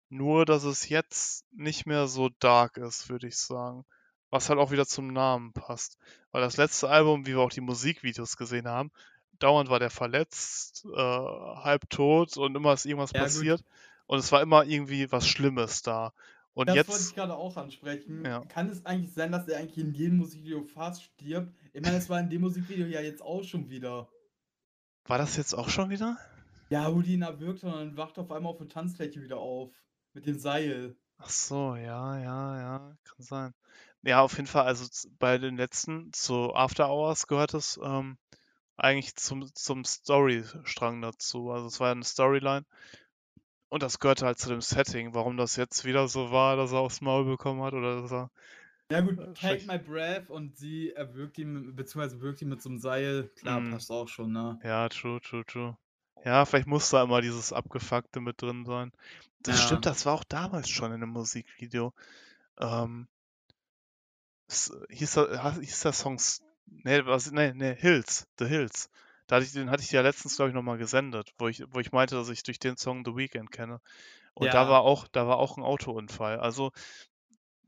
[0.08, 3.84] nur, dass es jetzt nicht mehr so dark ist, würde ich sagen.
[4.30, 5.98] Was halt auch wieder zum Namen passt.
[6.30, 8.90] Weil das letzte Album, wie wir auch die Musikvideos gesehen haben,
[9.38, 13.26] dauernd war der verletzt, äh, halb tot und immer ist irgendwas Ja, gut.
[13.28, 13.64] passiert.
[14.06, 16.12] Und es war immer irgendwie was Schlimmes da.
[16.52, 18.24] Und Das wollte jetzt, ich gerade auch ansprechen.
[18.24, 18.40] Ja.
[18.46, 21.54] Kann es eigentlich sein, dass er eigentlich in jedem Musikvideo fast stirbt?
[21.72, 24.08] Ich meine, es war in dem Musikvideo ja jetzt auch schon wieder.
[25.04, 26.18] war das jetzt auch schon wieder?
[26.70, 29.74] Ja, wo die ihn erwürgt und dann wacht auf einmal auf der Tanzfläche wieder auf.
[30.14, 30.96] Mit dem Seil.
[31.18, 33.54] Ach so, ja, ja, ja, kann sein.
[34.02, 38.18] Ja, auf jeden Fall, also z- bei den letzten, zu After Hours gehört es ähm,
[38.76, 41.50] eigentlich zum, zum Storystrang dazu.
[41.52, 42.66] Also es war ja eine Storyline
[43.70, 45.14] und das gehörte halt zu dem Setting.
[45.14, 48.30] Warum das jetzt wieder so war, dass er aufs Maul bekommen hat oder dass er.
[48.90, 49.66] Ja gut, Äh, Take schlecht.
[49.66, 53.28] My Breath und sie erwürgt ihn, beziehungsweise wirkt ihn mit so einem Seil.
[53.36, 53.70] Klar, Mhm.
[53.70, 54.60] passt auch schon, ne?
[54.64, 55.76] Ja, true, true, true.
[56.24, 58.92] Ja, vielleicht muss da immer dieses Abgefuckte mit drin sein.
[59.42, 59.64] Das Ja.
[59.64, 61.92] stimmt, das war auch damals schon in einem Musikvideo.
[62.58, 63.08] Ähm,
[64.48, 66.18] es, hieß, der, hieß der Song,
[66.66, 68.90] nee, was, nee, nee, Hills, The Hills.
[69.26, 71.78] Da hatte ich, den hatte ich ja letztens, glaube ich, nochmal gesendet, wo ich, wo
[71.78, 73.80] ich meinte, dass ich durch den Song The Weeknd kenne.
[74.34, 74.68] Und da Ja.
[74.68, 76.40] war auch, da war auch ein Autounfall.
[76.40, 76.72] Also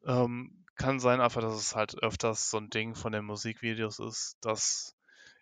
[0.07, 4.37] ähm, kann sein einfach, dass es halt öfters so ein Ding von den Musikvideos ist,
[4.41, 4.95] dass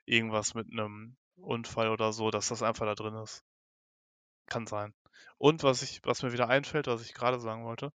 [0.07, 3.43] irgendwas mit einem Unfall oder so, dass das einfach da drin ist.
[4.47, 4.95] Kann sein.
[5.39, 7.93] Und was ich, was mir wieder einfällt, was ich gerade sagen wollte,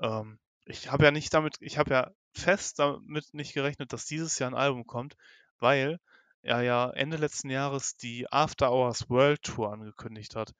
[0.00, 4.38] ähm, ich habe ja nicht damit, ich habe ja fest damit nicht gerechnet, dass dieses
[4.38, 5.16] Jahr ein Album kommt,
[5.58, 5.98] weil
[6.42, 10.52] er ja Ende letzten Jahres die After Hours World Tour angekündigt hat,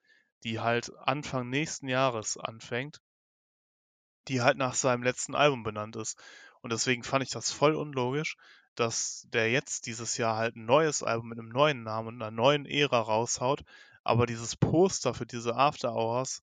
[0.45, 3.01] die halt Anfang nächsten Jahres anfängt,
[4.29, 6.21] die halt nach seinem letzten Album benannt ist.
[6.61, 8.37] Und deswegen fand ich das voll unlogisch,
[8.75, 12.31] dass der jetzt dieses Jahr halt ein neues Album mit einem neuen Namen und einer
[12.31, 13.65] neuen Ära raushaut,
[14.03, 16.43] aber dieses Poster für diese After Hours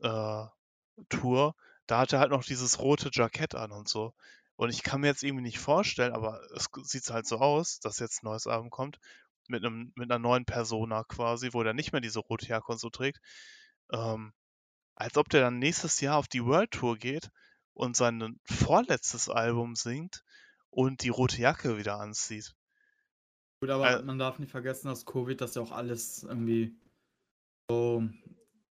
[0.00, 0.44] äh,
[1.08, 1.54] Tour,
[1.86, 4.14] da hat er halt noch dieses rote Jackett an und so.
[4.56, 7.98] Und ich kann mir jetzt irgendwie nicht vorstellen, aber es sieht halt so aus, dass
[7.98, 8.98] jetzt ein neues Album kommt
[9.48, 12.78] mit einem mit einer neuen Persona quasi, wo der nicht mehr diese rote Jacke und
[12.78, 13.20] so trägt.
[13.92, 14.32] Ähm,
[14.94, 17.30] als ob der dann nächstes Jahr auf die World Tour geht
[17.74, 20.22] und sein vorletztes Album singt
[20.72, 22.54] und die rote Jacke wieder anzieht.
[23.60, 26.74] Gut, aber äh, man darf nicht vergessen, dass Covid das ja auch alles irgendwie
[27.70, 28.02] so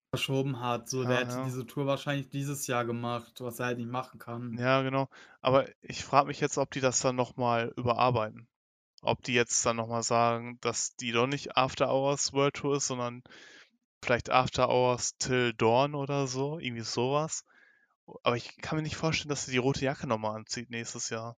[0.10, 0.90] verschoben hat.
[0.90, 1.46] So, ja, der hätte ja.
[1.46, 4.58] diese Tour wahrscheinlich dieses Jahr gemacht, was er halt nicht machen kann.
[4.58, 5.08] Ja, genau.
[5.42, 8.48] Aber ich frage mich jetzt, ob die das dann nochmal überarbeiten.
[9.02, 12.88] Ob die jetzt dann nochmal sagen, dass die doch nicht After Hours World Tour ist,
[12.88, 13.24] sondern
[14.04, 17.46] vielleicht After Hours Till Dawn oder so, irgendwie sowas.
[18.24, 21.38] Aber ich kann mir nicht vorstellen, dass sie die rote Jacke nochmal anzieht nächstes Jahr.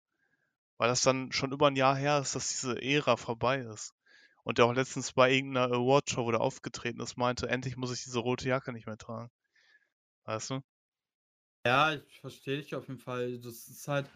[0.82, 3.94] Weil das dann schon über ein Jahr her ist, dass diese Ära vorbei ist.
[4.44, 8.04] Und der auch letztens bei irgendeiner Awardshow, wo der aufgetreten ist, meinte, endlich muss ich
[8.04, 9.30] diese rote Jacke nicht mehr tragen.
[10.24, 10.62] Weißt du?
[11.68, 13.38] Ja, ich verstehe dich auf jeden Fall.
[13.38, 14.10] Das ist halt.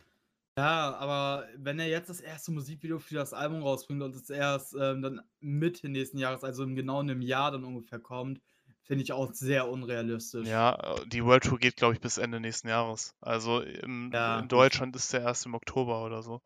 [0.58, 4.74] Ja, aber wenn er jetzt das erste Musikvideo für das Album rausbringt und es erst
[4.74, 8.42] ähm, dann Mitte nächsten Jahres, also genau einem Jahr dann ungefähr kommt,
[8.86, 10.48] finde ich auch sehr unrealistisch.
[10.48, 13.16] Ja, die World Tour geht, glaube ich, bis Ende nächsten Jahres.
[13.20, 16.42] Also im, ja, in Deutschland ist der erst im Oktober oder so.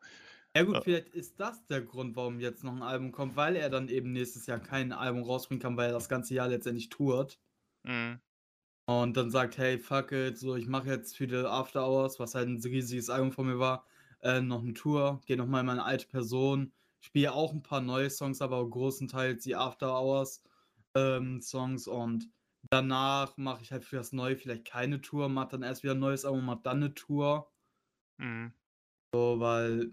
[0.56, 3.70] Ja gut, vielleicht ist das der Grund, warum jetzt noch ein Album kommt, weil er
[3.70, 7.38] dann eben nächstes Jahr kein Album rausbringen kann, weil er das ganze Jahr letztendlich tourt.
[7.84, 8.18] Mhm.
[8.86, 12.34] Und dann sagt, hey, fuck it, so ich mache jetzt für die After Hours, was
[12.34, 13.84] halt ein riesiges Album von mir war,
[14.22, 18.10] äh, noch eine Tour, gehe nochmal in meine alte Person, spiele auch ein paar neue
[18.10, 20.42] Songs, aber großenteils die After Hours
[20.96, 22.28] ähm, Songs und
[22.70, 26.00] danach mache ich halt für das Neue vielleicht keine Tour, mache dann erst wieder ein
[26.00, 27.50] neues Album, mache dann eine Tour.
[28.18, 28.52] Mhm.
[29.14, 29.92] So, weil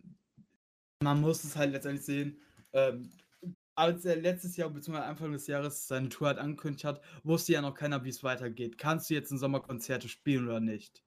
[1.02, 2.42] man muss es halt letztendlich sehen,
[2.74, 3.12] ähm,
[3.76, 4.98] als er letztes Jahr bzw.
[4.98, 8.78] Anfang des Jahres seine Tour halt angekündigt hat, wusste ja noch keiner, wie es weitergeht.
[8.78, 11.04] Kannst du jetzt in Sommerkonzerte spielen oder nicht?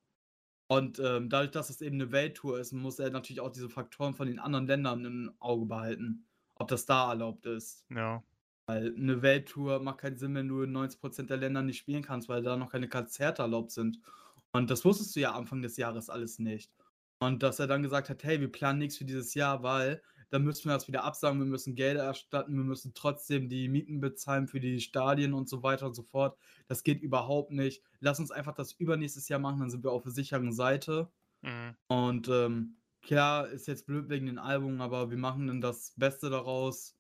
[0.69, 4.15] Und ähm, dadurch, dass es eben eine Welttour ist, muss er natürlich auch diese Faktoren
[4.15, 7.85] von den anderen Ländern im Auge behalten, ob das da erlaubt ist.
[7.91, 8.23] Ja.
[8.71, 12.29] Weil eine Welttour macht keinen Sinn, wenn du in 90% der Länder nicht spielen kannst,
[12.29, 13.99] weil da noch keine Konzerte erlaubt sind.
[14.53, 16.71] Und das wusstest du ja Anfang des Jahres alles nicht.
[17.19, 20.01] Und dass er dann gesagt hat, hey, wir planen nichts für dieses Jahr, weil
[20.31, 24.01] dann müssen wir das wieder absagen, wir müssen Gelder erstatten, wir müssen trotzdem die Mieten
[24.01, 26.39] bezahlen für die Stadien und so weiter und so fort.
[26.69, 27.83] Das geht überhaupt nicht.
[27.99, 31.11] Lass uns einfach das übernächstes Jahr machen, dann sind wir auf der sicheren Seite.
[31.43, 31.75] Mhm.
[31.89, 36.31] Und ähm, klar, ist jetzt blöd wegen den Album, aber wir machen dann das Beste
[36.31, 36.95] daraus.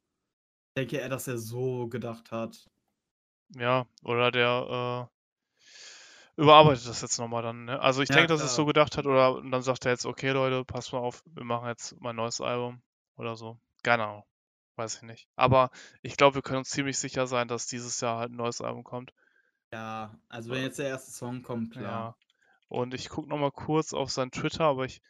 [0.71, 2.71] Ich denke er, dass er so gedacht hat.
[3.57, 5.09] Ja, oder der
[6.39, 7.64] äh, überarbeitet das jetzt nochmal dann.
[7.64, 7.81] Ne?
[7.81, 10.31] Also ich ja, denke, dass es so gedacht hat, oder dann sagt er jetzt, okay
[10.31, 12.81] Leute, passt mal auf, wir machen jetzt mein neues Album
[13.16, 13.59] oder so.
[13.83, 14.25] Keine Ahnung.
[14.77, 15.29] Weiß ich nicht.
[15.37, 15.71] Aber
[16.03, 18.85] ich glaube, wir können uns ziemlich sicher sein, dass dieses Jahr halt ein neues Album
[18.85, 19.12] kommt.
[19.73, 21.83] Ja, also wenn jetzt der erste Song kommt, klar.
[21.83, 22.16] Ja.
[22.68, 25.03] Und ich gucke nochmal kurz auf sein Twitter, aber ich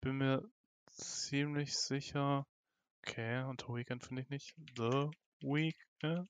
[0.00, 0.48] bin mir
[0.86, 2.46] ziemlich sicher.
[3.06, 4.54] Okay, unter Weekend finde ich nicht.
[4.76, 5.10] The
[5.42, 5.76] Week.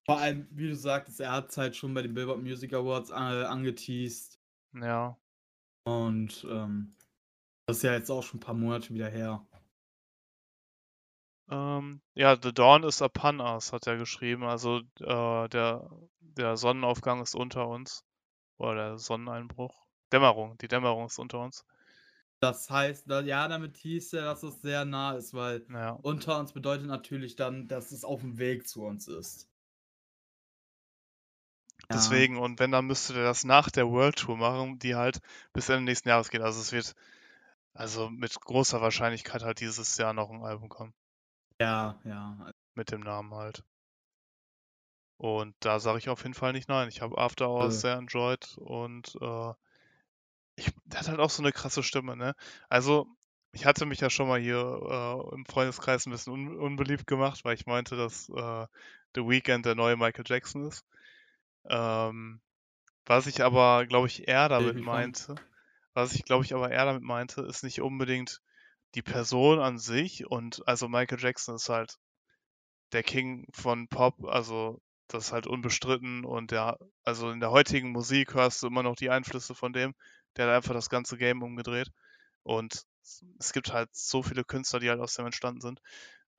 [0.07, 3.11] Vor allem, wie du sagtest, er hat es halt schon bei den Billboard Music Awards
[3.11, 4.41] äh, angeteased.
[4.73, 5.17] Ja.
[5.85, 6.97] Und ähm,
[7.67, 9.47] das ist ja jetzt auch schon ein paar Monate wieder her.
[11.49, 14.43] Ähm, ja, The Dawn is upon us, hat er geschrieben.
[14.45, 15.89] Also äh, der,
[16.21, 18.05] der Sonnenaufgang ist unter uns.
[18.59, 19.87] Oder der Sonneneinbruch.
[20.13, 21.65] Dämmerung, die Dämmerung ist unter uns.
[22.45, 25.93] Das heißt, ja, damit hieß er, dass es sehr nah ist, weil ja.
[26.03, 29.49] unter uns bedeutet natürlich dann, dass es auf dem Weg zu uns ist.
[31.91, 35.21] Deswegen, und wenn, dann müsste der das nach der World Tour machen, die halt
[35.55, 36.43] bis Ende nächsten Jahres geht.
[36.43, 36.95] Also es wird
[37.73, 40.93] also mit großer Wahrscheinlichkeit halt dieses Jahr noch ein Album kommen.
[41.59, 42.53] Ja, ja.
[42.75, 43.65] Mit dem Namen halt.
[45.17, 46.89] Und da sage ich auf jeden Fall nicht nein.
[46.89, 47.79] Ich habe After Hours äh.
[47.79, 49.55] sehr enjoyed und äh,
[50.57, 52.35] ich, der hat halt auch so eine krasse Stimme, ne?
[52.69, 53.07] Also,
[53.53, 57.45] ich hatte mich ja schon mal hier äh, im Freundeskreis ein bisschen un unbeliebt gemacht,
[57.45, 58.67] weil ich meinte, dass äh,
[59.15, 60.85] The Weeknd der neue Michael Jackson ist.
[61.69, 62.41] Ähm,
[63.07, 65.41] was ich aber, glaube ich, eher damit meinte,
[65.95, 68.41] was ich, glaube ich, aber eher damit meinte, ist nicht unbedingt
[68.95, 71.99] die Person an sich und also Michael Jackson ist halt
[72.93, 77.91] der King von Pop, also das ist halt unbestritten und der, also in der heutigen
[77.93, 79.95] Musik hörst du immer noch die Einflüsse von dem,
[80.37, 81.91] der hat einfach das ganze Game umgedreht
[82.43, 82.85] und
[83.39, 85.81] es gibt halt so viele Künstler, die halt aus dem entstanden sind.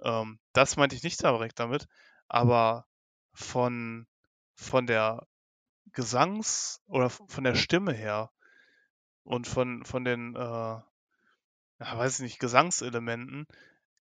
[0.01, 1.87] Ähm, das meinte ich nicht direkt damit,
[2.27, 2.87] aber
[3.33, 4.07] von
[4.55, 5.27] von der
[5.93, 8.31] Gesangs- oder von der Stimme her
[9.23, 10.79] und von, von den, äh,
[11.79, 13.47] weiß ich nicht, Gesangselementen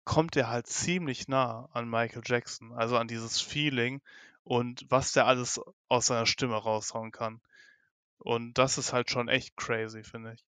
[0.05, 4.03] kommt er halt ziemlich nah an Michael Jackson, also an dieses Feeling
[4.45, 7.41] und was der alles aus seiner Stimme raushauen kann.
[8.19, 10.45] Und das ist halt schon echt crazy, finde ich.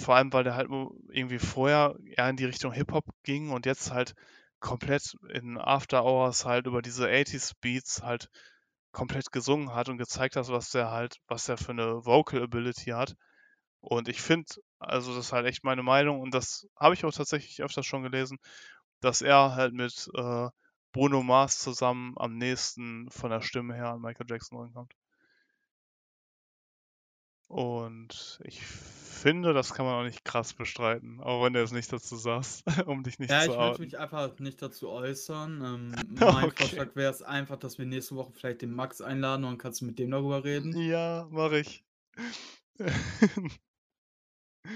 [0.00, 0.68] vor allem, weil der halt
[1.10, 4.14] irgendwie vorher eher in die Richtung Hip-Hop ging und jetzt halt
[4.60, 8.28] komplett in After Hours halt über diese 80s Beats halt
[8.92, 12.90] komplett gesungen hat und gezeigt hat, was der halt, was der für eine Vocal Ability
[12.90, 13.14] hat.
[13.80, 14.46] Und ich finde,
[14.80, 18.02] also das ist halt echt meine Meinung und das habe ich auch tatsächlich öfters schon
[18.02, 18.38] gelesen,
[19.00, 20.48] dass er halt mit äh,
[20.92, 24.94] Bruno Mars zusammen am nächsten von der Stimme her an Michael Jackson rankommt.
[27.50, 31.92] Und ich finde, das kann man auch nicht krass bestreiten, auch wenn du es nicht
[31.92, 33.84] dazu sagst, um dich nicht Ja, zu ich würde outen.
[33.84, 35.60] mich einfach nicht dazu äußern.
[35.64, 36.54] Ähm, mein Okay.
[36.56, 39.80] Vorschlag wäre es einfach, dass wir nächste Woche vielleicht den Max einladen und dann kannst
[39.80, 40.76] du mit dem darüber reden.
[40.76, 41.84] Ja, mache ich.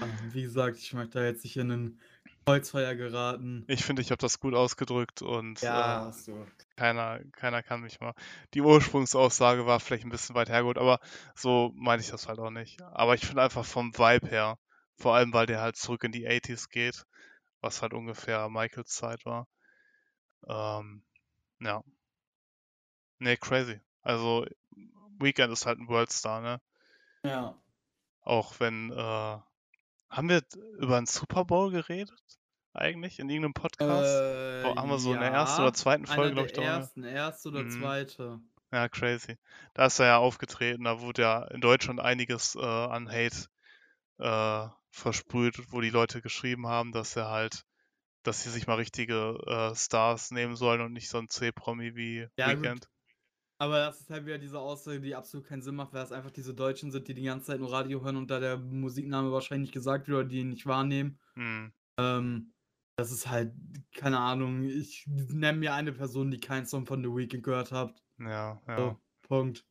[0.01, 1.99] Ähm, wie gesagt, ich möchte da jetzt nicht in ein
[2.45, 3.65] Kreuzfeuer geraten.
[3.67, 6.45] Ich finde, ich habe das gut ausgedrückt und Ja, äh, hast du.
[6.75, 8.13] keiner, keiner kann mich mal.
[8.53, 10.99] Die Ursprungsaussage war vielleicht ein bisschen weit hergeholt, aber
[11.33, 12.81] so meine ich das halt auch nicht.
[12.83, 14.59] Aber ich finde einfach vom Vibe her,
[14.95, 17.05] vor allem weil der halt zurück in die 80s geht,
[17.61, 19.47] was halt ungefähr Michaels Zeit war.
[20.47, 21.03] Ähm,
[21.59, 21.83] ja.
[23.17, 23.79] Nee, crazy.
[24.03, 24.45] Also
[25.19, 26.61] Weekend ist halt ein Worldstar, ne?
[27.23, 27.55] Ja.
[28.21, 29.37] Auch wenn, äh,
[30.09, 30.41] haben wir
[30.79, 32.19] über einen Super Bowl geredet?
[32.73, 34.21] Eigentlich in irgendeinem Podcast?
[34.21, 36.71] Äh, Wo haben wir so in der ersten oder zweiten Folge, glaube ich, darüber.
[36.71, 37.71] ersten, erste oder Mhm.
[37.71, 38.39] zweite.
[38.71, 39.37] Ja, crazy.
[39.73, 43.47] Da ist er ja aufgetreten, da wurde ja in Deutschland einiges äh, an Hate
[44.19, 47.63] äh, versprüht, wo die Leute geschrieben haben, dass er halt,
[48.23, 52.27] dass sie sich mal richtige äh, Stars nehmen sollen und nicht so ein C-Promi wie
[52.37, 52.87] Ja, gut.
[53.57, 56.31] Aber das ist halt wieder diese Aussage, die absolut keinen Sinn macht, weil es einfach
[56.31, 59.67] diese Deutschen sind, die die ganze Zeit nur Radio hören und da der Musikname wahrscheinlich
[59.69, 61.19] nicht gesagt wird oder die ihn nicht wahrnehmen.
[61.35, 61.71] Hm.
[61.97, 62.53] Ähm,
[62.97, 63.53] das ist halt,
[63.93, 68.01] keine Ahnung, ich nenne mir eine Person, die keinen Song von The Weeknd gehört hat.
[68.19, 68.77] Ja, ja.
[68.77, 69.65] So, Punkt.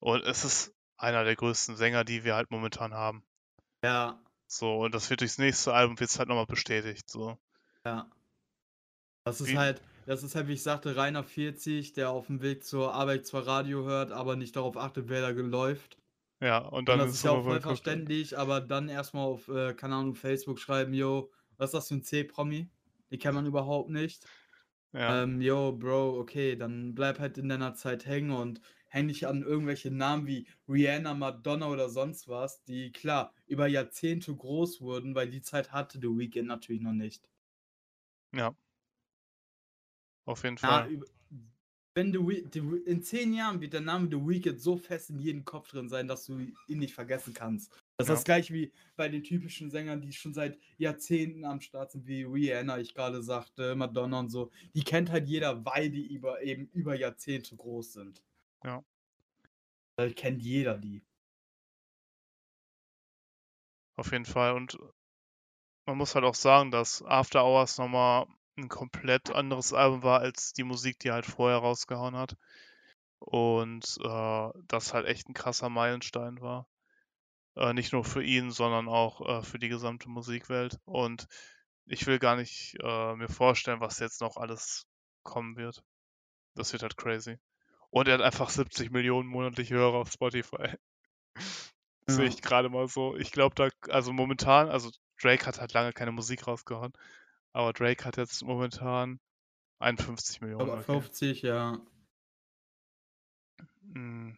[0.00, 3.24] Und es ist einer der größten Sänger, die wir halt momentan haben.
[3.84, 7.08] Ja, So, und das wird durchs nächste Album wird's halt nochmal bestätigt.
[7.08, 7.38] So.
[7.84, 8.08] ja.
[9.24, 12.42] Das ist Wie- halt, das ist halt, wie ich sagte, Rainer 40, der auf dem
[12.42, 15.98] Weg zur Arbeit zwar Radio hört, aber nicht darauf achtet, wer da läuft.
[16.40, 19.48] Ja, und Und dann das ins ist ja auch voll verständlich, aber dann erstmal auf,
[19.48, 22.70] äh, keine Ahnung, Facebook schreiben, yo, was ist das für ein C-Promi?
[23.10, 24.26] Die kennt man überhaupt nicht.
[24.92, 29.26] Ja, Ähm, yo, Bro, okay, dann bleib halt in deiner Zeit hängen und häng dich
[29.26, 35.14] an irgendwelche Namen wie Rihanna, Madonna oder sonst was, die klar über Jahrzehnte groß wurden,
[35.14, 37.28] weil die Zeit hatte The Weeknd natürlich noch nicht.
[38.32, 38.54] ja.
[40.26, 40.88] Auf jeden Fall.
[40.90, 41.06] über,
[41.96, 45.10] wenn The We The We- in zehn Jahren wird der Name The Weeknd so fest
[45.10, 47.70] in jedem Kopf drin sein, dass du ihn nicht vergessen kannst.
[47.96, 48.14] Das ist Ja.
[48.14, 52.24] das gleiche wie bei den typischen Sängern, die schon seit Jahrzehnten am Start sind, wie
[52.24, 54.50] Rihanna, ich gerade sagte, Madonna und so.
[54.74, 58.24] Die kennt halt jeder, weil die über, eben über Jahrzehnte groß sind.
[58.64, 58.82] Ja.
[59.96, 61.04] Da kennt jeder die.
[63.96, 64.54] Auf jeden Fall.
[64.54, 64.76] Und
[65.86, 68.26] man muss halt auch sagen, dass After Hours nochmal
[68.56, 72.36] ein komplett anderes Album war als die Musik, die er halt vorher rausgehauen hat.
[73.18, 76.68] Und äh, das halt echt ein krasser Meilenstein war.
[77.56, 80.78] Äh, nicht nur für ihn, sondern auch äh, für die gesamte Musikwelt.
[80.84, 81.26] Und
[81.86, 84.86] ich will gar nicht äh, mir vorstellen, was jetzt noch alles
[85.22, 85.82] kommen wird.
[86.54, 87.38] Das wird halt crazy.
[87.90, 90.76] Und er hat einfach 70 Millionen monatliche Hörer auf Spotify.
[92.06, 93.16] Sehe ich gerade mal so.
[93.16, 94.90] Ich glaube, da, also momentan, also
[95.20, 96.92] Drake hat halt lange keine Musik rausgehauen,
[97.54, 99.18] aber Drake hat jetzt momentan
[99.78, 100.68] 51 Millionen.
[100.68, 101.00] Aber Okay.
[101.00, 101.78] 50, ja.
[103.92, 104.36] Hm.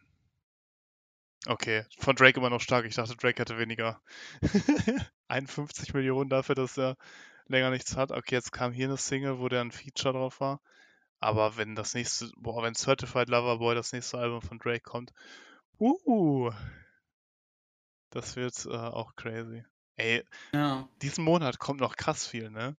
[1.47, 2.85] okay, von Drake immer noch stark.
[2.85, 4.01] Ich dachte, Drake hätte weniger.
[5.27, 6.95] 51 Millionen dafür, dass er
[7.47, 8.11] länger nichts hat.
[8.11, 10.61] Okay, jetzt kam hier eine Single, wo der ein Feature drauf war.
[11.19, 15.11] Aber wenn das nächste, boah, wenn Certified Lover Boy das nächste Album von Drake kommt,
[15.79, 16.51] uh,
[18.11, 19.63] das wird äh, auch crazy.
[19.95, 20.23] Ey,
[20.53, 20.87] Ja.
[21.01, 22.77] diesen Monat kommt noch krass viel, ne?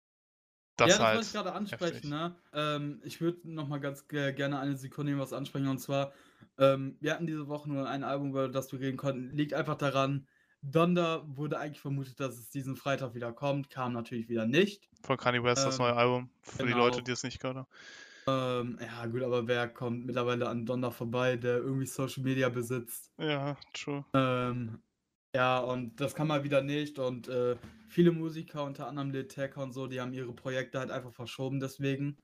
[0.79, 1.17] Das ja, das halt.
[1.17, 2.37] wollte ich gerade ansprechen, ne?
[2.53, 6.13] Ähm, ich würde noch mal ganz ge- gerne eine Sekunde was ansprechen und zwar,
[6.57, 9.37] ähm, wir hatten diese Woche nur ein Album, über das wir reden konnten.
[9.37, 10.29] Liegt einfach daran,
[10.63, 14.89] Donda wurde eigentlich vermutet, dass es diesen Freitag wieder kommt, kam natürlich wieder nicht.
[15.03, 16.31] Von Kanye West, das ähm, neue Album.
[16.43, 17.05] Für die Leute, genau.
[17.05, 17.69] die es nicht gehört haben.
[18.29, 23.13] Ähm, ja, gut, aber wer kommt mittlerweile an Donda vorbei, der irgendwie Social Media besitzt?
[23.19, 24.05] Ja, true.
[24.15, 24.81] Ähm,
[25.35, 26.99] ja, und das kann mal wieder nicht.
[26.99, 27.57] Und äh,
[27.89, 31.61] viele Musiker, unter anderem Lil Tecca und so, die haben ihre Projekte halt einfach verschoben
[31.61, 32.17] deswegen.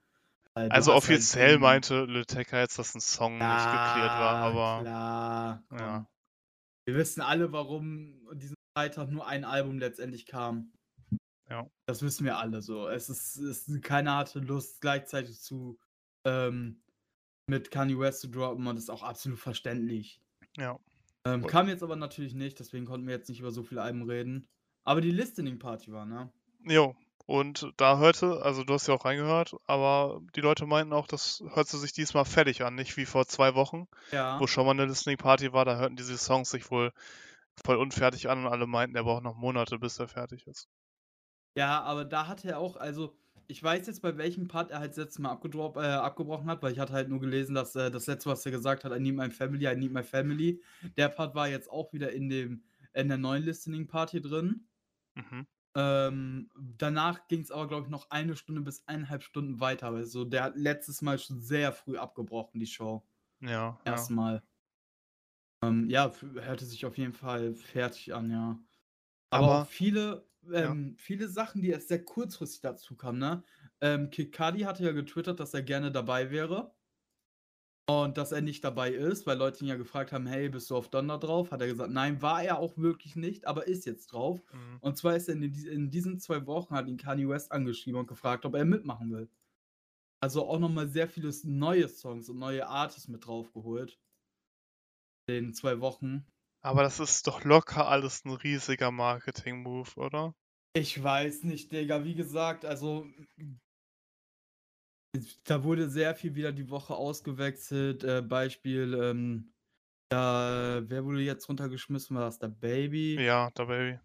[0.54, 4.34] Weil Also halt offiziell den- meinte Lil Tecca jetzt, dass ein Song nicht geklärt war,
[4.34, 5.78] Ja, aber Klar, komm.
[5.78, 6.06] ja.
[6.86, 10.72] Wir wissen alle, warum diesen Freitag nur ein Album letztendlich kam.
[11.48, 11.66] Ja.
[11.86, 12.88] Das wissen wir alle so.
[12.88, 15.78] Es ist, es ist keiner hatte Lust, gleichzeitig zu
[16.26, 16.82] ähm,
[17.46, 20.20] mit Kanye West zu droppen und das ist auch absolut verständlich.
[20.56, 20.78] Ja.
[21.26, 24.08] Ähm, kam jetzt aber natürlich nicht, deswegen konnten wir jetzt nicht über so viele Alben
[24.08, 24.46] reden.
[24.84, 26.30] Aber die Listening Party war, ne?
[26.64, 26.94] Jo.
[27.26, 31.42] Und da hörte, also du hast ja auch reingehört, aber die Leute meinten auch, das
[31.54, 34.38] hörte sich diesmal fertig an, nicht wie vor zwei Wochen, Ja.
[34.38, 36.92] wo schon mal eine Listening Party war, da hörten diese Songs sich wohl
[37.64, 40.68] voll unfertig an und alle meinten, er braucht noch Monate, bis er fertig ist.
[41.56, 43.16] Ja, aber da hat er auch, also
[43.48, 46.72] ich weiß jetzt, bei welchem Part er halt das letzte Mal äh, abgebrochen hat, weil
[46.72, 49.14] ich hatte halt nur gelesen, dass äh, das letzte, was er gesagt hat, I need
[49.14, 50.62] my family, I need my family.
[50.96, 52.64] Der Part war jetzt auch wieder in dem
[52.94, 54.68] in der neuen Listening Party drin.
[55.14, 55.46] Mhm.
[55.76, 59.88] Ähm, danach ging es aber, glaube ich, noch eine Stunde bis eineinhalb Stunden weiter.
[59.88, 63.04] Also der hat letztes Mal schon sehr früh abgebrochen, die Show.
[63.40, 63.80] Ja, ja.
[63.84, 64.42] Erstmal.
[65.62, 68.58] Ähm, ja, hörte sich auf jeden Fall fertig an, ja.
[69.30, 69.66] Aber, Aber- auch
[70.44, 70.70] viele, Ja.
[70.70, 73.44] ähm, viele Sachen, die erst sehr kurzfristig dazu kamen, ne?
[73.80, 76.74] Ähm, Kid Cudi hatte ja getwittert, dass er gerne dabei wäre.
[77.86, 80.76] Und dass er nicht dabei ist, weil Leute ihn ja gefragt haben, hey, bist du
[80.76, 81.50] auf Donner drauf?
[81.50, 84.42] Hat er gesagt, nein, war er auch wirklich nicht, aber ist jetzt drauf.
[84.52, 84.78] Mhm.
[84.80, 88.06] Und zwar ist er in, in diesen zwei Wochen, hat ihn Kanye West angeschrieben und
[88.06, 89.28] gefragt, ob er mitmachen will.
[90.20, 94.00] Also auch nochmal sehr viele neue Songs und neue Artists mit draufgeholt.
[95.26, 96.24] In den zwei Wochen.
[96.64, 100.34] Aber das ist doch locker alles ein riesiger Marketing-Move, oder?
[100.76, 102.04] Ich weiß nicht, Digga.
[102.04, 103.06] Wie gesagt, also
[105.44, 108.04] da wurde sehr viel wieder die Woche ausgewechselt.
[108.04, 109.52] Äh, Beispiel, ähm,
[110.10, 112.16] da, wer wurde jetzt runtergeschmissen?
[112.16, 113.26] War das der Baby?
[113.26, 113.98] Ja, der Baby.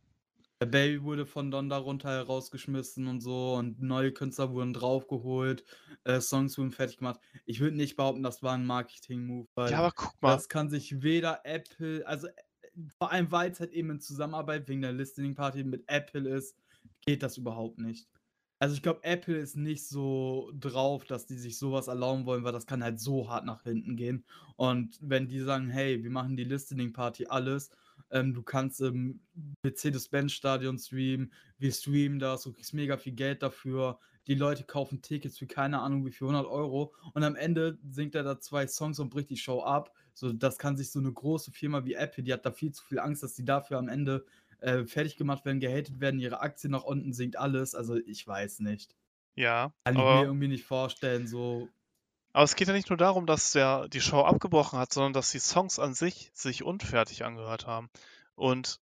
[0.61, 5.64] Der Baby wurde von Donda runter herausgeschmissen und so und neue Künstler wurden draufgeholt,
[6.03, 7.22] äh, Songs wurden fertig gemacht.
[7.45, 10.36] Ich würde nicht behaupten, das war ein Marketing-Move, weil Ja, aber guck mal.
[10.36, 12.27] das kann sich weder Apple, also
[12.97, 16.56] vor allem weil es halt eben in Zusammenarbeit wegen der Listening Party mit Apple ist,
[17.06, 18.07] geht das überhaupt nicht.
[18.61, 22.51] Also ich glaube, Apple ist nicht so drauf, dass die sich sowas erlauben wollen, weil
[22.51, 24.26] das kann halt so hart nach hinten gehen.
[24.57, 27.72] Und wenn die sagen, hey, wir machen die Listening Party alles,
[28.11, 29.22] ähm, du kannst im
[29.64, 33.97] Mercedes-Benz-Stadion streamen, wir streamen das, du kriegst mega viel Geld dafür,
[34.30, 38.14] die Leute kaufen Tickets für keine Ahnung wie viel 100 Euro und am Ende singt
[38.14, 39.91] er da zwei Songs und bricht die Show ab.
[40.14, 42.85] So, das kann sich so eine große Firma wie Apple, die hat da viel zu
[42.85, 44.23] viel Angst, dass die dafür am Ende
[44.60, 47.73] äh, fertig gemacht werden, gehatet werden, ihre Aktien nach unten sinkt, alles.
[47.73, 48.95] Also ich weiß nicht.
[49.34, 51.68] Ja, Kann ich mir irgendwie nicht vorstellen, so.
[52.34, 55.31] aber es geht ja nicht nur darum, dass der die Show abgebrochen hat, sondern dass
[55.31, 57.89] die Songs an sich sich unfertig angehört haben.
[58.35, 58.80] Und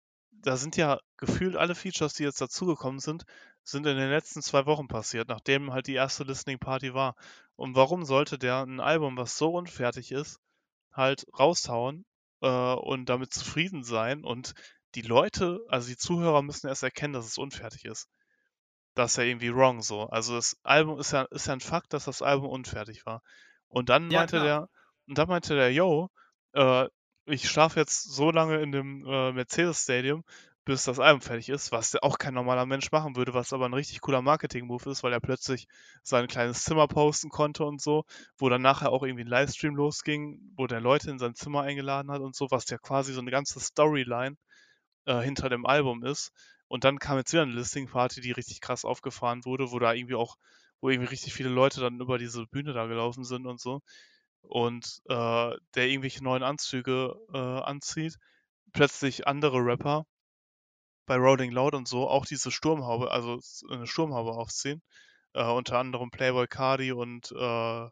[0.42, 3.24] da sind ja gefühlt alle Features, die jetzt dazugekommen sind,
[3.64, 7.14] sind in den letzten zwei Wochen passiert, nachdem halt die erste Listening Party war.
[7.56, 10.38] Und warum sollte der ein Album, was so unfertig ist,
[10.92, 12.04] halt raushauen
[12.42, 14.24] äh, und damit zufrieden sein?
[14.24, 14.54] Und
[14.96, 18.08] die Leute, also die Zuhörer müssen erst erkennen, dass es unfertig ist.
[18.94, 20.02] Das ist ja irgendwie wrong so.
[20.08, 23.22] Also das Album ist ja, ist ja ein Fakt, dass das Album unfertig war.
[23.68, 24.40] Und dann Ja, meinte klar.
[24.40, 24.68] der,
[25.06, 26.08] und dann meinte der, yo,
[26.52, 26.88] äh,
[27.26, 30.24] ich schlafe jetzt so lange in dem äh, Mercedes Stadium,
[30.64, 33.74] bis das Album fertig ist, was auch kein normaler Mensch machen würde, was aber ein
[33.74, 35.66] richtig cooler Marketing-Move ist, weil er plötzlich
[36.02, 38.04] sein kleines Zimmer posten konnte und so,
[38.38, 42.10] wo dann nachher auch irgendwie ein Livestream losging, wo der Leute in sein Zimmer eingeladen
[42.12, 44.36] hat und so, was ja quasi so eine ganze Storyline
[45.06, 46.32] äh, hinter dem Album ist.
[46.68, 50.14] Und dann kam jetzt wieder eine Listing-Party, die richtig krass aufgefahren wurde, wo da irgendwie
[50.14, 50.36] auch,
[50.80, 53.80] wo irgendwie richtig viele Leute dann über diese Bühne da gelaufen sind und so.
[54.42, 58.18] Und äh, der irgendwelche neuen Anzüge äh, anzieht.
[58.72, 60.06] Plötzlich andere Rapper
[61.06, 63.40] bei Rolling Loud und so auch diese Sturmhaube, also
[63.70, 64.82] eine Sturmhaube aufziehen.
[65.34, 67.88] Äh, unter anderem Playboy Cardi und, äh,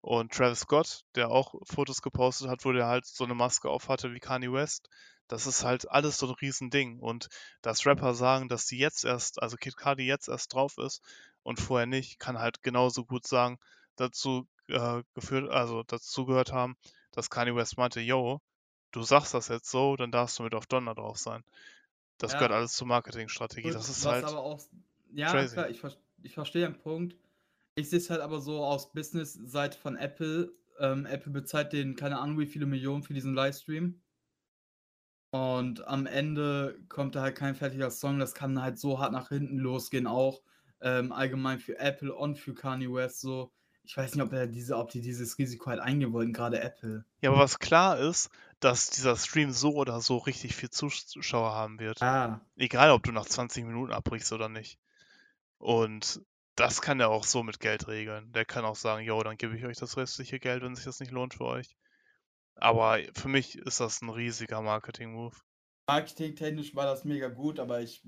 [0.00, 3.88] und Travis Scott, der auch Fotos gepostet hat, wo der halt so eine Maske auf
[3.88, 4.88] hatte wie Kanye West.
[5.28, 7.00] Das ist halt alles so ein Riesending.
[7.00, 7.28] Und
[7.62, 11.02] dass Rapper sagen, dass die jetzt erst, also Kid Cudi jetzt erst drauf ist
[11.42, 13.58] und vorher nicht, kann halt genauso gut sagen,
[13.96, 16.76] dazu äh, geführt, also dazu gehört haben,
[17.12, 18.40] dass Kanye West meinte, yo,
[18.92, 21.42] du sagst das jetzt so, dann darfst du mit auf Donner drauf sein.
[22.18, 22.38] Das Ja.
[22.38, 23.70] gehört alles zur Marketingstrategie.
[23.70, 24.24] Das ist halt.
[24.24, 24.60] aber auch.
[25.12, 25.54] Ja, crazy.
[25.54, 25.80] klar, ich,
[26.22, 27.16] ich verstehe den Punkt.
[27.74, 30.52] Ich sehe es halt aber so aus Business-Seite von Apple.
[30.78, 34.00] Ähm, Apple bezahlt denen keine Ahnung wie viele Millionen für diesen Livestream.
[35.30, 38.18] Und am Ende kommt da halt kein fertiger Song.
[38.18, 40.42] Das kann halt so hart nach hinten losgehen, auch
[40.80, 43.52] ähm, allgemein für Apple und für Kanye West so.
[43.86, 47.04] Ich weiß nicht, ob, er diese, ob die dieses Risiko halt eingehen wollten, gerade Apple.
[47.20, 51.78] Ja, aber was klar ist, dass dieser Stream so oder so richtig viel Zuschauer haben
[51.78, 52.02] wird.
[52.02, 54.78] Ah, Egal, ob du nach 20 Minuten abbrichst oder nicht.
[55.58, 56.20] Und
[56.56, 58.32] das kann er auch so mit Geld regeln.
[58.32, 61.00] Der kann auch sagen, yo, dann gebe ich euch das restliche Geld, wenn sich das
[61.00, 61.76] nicht lohnt für euch.
[62.56, 65.36] Aber für mich ist das ein riesiger Marketing-Move.
[65.88, 68.02] marketingtechnisch war das mega gut, aber ich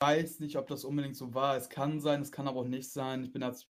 [0.00, 1.56] weiß nicht, ob das unbedingt so war.
[1.56, 3.24] Es kann sein, es kann aber auch nicht sein.
[3.24, 3.68] Ich bin jetzt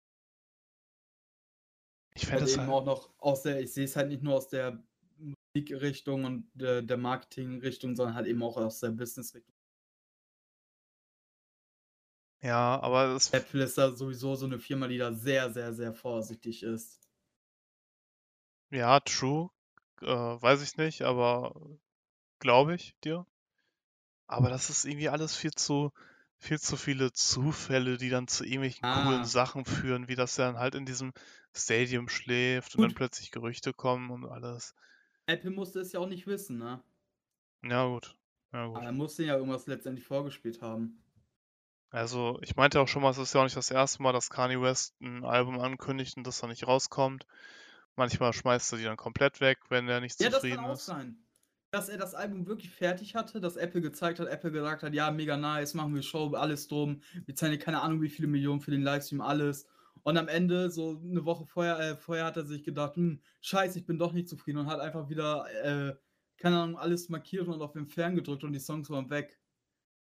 [2.15, 4.35] Ich fände halt es halt, auch noch aus der, ich sehe es halt nicht nur
[4.35, 4.83] aus der
[5.55, 9.55] Musikrichtung und äh, der Marketingrichtung, sondern halt eben auch aus der Businessrichtung.
[12.43, 13.33] Ja, aber das.
[13.33, 17.01] Apple ist da sowieso so eine Firma, die da sehr, sehr, sehr vorsichtig ist.
[18.71, 19.51] Ja, true.
[20.01, 21.55] Äh, weiß ich nicht, aber
[22.39, 23.27] glaube ich dir.
[24.27, 25.93] Aber das ist irgendwie alles viel zu,
[26.41, 29.27] viel zu viele Zufälle, die dann zu irgendwelchen coolen Ah.
[29.27, 31.13] Sachen führen, wie das dann halt in diesem
[31.55, 34.75] Stadium schläft und dann plötzlich Gerüchte kommen und alles.
[35.27, 36.83] Apple musste es ja auch nicht wissen, ne?
[37.63, 38.17] Ja, gut.
[38.53, 38.87] Ja, Aber gut.
[38.87, 41.05] er musste ja irgendwas letztendlich vorgespielt haben.
[41.93, 44.29] Also, ich meinte auch schon mal, es ist ja auch nicht das erste Mal, dass
[44.31, 47.27] Kanye West ein Album ankündigt und das dann nicht rauskommt.
[47.97, 50.79] Manchmal schmeißt er die dann komplett weg, wenn er nicht Ja, das zufrieden kann auch
[50.79, 50.79] ist.
[50.79, 51.27] sein.
[51.71, 55.11] Dass er das Album wirklich fertig hatte, dass Apple gezeigt hat, Apple gesagt hat, ja,
[55.11, 57.01] mega nice, machen wir Show, alles drum.
[57.27, 59.69] Wir zahlen dir keine Ahnung, wie viele Millionen für den Livestream, alles.
[60.03, 63.79] Und am Ende, so eine Woche vorher, äh, vorher hat er sich gedacht, hm, scheiße,
[63.79, 65.95] ich bin doch nicht zufrieden und hat einfach wieder, äh,
[66.39, 69.39] keine Ahnung, alles markiert und auf den Fern gedrückt und die Songs waren weg.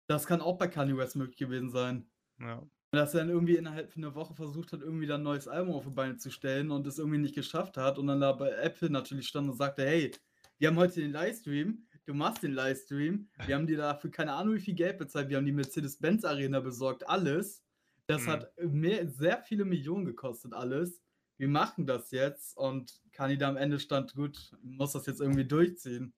[0.07, 2.11] Das kann auch bei Kanye West möglich gewesen sein.
[2.41, 2.59] Ja.
[2.59, 5.49] Und dass er dann irgendwie innerhalb von einer Woche versucht hat, irgendwie dann ein neues
[5.49, 8.33] Album auf die Beine zu stellen und es irgendwie nicht geschafft hat und dann da
[8.33, 10.13] bei Apple natürlich stand und sagte, hey,
[10.59, 14.55] wir haben heute den Livestream, du machst den Livestream, wir haben dir dafür keine Ahnung
[14.55, 17.65] wie viel Geld bezahlt, wir haben die Mercedes-Benz Arena besorgt, alles.
[18.07, 18.31] Das Mhm.
[18.31, 21.03] hat mehr, sehr viele Millionen gekostet, alles.
[21.37, 25.47] Wir machen das jetzt und Kanye da am Ende stand, gut, muss das jetzt irgendwie
[25.47, 26.15] durchziehen.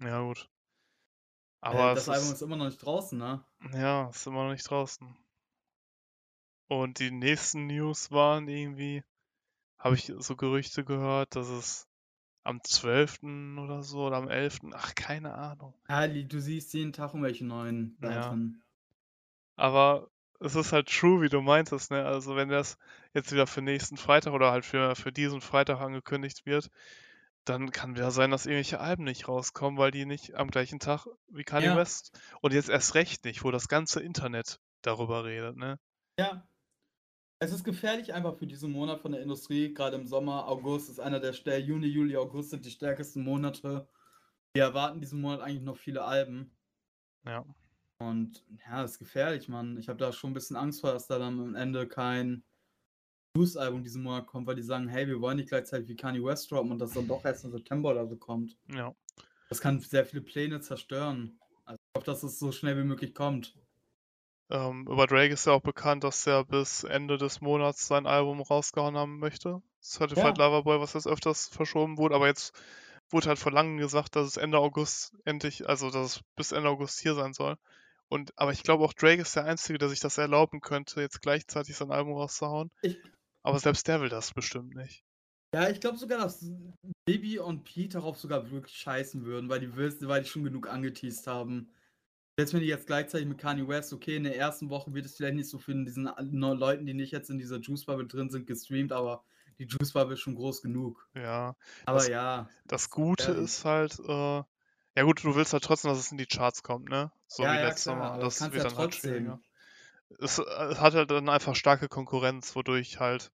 [0.00, 0.48] Ja, gut.
[1.68, 3.44] Äh, Aber das es Album ist, ist immer noch nicht draußen, ne?
[3.72, 5.16] ja, ist immer noch nicht draußen.
[6.68, 9.02] Und die nächsten News waren irgendwie,
[9.78, 11.88] habe ich so Gerüchte gehört, dass es
[12.46, 13.22] am 12.
[13.58, 14.60] oder so oder am 11.
[14.72, 15.74] Ach, keine Ahnung.
[15.86, 18.36] Ali, du siehst jeden Tag irgendwelche neuen Ja.
[19.56, 20.08] Aber
[20.40, 22.04] es ist halt true, wie du meintest, ne?
[22.04, 22.78] Also wenn das
[23.14, 26.70] jetzt wieder für nächsten Freitag oder halt für, für diesen Freitag angekündigt wird,
[27.44, 31.06] dann kann wieder sein, dass irgendwelche Alben nicht rauskommen, weil die nicht am gleichen Tag
[31.28, 31.76] wie Kanye Ja.
[31.76, 35.78] West und jetzt erst recht nicht, wo das ganze Internet darüber redet, ne?
[36.18, 36.46] Ja.
[37.38, 39.74] Es ist gefährlich einfach für diesen Monat von der Industrie.
[39.74, 43.86] Gerade im Sommer, August ist einer der Stell Juni, Juli, August sind die stärksten Monate.
[44.54, 46.50] Wir erwarten diesen Monat eigentlich noch viele Alben.
[47.26, 47.44] Ja.
[47.98, 49.76] Und ja, das ist gefährlich, Mann.
[49.78, 52.42] Ich habe da schon ein bisschen Angst vor, dass da dann am Ende kein
[53.34, 56.50] Blues-Album diesen Monat kommt, weil die sagen, hey, wir wollen nicht gleichzeitig wie Kanye West
[56.50, 58.56] droppen und das dann doch erst im September oder so kommt.
[58.72, 58.94] Ja.
[59.50, 61.38] Das kann sehr viele Pläne zerstören.
[61.66, 63.54] Also ich hoffe, dass es so schnell wie möglich kommt.
[64.48, 68.40] Ähm, über Drake ist ja auch bekannt, dass er bis Ende des Monats sein Album
[68.40, 69.60] rausgehauen haben möchte.
[69.82, 70.46] Certified Ja.
[70.46, 72.52] Lover Boy, was jetzt öfters verschoben wurde, aber jetzt
[73.10, 76.68] wurde halt vor langem gesagt, dass es Ende August endlich, also dass es bis Ende
[76.68, 77.56] August hier sein soll.
[78.08, 81.22] Und aber ich glaube auch Drake ist der Einzige, der sich das erlauben könnte, jetzt
[81.22, 82.70] gleichzeitig sein Album rauszuhauen.
[82.82, 82.98] Ich-
[83.42, 85.04] Aber selbst der will das bestimmt nicht.
[85.54, 86.44] Ja, ich glaube sogar, dass
[87.04, 91.26] Bibi und Pete darauf sogar wirklich scheißen würden, weil die, weil die schon genug angeteased
[91.26, 91.70] haben.
[92.38, 95.16] Selbst wenn die jetzt gleichzeitig mit Kanye West, okay, in der ersten Woche wird es
[95.16, 98.28] vielleicht nicht so für diesen neuen Leuten, die nicht jetzt in dieser Juice Bubble drin
[98.28, 99.24] sind, gestreamt, aber
[99.58, 101.08] die Juice Bubble ist schon groß genug.
[101.14, 101.56] Ja.
[101.86, 102.48] Aber Das- ja.
[102.66, 103.44] Das Gute gefährlich.
[103.44, 104.42] ist halt, äh,
[104.98, 107.10] ja gut, du willst halt trotzdem, dass es in die Charts kommt, ne?
[107.26, 108.20] So Ja, wie ja, letztes klar, Mal.
[108.20, 109.40] Das wird ja dann halt schwieriger.
[110.18, 113.32] Es, äh, es hat halt dann einfach starke Konkurrenz, wodurch halt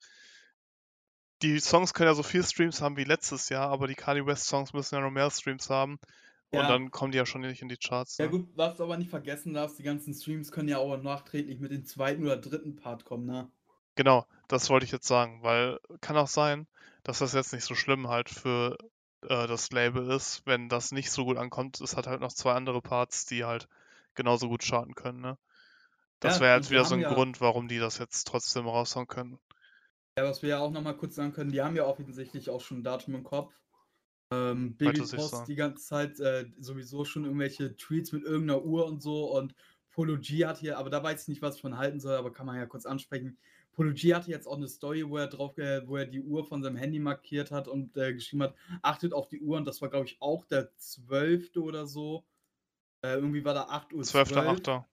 [1.42, 4.46] die Songs können ja so viel Streams haben wie letztes Jahr, aber die Kanye West
[4.46, 5.98] Songs müssen ja noch mehr Streams haben
[6.52, 6.68] und Ja.
[6.68, 8.18] dann kommen die ja schon nicht in die Charts.
[8.18, 8.30] Ja Ne?
[8.30, 11.72] gut, was du aber nicht vergessen darfst, die ganzen Streams können ja auch nachträglich mit
[11.72, 13.50] dem zweiten oder dritten Part kommen, ne?
[13.94, 16.66] Genau, das wollte ich jetzt sagen, weil kann auch sein,
[17.04, 18.76] dass das jetzt nicht so schlimm halt für
[19.22, 21.80] äh, das Label ist, wenn das nicht so gut ankommt.
[21.80, 23.68] Es hat halt noch zwei andere Parts, die halt
[24.14, 25.38] genauso gut charten können, ne?
[26.20, 28.24] Das Ja, wäre und jetzt wir wieder so ein ja- Grund, warum die das jetzt
[28.28, 29.38] trotzdem raushauen können.
[30.16, 32.78] Ja, was wir ja auch nochmal kurz sagen können, die haben ja offensichtlich auch schon
[32.78, 33.52] ein Datum im Kopf.
[34.32, 35.44] Ähm, Baby sagen.
[35.46, 39.54] die ganze Zeit äh, sowieso schon irgendwelche Tweets mit irgendeiner Uhr und so und
[39.90, 42.32] Polo G hat hier, aber da weiß ich nicht, was ich von halten soll, aber
[42.32, 43.36] kann man ja kurz ansprechen.
[43.72, 46.44] Polo G hatte jetzt auch eine Story, wo er drauf, äh, wo er die Uhr
[46.44, 49.80] von seinem Handy markiert hat und äh, geschrieben hat, achtet auf die Uhr und das
[49.80, 51.56] war, glaube ich, auch der 12.
[51.56, 52.24] oder so.
[53.02, 54.02] Äh, irgendwie war da 8 Uhr.
[54.02, 54.84] 12.8.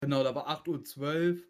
[0.00, 1.42] Genau, da war 8.12 Uhr.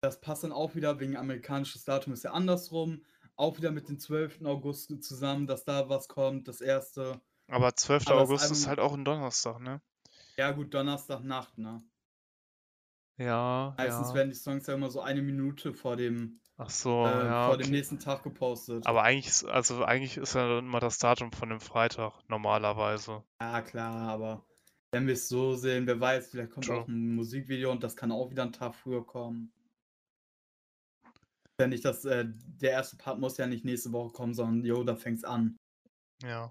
[0.00, 3.04] Das passt dann auch wieder, wegen amerikanisches Datum ist ja andersrum.
[3.36, 4.44] Auch wieder mit dem 12.
[4.44, 7.20] August zusammen, dass da was kommt, das erste.
[7.48, 8.06] Aber 12.
[8.08, 9.80] Aber August ist Album- halt auch ein Donnerstag, ne?
[10.36, 11.82] Ja, gut, Donnerstagnacht, ne?
[13.16, 14.14] Ja, Meistens ja.
[14.14, 17.46] werden die Songs ja immer so eine Minute vor dem, Ach so, äh, ja.
[17.46, 17.70] vor dem okay.
[17.76, 18.86] nächsten Tag gepostet.
[18.86, 23.22] Aber eigentlich, ist- also eigentlich ist ja dann immer das Datum von dem Freitag normalerweise.
[23.40, 24.44] ja, klar, aber
[24.90, 26.80] wenn wir es so sehen, wer weiß, vielleicht kommt True.
[26.80, 29.52] auch ein Musikvideo und das kann auch wieder einen Tag früher kommen.
[31.60, 34.82] Ja nicht, dass äh, der erste Part muss ja nicht nächste Woche kommen, sondern jo,
[34.82, 35.56] da fängt's an.
[36.22, 36.50] Ja.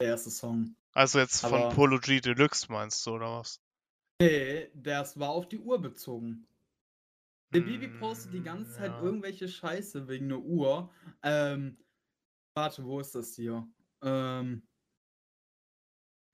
[0.00, 0.74] der erste Song.
[0.94, 3.60] Also jetzt von Aber- Polo G Deluxe meinst du, oder was?
[4.20, 6.46] Nee, das war auf die Uhr bezogen.
[7.52, 9.02] Der Bibi postet die Mm, ganze Zeit ja.
[9.02, 10.90] irgendwelche Scheiße wegen einer Uhr.
[11.22, 11.78] Ähm,
[12.54, 13.66] warte, wo ist das hier?
[14.02, 14.62] Ähm,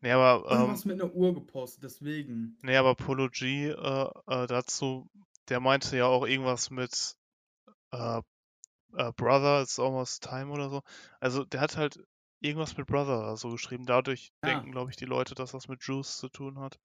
[0.03, 2.59] Nee, aber, ähm, irgendwas mit einer Uhr gepostet, deswegen.
[2.63, 5.09] nee, aber Polo G äh, äh, dazu,
[5.49, 7.17] der meinte ja auch irgendwas mit
[7.95, 8.23] äh,
[8.97, 10.83] äh, Brother, it's almost time oder so.
[11.21, 11.99] Also der hat halt
[12.41, 13.87] irgendwas mit Brother so geschrieben.
[13.87, 14.53] Dadurch Ja.
[14.53, 16.79] denken, glaube ich, die Leute, dass das mit Juice zu tun hat.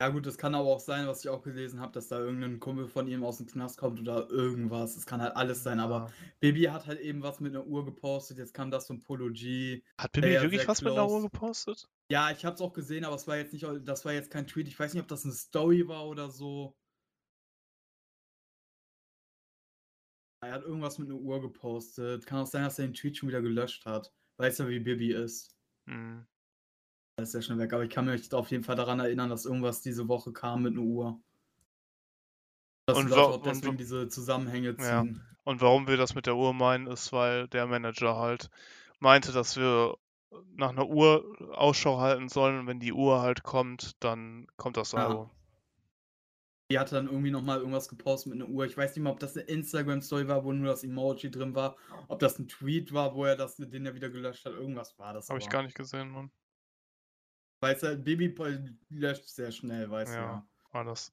[0.00, 2.58] Ja gut, das kann aber auch sein, was ich auch gelesen habe, dass da irgendein
[2.58, 4.96] Kumpel von ihm aus dem Knast kommt oder irgendwas.
[4.96, 6.10] Es kann halt alles sein, aber.
[6.40, 9.82] Baby hat halt eben was mit einer Uhr gepostet, jetzt kam das von Polo G.
[9.98, 11.88] Hat Bibi ja, wirklich was mit einer Uhr gepostet?
[12.10, 14.66] Ja, ich hab's auch gesehen, aber es war jetzt nicht, das war jetzt kein Tweet.
[14.66, 16.74] Ich weiß nicht, ob das eine Story war oder so.
[20.42, 22.26] Er hat irgendwas mit einer Uhr gepostet.
[22.26, 24.12] Kann auch sein, dass er den Tweet schon wieder gelöscht hat.
[24.38, 25.56] Weiß ja, wie Bibi ist.
[25.86, 26.26] Hm.
[27.16, 27.72] Da ist er schon weg.
[27.72, 30.72] Aber ich kann mich auf jeden Fall daran erinnern, dass irgendwas diese Woche kam mit
[30.72, 31.20] einer Uhr.
[32.86, 35.02] Dass Und Leute auch deswegen diese Zusammenhänge Ja.
[35.02, 35.22] ziehen.
[35.44, 38.50] Und warum wir das mit der Uhr meinen, ist, weil der Manager halt
[38.98, 39.96] meinte, dass wir
[40.54, 44.92] nach einer Uhr Ausschau halten sollen und wenn die Uhr halt kommt, dann kommt das
[44.92, 45.30] Ja.
[46.72, 48.64] Die hatte dann irgendwie nochmal irgendwas gepostet mit einer Uhr.
[48.64, 51.76] Ich weiß nicht mal, ob das eine Instagram-Story war, wo nur das Emoji drin war.
[52.08, 54.54] Ob das ein Tweet war, wo er das, den er wieder gelöscht hat.
[54.54, 55.28] Irgendwas war das.
[55.28, 56.30] Habe ich gar nicht gesehen, Mann.
[57.60, 58.34] Weiß er, Baby
[58.88, 60.14] löscht sehr schnell, weiß Ja.
[60.14, 60.46] ja.
[60.70, 61.12] War das.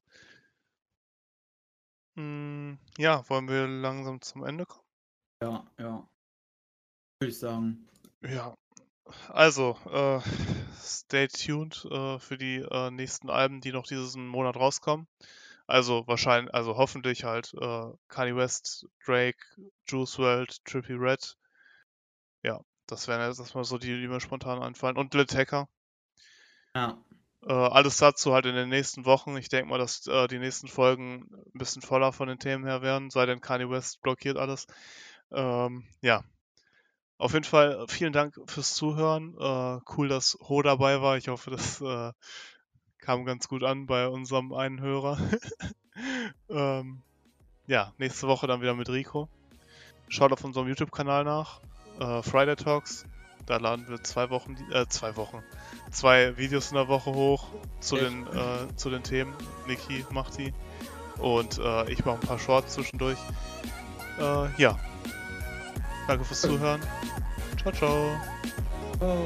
[2.15, 4.85] Hm, ja, wollen wir langsam zum Ende kommen?
[5.43, 6.09] Ja, ja.
[7.19, 7.85] Würde ich sagen.
[8.21, 8.55] Ja.
[9.27, 10.21] Also, äh,
[10.81, 15.05] stay tuned äh, für die äh, nächsten Alben, die noch diesen Monat rauskommen.
[15.69, 19.37] Also wahrscheinlich, also hoffentlich halt äh, Kanye West, Drake,
[19.87, 21.37] Juice WRLD, Trippie Red.
[22.41, 24.97] Ja, das wären jetzt erstmal so die, die mir spontan einfallen.
[24.97, 25.69] Und Lil Tecca.
[26.73, 26.97] Ja.
[27.45, 29.37] Äh, alles dazu halt in den nächsten Wochen.
[29.37, 32.81] Ich denke mal, dass äh, die nächsten Folgen ein bisschen voller von den Themen her
[32.81, 34.65] werden, sei denn Kanye West blockiert alles.
[35.31, 36.23] Ähm, ja.
[37.19, 39.35] Auf jeden Fall äh, vielen Dank fürs Zuhören.
[39.39, 41.15] Äh, cool, dass Ho dabei war.
[41.17, 42.11] Ich hoffe, das äh,
[43.09, 45.17] kam ganz gut an bei unserem einen Hörer.
[46.51, 47.01] ähm,
[47.65, 49.27] ja, nächste Woche dann wieder mit Rico.
[50.09, 51.59] Schaut auf unserem YouTube-Kanal nach.
[51.99, 53.05] Äh, Friday Talks.
[53.47, 55.41] Da laden wir zwei Wochen, äh, zwei Wochen,
[55.89, 57.47] zwei Videos in der Woche hoch
[57.79, 58.05] zu Echt?
[58.05, 59.33] den, äh, zu den Themen.
[59.65, 60.53] Niki macht die.
[61.17, 63.17] Und äh, ich mache ein paar Shorts zwischendurch.
[64.19, 64.77] Äh, ja.
[66.07, 66.81] Danke fürs Zuhören.
[67.57, 68.11] Ciao, ciao.
[68.99, 69.25] Oh.